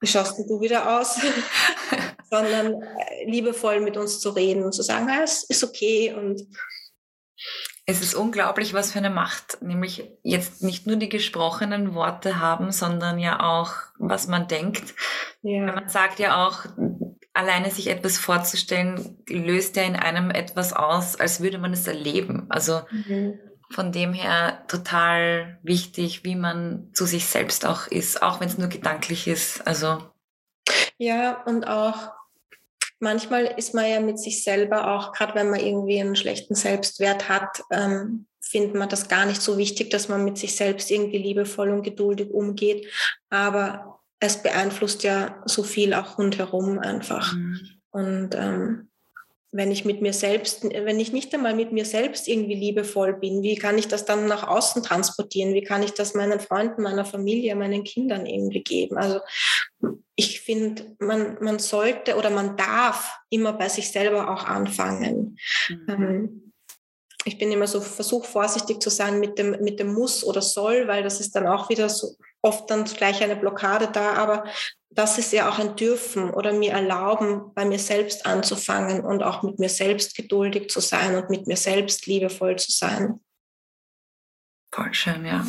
wie 0.00 0.06
schaust 0.06 0.38
du 0.38 0.60
wieder 0.60 1.00
aus? 1.00 1.18
sondern 2.30 2.82
äh, 2.82 3.30
liebevoll 3.30 3.80
mit 3.80 3.96
uns 3.96 4.20
zu 4.20 4.30
reden 4.30 4.64
und 4.64 4.72
zu 4.72 4.82
sagen, 4.82 5.08
ja, 5.08 5.22
es 5.22 5.44
ist 5.44 5.64
okay 5.64 6.14
und 6.14 6.46
es 7.88 8.02
ist 8.02 8.14
unglaublich, 8.14 8.74
was 8.74 8.92
für 8.92 8.98
eine 8.98 9.08
Macht, 9.08 9.62
nämlich 9.62 10.10
jetzt 10.22 10.62
nicht 10.62 10.86
nur 10.86 10.96
die 10.96 11.08
gesprochenen 11.08 11.94
Worte 11.94 12.38
haben, 12.38 12.70
sondern 12.70 13.18
ja 13.18 13.40
auch, 13.40 13.72
was 13.98 14.28
man 14.28 14.46
denkt. 14.46 14.94
Ja. 15.40 15.72
Man 15.72 15.88
sagt 15.88 16.18
ja 16.18 16.46
auch, 16.46 16.66
alleine 17.32 17.70
sich 17.70 17.88
etwas 17.88 18.18
vorzustellen, 18.18 19.16
löst 19.26 19.76
ja 19.76 19.84
in 19.84 19.96
einem 19.96 20.30
etwas 20.30 20.74
aus, 20.74 21.18
als 21.18 21.40
würde 21.40 21.56
man 21.56 21.72
es 21.72 21.86
erleben. 21.86 22.44
Also 22.50 22.82
mhm. 22.90 23.38
von 23.70 23.90
dem 23.90 24.12
her 24.12 24.64
total 24.68 25.58
wichtig, 25.62 26.24
wie 26.24 26.36
man 26.36 26.90
zu 26.92 27.06
sich 27.06 27.24
selbst 27.24 27.64
auch 27.64 27.86
ist, 27.86 28.22
auch 28.22 28.40
wenn 28.40 28.48
es 28.48 28.58
nur 28.58 28.68
gedanklich 28.68 29.26
ist. 29.26 29.66
Also 29.66 30.02
ja, 30.98 31.42
und 31.46 31.66
auch 31.66 32.10
manchmal 33.00 33.46
ist 33.56 33.74
man 33.74 33.90
ja 33.90 34.00
mit 34.00 34.18
sich 34.18 34.42
selber 34.42 34.94
auch, 34.94 35.12
gerade 35.12 35.34
wenn 35.34 35.50
man 35.50 35.60
irgendwie 35.60 36.00
einen 36.00 36.16
schlechten 36.16 36.54
Selbstwert 36.54 37.28
hat, 37.28 37.62
ähm, 37.70 38.26
findet 38.40 38.74
man 38.74 38.88
das 38.88 39.08
gar 39.08 39.26
nicht 39.26 39.42
so 39.42 39.58
wichtig, 39.58 39.90
dass 39.90 40.08
man 40.08 40.24
mit 40.24 40.38
sich 40.38 40.56
selbst 40.56 40.90
irgendwie 40.90 41.18
liebevoll 41.18 41.70
und 41.70 41.82
geduldig 41.82 42.30
umgeht. 42.30 42.86
Aber 43.28 44.00
es 44.20 44.42
beeinflusst 44.42 45.02
ja 45.02 45.42
so 45.44 45.62
viel 45.62 45.94
auch 45.94 46.18
rundherum 46.18 46.78
einfach. 46.78 47.34
Mhm. 47.34 47.60
Und 47.90 48.34
ähm, 48.34 48.87
wenn 49.50 49.70
ich 49.70 49.84
mit 49.84 50.02
mir 50.02 50.12
selbst, 50.12 50.64
wenn 50.64 51.00
ich 51.00 51.12
nicht 51.12 51.34
einmal 51.34 51.54
mit 51.54 51.72
mir 51.72 51.84
selbst 51.84 52.28
irgendwie 52.28 52.54
liebevoll 52.54 53.14
bin, 53.14 53.42
wie 53.42 53.56
kann 53.56 53.78
ich 53.78 53.88
das 53.88 54.04
dann 54.04 54.26
nach 54.26 54.46
außen 54.46 54.82
transportieren? 54.82 55.54
Wie 55.54 55.62
kann 55.62 55.82
ich 55.82 55.92
das 55.92 56.14
meinen 56.14 56.38
Freunden, 56.38 56.82
meiner 56.82 57.06
Familie, 57.06 57.56
meinen 57.56 57.84
Kindern 57.84 58.26
irgendwie 58.26 58.62
geben? 58.62 58.98
Also 58.98 59.20
ich 60.16 60.40
finde, 60.40 60.96
man, 60.98 61.38
man 61.40 61.58
sollte 61.58 62.16
oder 62.16 62.28
man 62.28 62.56
darf 62.56 63.18
immer 63.30 63.54
bei 63.54 63.68
sich 63.68 63.90
selber 63.90 64.30
auch 64.30 64.44
anfangen. 64.44 65.38
Mhm. 65.68 65.86
Ähm, 65.88 66.52
ich 67.24 67.38
bin 67.38 67.50
immer 67.50 67.66
so, 67.66 67.80
versuche 67.80 68.26
vorsichtig 68.26 68.80
zu 68.80 68.90
sein 68.90 69.20
mit 69.20 69.38
dem, 69.38 69.50
mit 69.62 69.80
dem 69.80 69.92
Muss 69.92 70.24
oder 70.24 70.42
Soll, 70.42 70.88
weil 70.88 71.02
das 71.02 71.20
ist 71.20 71.34
dann 71.34 71.46
auch 71.46 71.68
wieder 71.68 71.88
so 71.88 72.16
oft 72.48 72.70
dann 72.70 72.84
gleich 72.84 73.22
eine 73.22 73.36
Blockade 73.36 73.88
da. 73.88 74.14
Aber 74.14 74.44
das 74.90 75.18
ist 75.18 75.32
ja 75.32 75.48
auch 75.48 75.58
ein 75.58 75.76
Dürfen 75.76 76.30
oder 76.30 76.52
mir 76.52 76.72
erlauben, 76.72 77.52
bei 77.54 77.64
mir 77.64 77.78
selbst 77.78 78.26
anzufangen 78.26 79.04
und 79.04 79.22
auch 79.22 79.42
mit 79.42 79.58
mir 79.58 79.68
selbst 79.68 80.16
geduldig 80.16 80.70
zu 80.70 80.80
sein 80.80 81.14
und 81.14 81.30
mit 81.30 81.46
mir 81.46 81.56
selbst 81.56 82.06
liebevoll 82.06 82.56
zu 82.56 82.72
sein. 82.72 83.20
Voll 84.74 84.94
schön, 84.94 85.24
ja. 85.24 85.46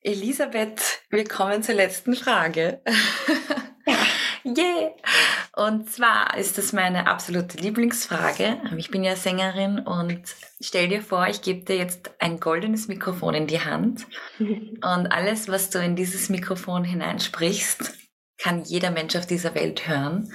Elisabeth, 0.00 1.02
wir 1.10 1.24
kommen 1.24 1.62
zur 1.62 1.76
letzten 1.76 2.14
Frage. 2.14 2.82
Ja. 3.86 3.96
yeah! 4.56 4.94
Und 5.54 5.90
zwar 5.90 6.36
ist 6.38 6.56
das 6.56 6.72
meine 6.72 7.06
absolute 7.08 7.58
Lieblingsfrage. 7.58 8.58
Ich 8.78 8.90
bin 8.90 9.04
ja 9.04 9.16
Sängerin 9.16 9.80
und 9.80 10.22
stell 10.60 10.88
dir 10.88 11.02
vor, 11.02 11.26
ich 11.26 11.42
gebe 11.42 11.62
dir 11.64 11.76
jetzt 11.76 12.10
ein 12.20 12.40
goldenes 12.40 12.88
Mikrofon 12.88 13.34
in 13.34 13.46
die 13.46 13.60
Hand 13.60 14.06
und 14.38 14.82
alles, 14.82 15.48
was 15.48 15.68
du 15.68 15.78
in 15.78 15.94
dieses 15.94 16.30
Mikrofon 16.30 16.84
hineinsprichst, 16.84 17.92
kann 18.38 18.64
jeder 18.64 18.90
Mensch 18.90 19.14
auf 19.14 19.26
dieser 19.26 19.54
Welt 19.54 19.86
hören. 19.86 20.32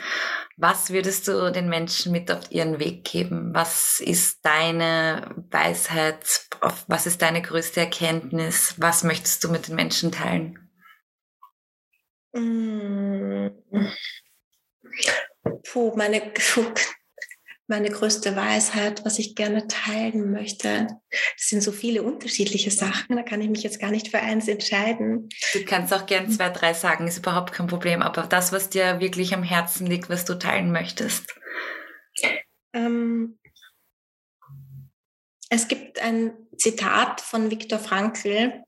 Was 0.55 0.91
würdest 0.91 1.27
du 1.27 1.51
den 1.51 1.67
Menschen 1.67 2.11
mit 2.11 2.31
auf 2.31 2.51
ihren 2.51 2.79
Weg 2.79 3.03
geben? 3.03 3.53
Was 3.53 3.99
ist 3.99 4.45
deine 4.45 5.35
Weisheit? 5.49 6.47
Was 6.87 7.07
ist 7.07 7.21
deine 7.23 7.41
größte 7.41 7.81
Erkenntnis? 7.81 8.75
Was 8.77 9.03
möchtest 9.03 9.43
du 9.43 9.49
mit 9.49 9.67
den 9.67 9.75
Menschen 9.75 10.11
teilen? 10.11 10.59
Puh, 15.71 15.93
meine, 15.95 16.21
meine 17.67 17.89
größte 17.89 18.35
Weisheit, 18.35 19.03
was 19.05 19.19
ich 19.19 19.35
gerne 19.35 19.67
teilen 19.67 20.31
möchte. 20.31 20.87
Es 21.37 21.49
sind 21.49 21.61
so 21.61 21.71
viele 21.71 22.03
unterschiedliche 22.03 22.71
Sachen, 22.71 23.15
da 23.15 23.23
kann 23.23 23.41
ich 23.41 23.49
mich 23.49 23.63
jetzt 23.63 23.79
gar 23.79 23.91
nicht 23.91 24.09
für 24.09 24.19
eins 24.19 24.47
entscheiden. 24.47 25.29
Du 25.53 25.65
kannst 25.65 25.93
auch 25.93 26.05
gern 26.05 26.29
zwei, 26.31 26.49
drei 26.49 26.73
sagen, 26.73 27.07
ist 27.07 27.17
überhaupt 27.17 27.53
kein 27.53 27.67
Problem, 27.67 28.01
aber 28.01 28.23
das, 28.23 28.51
was 28.51 28.69
dir 28.69 28.99
wirklich 28.99 29.33
am 29.33 29.43
Herzen 29.43 29.87
liegt, 29.87 30.09
was 30.09 30.25
du 30.25 30.35
teilen 30.35 30.71
möchtest. 30.71 31.35
Ähm, 32.73 33.39
es 35.49 35.67
gibt 35.67 35.99
ein 35.99 36.33
Zitat 36.57 37.21
von 37.21 37.49
Viktor 37.51 37.79
Frankl, 37.79 38.63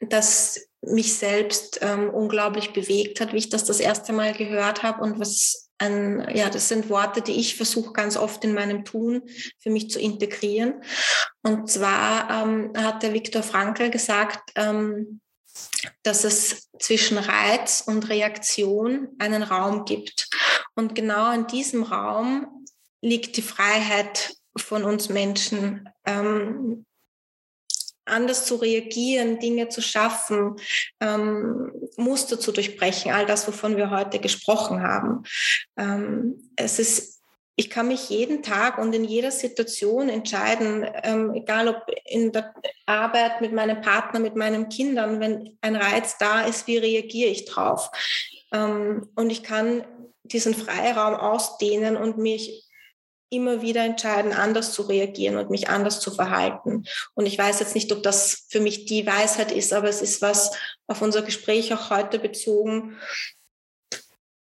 das 0.00 0.69
mich 0.82 1.14
selbst 1.14 1.78
ähm, 1.82 2.10
unglaublich 2.10 2.72
bewegt 2.72 3.20
hat, 3.20 3.32
wie 3.32 3.38
ich 3.38 3.50
das 3.50 3.64
das 3.64 3.80
erste 3.80 4.12
Mal 4.12 4.32
gehört 4.32 4.82
habe 4.82 5.02
und 5.02 5.20
was 5.20 5.70
ein, 5.78 6.26
ja, 6.34 6.50
das 6.50 6.68
sind 6.68 6.90
Worte, 6.90 7.22
die 7.22 7.40
ich 7.40 7.56
versuche 7.56 7.92
ganz 7.92 8.16
oft 8.16 8.44
in 8.44 8.52
meinem 8.52 8.84
Tun 8.84 9.22
für 9.58 9.70
mich 9.70 9.90
zu 9.90 9.98
integrieren. 9.98 10.82
Und 11.42 11.70
zwar 11.70 12.30
ähm, 12.30 12.72
hat 12.76 13.02
der 13.02 13.14
Viktor 13.14 13.42
Frankl 13.42 13.90
gesagt, 13.90 14.50
ähm, 14.56 15.20
dass 16.02 16.24
es 16.24 16.68
zwischen 16.78 17.18
Reiz 17.18 17.82
und 17.86 18.08
Reaktion 18.08 19.08
einen 19.18 19.42
Raum 19.42 19.84
gibt. 19.84 20.28
Und 20.74 20.94
genau 20.94 21.32
in 21.32 21.46
diesem 21.46 21.82
Raum 21.82 22.66
liegt 23.02 23.36
die 23.36 23.42
Freiheit 23.42 24.34
von 24.56 24.84
uns 24.84 25.08
Menschen, 25.08 25.88
ähm, 26.04 26.84
anders 28.04 28.44
zu 28.46 28.56
reagieren, 28.56 29.38
Dinge 29.38 29.68
zu 29.68 29.82
schaffen, 29.82 30.56
ähm, 31.00 31.72
Muster 31.96 32.40
zu 32.40 32.52
durchbrechen, 32.52 33.12
all 33.12 33.26
das, 33.26 33.46
wovon 33.46 33.76
wir 33.76 33.90
heute 33.90 34.18
gesprochen 34.18 34.82
haben. 34.82 35.22
Ähm, 35.76 36.50
es 36.56 36.78
ist 36.78 37.20
ich 37.60 37.68
kann 37.68 37.88
mich 37.88 38.08
jeden 38.08 38.42
Tag 38.42 38.78
und 38.78 38.94
in 38.94 39.04
jeder 39.04 39.30
Situation 39.30 40.08
entscheiden, 40.08 40.86
ähm, 41.02 41.34
egal 41.34 41.68
ob 41.68 41.84
in 42.06 42.32
der 42.32 42.54
Arbeit 42.86 43.42
mit 43.42 43.52
meinem 43.52 43.82
Partner, 43.82 44.18
mit 44.18 44.34
meinen 44.34 44.70
Kindern, 44.70 45.20
wenn 45.20 45.58
ein 45.60 45.76
Reiz 45.76 46.16
da 46.16 46.40
ist, 46.40 46.66
wie 46.68 46.78
reagiere 46.78 47.28
ich 47.28 47.44
drauf? 47.44 47.90
Ähm, 48.50 49.10
und 49.14 49.28
ich 49.28 49.42
kann 49.42 49.84
diesen 50.22 50.54
Freiraum 50.54 51.14
ausdehnen 51.14 51.98
und 51.98 52.16
mich 52.16 52.64
immer 53.30 53.62
wieder 53.62 53.84
entscheiden, 53.84 54.32
anders 54.32 54.72
zu 54.72 54.82
reagieren 54.82 55.36
und 55.36 55.50
mich 55.50 55.68
anders 55.68 56.00
zu 56.00 56.10
verhalten. 56.10 56.84
Und 57.14 57.26
ich 57.26 57.38
weiß 57.38 57.60
jetzt 57.60 57.74
nicht, 57.74 57.90
ob 57.92 58.02
das 58.02 58.46
für 58.48 58.60
mich 58.60 58.86
die 58.86 59.06
Weisheit 59.06 59.52
ist, 59.52 59.72
aber 59.72 59.88
es 59.88 60.02
ist 60.02 60.20
was 60.20 60.52
auf 60.86 61.00
unser 61.00 61.22
Gespräch 61.22 61.72
auch 61.72 61.90
heute 61.90 62.18
bezogen, 62.18 62.98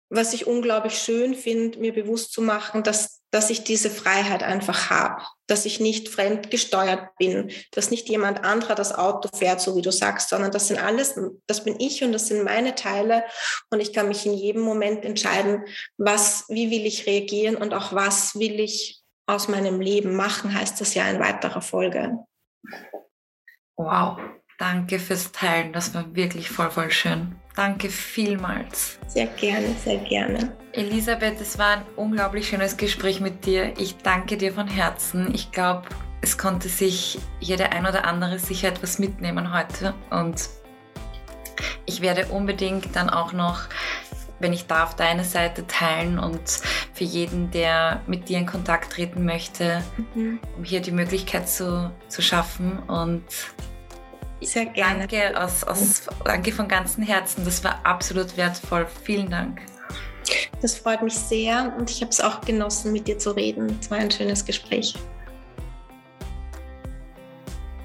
was 0.10 0.34
ich 0.34 0.46
unglaublich 0.48 0.98
schön 0.98 1.34
finde, 1.34 1.80
mir 1.80 1.94
bewusst 1.94 2.34
zu 2.34 2.42
machen, 2.42 2.84
dass, 2.84 3.23
dass 3.34 3.50
ich 3.50 3.64
diese 3.64 3.90
Freiheit 3.90 4.44
einfach 4.44 4.92
habe, 4.92 5.24
dass 5.48 5.66
ich 5.66 5.80
nicht 5.80 6.08
fremdgesteuert 6.08 7.18
bin, 7.18 7.52
dass 7.72 7.90
nicht 7.90 8.08
jemand 8.08 8.44
anderer 8.46 8.76
das 8.76 8.94
Auto 8.94 9.28
fährt, 9.36 9.60
so 9.60 9.76
wie 9.76 9.82
du 9.82 9.92
sagst, 9.92 10.30
sondern 10.30 10.52
das 10.52 10.68
sind 10.68 10.78
alles, 10.78 11.20
das 11.48 11.64
bin 11.64 11.80
ich 11.80 12.04
und 12.04 12.12
das 12.12 12.28
sind 12.28 12.44
meine 12.44 12.76
Teile 12.76 13.24
und 13.72 13.80
ich 13.80 13.92
kann 13.92 14.08
mich 14.08 14.28
in 14.28 14.34
jedem 14.34 14.62
Moment 14.62 15.04
entscheiden, 15.04 15.64
was, 15.98 16.46
wie 16.48 16.70
will 16.70 16.86
ich 16.86 17.08
reagieren 17.08 17.56
und 17.56 17.74
auch 17.74 17.92
was 17.92 18.36
will 18.36 18.60
ich 18.60 19.02
aus 19.26 19.48
meinem 19.48 19.82
Leben 19.82 20.16
machen, 20.16 20.54
heißt 20.54 20.80
das 20.80 20.94
ja 20.94 21.10
in 21.10 21.20
weiterer 21.20 21.62
Folge. 21.62 22.20
Wow, 23.78 24.20
danke 24.60 25.00
fürs 25.00 25.32
Teilen, 25.32 25.74
das 25.74 25.92
war 25.96 26.16
wirklich 26.16 26.50
voll, 26.50 26.70
voll 26.70 26.92
schön. 26.92 27.36
Danke 27.56 27.90
vielmals. 27.90 29.00
Sehr 29.08 29.28
gerne, 29.28 29.76
sehr 29.84 29.98
gerne. 29.98 30.56
Elisabeth, 30.74 31.40
es 31.40 31.60
war 31.60 31.78
ein 31.78 31.86
unglaublich 31.96 32.48
schönes 32.48 32.78
Gespräch 32.78 33.22
mit 33.22 33.46
dir. 33.46 33.74
Ich 33.78 33.98
danke 33.98 34.38
dir 34.38 34.52
von 34.52 34.68
Herzen. 34.68 35.34
Ich 35.34 35.52
glaube, 35.52 35.84
es 36.22 36.38
konnte 36.38 36.68
sich 36.68 37.20
jeder 37.40 37.72
ein 37.72 37.86
oder 37.86 38.06
andere 38.06 38.40
sicher 38.40 38.70
etwas 38.70 38.98
mitnehmen 38.98 39.54
heute. 39.54 39.94
Und 40.10 40.50
ich 41.86 42.02
werde 42.02 42.26
unbedingt 42.26 42.96
dann 42.96 43.12
auch 43.12 43.34
noch, 43.34 43.62
wenn 44.40 44.52
ich 44.52 44.66
darf, 44.66 44.96
deine 44.96 45.24
Seite 45.24 45.68
teilen 45.68 46.18
und 46.18 46.42
für 46.94 47.04
jeden, 47.04 47.52
der 47.52 48.02
mit 48.08 48.28
dir 48.28 48.40
in 48.40 48.48
Kontakt 48.48 48.94
treten 48.94 49.26
möchte, 49.26 49.84
mhm. 50.16 50.40
um 50.58 50.64
hier 50.64 50.82
die 50.82 50.92
Möglichkeit 50.92 51.48
zu, 51.48 51.92
zu 52.08 52.24
schaffen. 52.24 52.80
Und 52.88 53.24
sehr 54.42 54.66
gerne. 54.66 55.08
Danke, 55.08 55.40
aus, 55.40 55.64
aus, 55.64 56.08
danke 56.26 56.52
von 56.52 56.68
ganzem 56.68 57.04
Herzen. 57.04 57.46
Das 57.46 57.64
war 57.64 57.80
absolut 57.86 58.36
wertvoll. 58.38 58.88
Vielen 59.04 59.30
Dank. 59.30 59.62
Das 60.62 60.76
freut 60.76 61.02
mich 61.02 61.18
sehr 61.18 61.74
und 61.78 61.90
ich 61.90 62.02
habe 62.02 62.12
es 62.12 62.22
auch 62.22 62.42
genossen, 62.42 62.94
mit 62.94 63.08
dir 63.08 63.18
zu 63.18 63.32
reden. 63.32 63.78
Es 63.82 63.92
war 63.92 63.98
ein 63.98 64.12
schönes 64.12 64.46
Gespräch. 64.46 64.96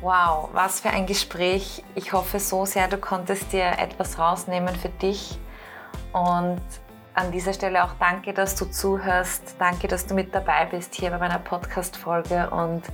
Wow, 0.01 0.51
was 0.53 0.81
für 0.81 0.91
ein 0.91 1.07
Gespräch. 1.07 1.83
Ich 1.97 2.13
hoffe 2.13 2.39
so 2.39 2.65
sehr, 2.65 2.87
du 2.87 2.99
konntest 2.99 3.53
dir 3.53 3.79
etwas 3.79 4.19
rausnehmen 4.19 4.75
für 4.77 4.91
dich. 4.91 5.39
Und 6.13 6.61
an 7.15 7.33
dieser 7.33 7.53
Stelle 7.53 7.83
auch 7.83 7.95
danke, 7.99 8.33
dass 8.33 8.55
du 8.55 8.67
zuhörst. 8.67 9.57
Danke, 9.59 9.89
dass 9.89 10.07
du 10.07 10.15
mit 10.15 10.33
dabei 10.33 10.67
bist 10.67 10.95
hier 10.95 11.11
bei 11.11 11.19
meiner 11.19 11.41
Podcast-Folge. 11.41 12.49
Und 12.51 12.85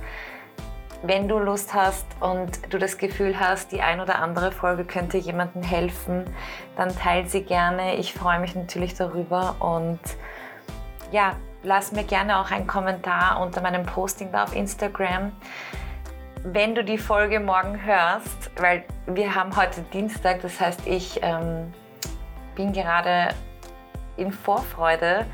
wenn 1.03 1.27
du 1.27 1.37
Lust 1.37 1.73
hast 1.73 2.05
und 2.19 2.73
du 2.73 2.77
das 2.77 2.97
Gefühl 2.97 3.39
hast, 3.39 3.71
die 3.71 3.81
ein 3.81 3.99
oder 3.99 4.19
andere 4.19 4.51
Folge 4.51 4.85
könnte 4.85 5.17
jemandem 5.17 5.61
helfen, 5.61 6.25
dann 6.75 6.95
teile 6.95 7.27
sie 7.27 7.43
gerne. 7.43 7.95
Ich 7.95 8.13
freue 8.13 8.39
mich 8.39 8.55
natürlich 8.55 8.95
darüber 8.95 9.55
und 9.59 9.99
ja, 11.11 11.35
lass 11.63 11.91
mir 11.91 12.03
gerne 12.03 12.39
auch 12.39 12.51
einen 12.51 12.67
Kommentar 12.67 13.41
unter 13.41 13.61
meinem 13.61 13.85
Posting 13.85 14.31
da 14.31 14.43
auf 14.43 14.55
Instagram. 14.55 15.31
Wenn 16.43 16.75
du 16.75 16.83
die 16.83 16.97
Folge 16.97 17.39
morgen 17.39 17.83
hörst, 17.83 18.51
weil 18.57 18.83
wir 19.07 19.33
haben 19.33 19.55
heute 19.55 19.81
Dienstag, 19.93 20.41
das 20.41 20.59
heißt, 20.59 20.85
ich 20.85 21.19
ähm, 21.23 21.73
bin 22.55 22.71
gerade 22.71 23.29
in 24.17 24.31
Vorfreude, 24.31 25.25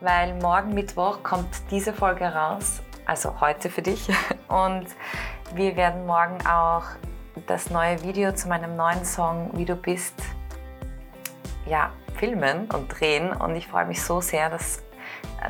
weil 0.00 0.34
morgen 0.34 0.72
Mittwoch 0.72 1.22
kommt 1.22 1.48
diese 1.70 1.92
Folge 1.92 2.26
raus 2.26 2.82
also 3.10 3.40
heute 3.40 3.70
für 3.70 3.82
dich. 3.82 4.08
Und 4.48 4.86
wir 5.52 5.74
werden 5.74 6.06
morgen 6.06 6.46
auch 6.46 6.84
das 7.48 7.68
neue 7.68 8.00
Video 8.04 8.32
zu 8.32 8.48
meinem 8.48 8.76
neuen 8.76 9.04
Song 9.04 9.50
Wie 9.54 9.64
du 9.64 9.74
bist 9.74 10.14
ja, 11.66 11.90
filmen 12.14 12.66
und 12.70 12.88
drehen. 12.88 13.32
Und 13.32 13.56
ich 13.56 13.66
freue 13.66 13.84
mich 13.84 14.02
so 14.02 14.20
sehr, 14.20 14.48
dass, 14.50 14.82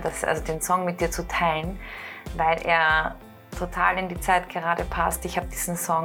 dass, 0.02 0.24
also 0.24 0.42
den 0.42 0.61
Song 0.61 0.84
mit 0.84 1.00
dir 1.00 1.11
zu 1.11 1.26
teilen, 1.26 1.78
weil 2.36 2.61
er 2.62 3.16
total 3.58 3.98
in 3.98 4.08
die 4.08 4.20
Zeit 4.20 4.48
gerade 4.48 4.84
passt. 4.84 5.24
Ich 5.24 5.36
habe 5.36 5.46
diesen 5.48 5.76
Song 5.76 6.04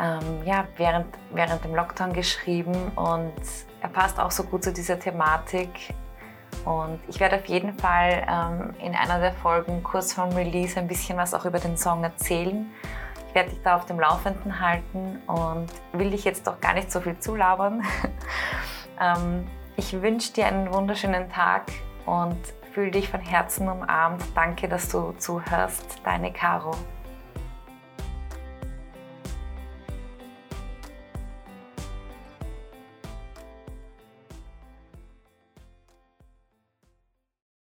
ähm, 0.00 0.42
ja, 0.44 0.66
während, 0.76 1.06
während 1.32 1.64
dem 1.64 1.74
Lockdown 1.74 2.12
geschrieben 2.12 2.74
und 2.96 3.34
er 3.82 3.88
passt 3.88 4.18
auch 4.18 4.30
so 4.30 4.44
gut 4.44 4.64
zu 4.64 4.72
dieser 4.72 4.98
Thematik 4.98 5.94
und 6.64 7.00
ich 7.08 7.20
werde 7.20 7.36
auf 7.36 7.46
jeden 7.46 7.78
Fall 7.78 8.26
ähm, 8.28 8.74
in 8.78 8.94
einer 8.94 9.18
der 9.18 9.32
Folgen 9.32 9.82
kurz 9.82 10.12
vorm 10.12 10.30
Release 10.30 10.78
ein 10.78 10.88
bisschen 10.88 11.16
was 11.16 11.34
auch 11.34 11.44
über 11.44 11.58
den 11.58 11.76
Song 11.76 12.04
erzählen. 12.04 12.70
Ich 13.28 13.34
werde 13.34 13.50
dich 13.50 13.60
da 13.62 13.76
auf 13.76 13.86
dem 13.86 14.00
Laufenden 14.00 14.60
halten 14.60 15.20
und 15.26 15.68
will 15.92 16.10
dich 16.10 16.24
jetzt 16.24 16.46
doch 16.46 16.60
gar 16.60 16.74
nicht 16.74 16.90
so 16.90 17.00
viel 17.00 17.18
zulabern. 17.18 17.82
ähm, 19.00 19.46
ich 19.76 20.02
wünsche 20.02 20.32
dir 20.32 20.46
einen 20.46 20.72
wunderschönen 20.72 21.28
Tag 21.30 21.70
und 22.06 22.38
fühle 22.72 22.90
dich 22.90 23.08
von 23.08 23.20
Herzen 23.20 23.68
umarmt. 23.68 24.22
Danke, 24.34 24.68
dass 24.68 24.88
du 24.88 25.12
zuhörst. 25.12 26.00
Deine 26.04 26.32
Caro. 26.32 26.72